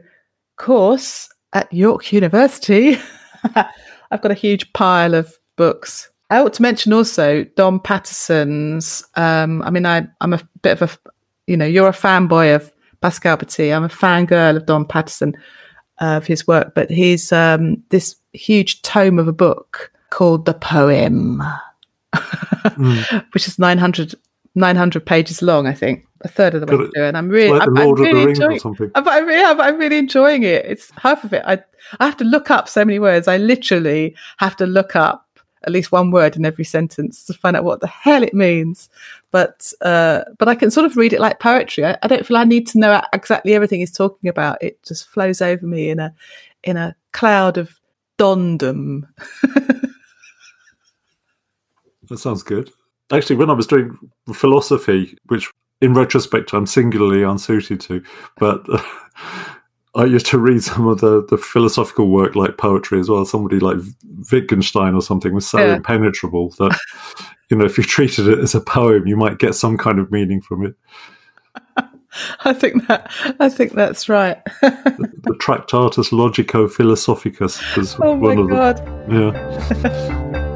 course 0.58 1.30
at 1.54 1.72
York 1.72 2.12
University, 2.12 2.98
I've 3.56 4.22
got 4.22 4.32
a 4.32 4.36
huge 4.36 4.74
pile 4.74 5.14
of 5.14 5.38
books 5.56 6.09
I 6.30 6.40
ought 6.40 6.54
to 6.54 6.62
mention 6.62 6.94
also 6.94 7.44
Don 7.56 7.80
Paterson's. 7.80 9.04
Um, 9.16 9.62
I 9.64 9.72
mean, 9.72 9.86
I, 9.86 10.08
I'm 10.22 10.34
a 10.34 10.42
bit 10.62 10.80
of 10.80 10.82
a, 10.84 11.12
you 11.48 11.58
know, 11.58 11.66
you're 11.66 11.88
a 11.88 11.92
fanboy 11.92 12.56
of 12.56 12.72
Pascale 13.02 13.38
Petit. 13.38 13.74
I'm 13.74 13.84
a 13.84 13.90
fangirl 13.90 14.58
of 14.58 14.66
Don 14.66 14.86
Paterson, 14.86 15.36
uh, 16.02 16.18
of 16.18 16.28
his 16.28 16.48
work, 16.48 16.76
but 16.76 16.90
he's 16.90 17.32
um, 17.32 17.84
this 17.90 18.16
huge 18.34 18.82
tome 18.84 19.20
of 19.20 19.28
a 19.28 19.34
book 19.34 19.92
called 20.12 20.46
The 20.46 20.54
Poem, 20.54 21.42
mm. 22.14 23.26
which 23.34 23.48
is 23.48 23.58
900, 23.58 24.16
900 24.56 25.06
pages 25.06 25.42
long, 25.42 25.68
I 25.68 25.74
think. 25.74 26.06
A 26.22 26.28
third 26.28 26.54
of 26.54 26.60
the 26.60 26.68
way 26.68 26.86
through, 26.94 27.06
and 27.06 27.18
I'm 27.18 27.30
really, 27.30 27.58
like 27.58 27.66
I'm, 27.66 27.78
I'm, 27.78 27.94
really 27.94 28.24
enjoying. 28.24 28.60
I'm, 28.94 29.08
I'm, 29.08 29.26
really, 29.26 29.42
I'm 29.42 29.78
really 29.78 29.98
enjoying 29.98 30.44
it. 30.44 30.66
It's 30.66 30.92
half 30.98 31.24
of 31.24 31.32
it. 31.32 31.42
I, 31.46 31.64
I 32.02 32.06
have 32.06 32.18
to 32.18 32.26
look 32.26 32.52
up 32.52 32.68
so 32.68 32.84
many 32.84 33.00
words. 33.00 33.30
I 33.30 33.38
literally 33.38 34.14
have 34.36 34.58
to 34.58 34.66
look 34.66 34.98
up 34.98 35.29
at 35.64 35.72
least 35.72 35.92
one 35.92 36.12
word 36.12 36.36
in 36.36 36.46
every 36.46 36.64
sentence 36.64 37.26
to 37.26 37.34
find 37.34 37.56
out 37.56 37.64
what 37.64 37.82
the 37.82 37.88
hell 37.88 38.24
it 38.24 38.34
means. 38.34 38.90
But 39.32 39.72
uh, 39.82 40.24
but 40.38 40.48
I 40.48 40.56
can 40.56 40.72
sort 40.72 40.86
of 40.86 40.98
read 40.98 41.14
it 41.14 41.20
like 41.20 41.40
poetry. 41.40 41.86
I, 41.86 41.98
I 42.02 42.08
don't 42.08 42.26
feel 42.26 42.38
I 42.38 42.44
need 42.44 42.68
to 42.68 42.80
know 42.80 43.02
exactly 43.14 43.54
everything 43.54 43.80
he's 43.80 43.92
talking 43.92 44.30
about. 44.30 44.62
It 44.62 44.82
just 44.84 45.08
flows 45.10 45.42
over 45.42 45.66
me 45.66 45.90
in 45.90 46.00
a 46.00 46.14
in 46.64 46.78
a 46.78 46.96
cloud 47.12 47.58
of 47.58 47.80
dondom. 48.18 49.08
that 52.08 52.18
sounds 52.18 52.44
good. 52.44 52.72
Actually, 53.12 53.38
when 53.38 53.50
I 53.50 53.54
was 53.54 53.68
doing 53.68 53.98
philosophy, 54.34 55.18
which 55.28 55.50
in 55.82 55.94
retrospect 55.94 56.54
I'm 56.54 56.68
singularly 56.68 57.24
unsuited 57.24 57.82
to, 57.82 58.04
but 58.38 58.62
uh, 58.70 58.84
I 59.96 60.06
used 60.06 60.28
to 60.28 60.38
read 60.38 60.64
some 60.64 60.88
of 60.88 61.02
the, 61.02 61.26
the 61.26 61.38
philosophical 61.38 62.10
work 62.10 62.36
like 62.36 62.58
poetry 62.58 63.00
as 63.00 63.10
well. 63.10 63.26
Somebody 63.26 63.60
like 63.60 63.78
Wittgenstein 64.32 64.94
or 64.94 65.02
something 65.02 65.34
was 65.34 65.48
so 65.48 65.60
yeah. 65.60 65.76
impenetrable 65.76 66.50
that, 66.60 66.80
you 67.50 67.58
know, 67.58 67.66
if 67.66 67.78
you 67.78 67.84
treated 67.84 68.28
it 68.28 68.40
as 68.40 68.54
a 68.54 68.62
poem, 68.62 69.08
you 69.08 69.18
might 69.18 69.40
get 69.40 69.56
some 69.56 69.78
kind 69.78 70.00
of 70.00 70.12
meaning 70.12 70.42
from 70.42 70.66
it. 70.66 70.76
I 72.44 72.54
think 72.54 72.88
that 72.88 73.12
I 73.40 73.50
think 73.50 73.74
that's 73.74 74.10
right. 74.10 74.44
the, 74.62 75.12
the 75.24 75.36
Tractatus 75.40 76.10
Logico 76.10 76.70
Philosophicus 76.72 77.62
was 77.76 77.96
oh 78.00 78.16
one 78.16 78.40
of 78.40 78.50
God. 78.50 78.78
them. 78.78 79.34
Yeah. 79.34 80.46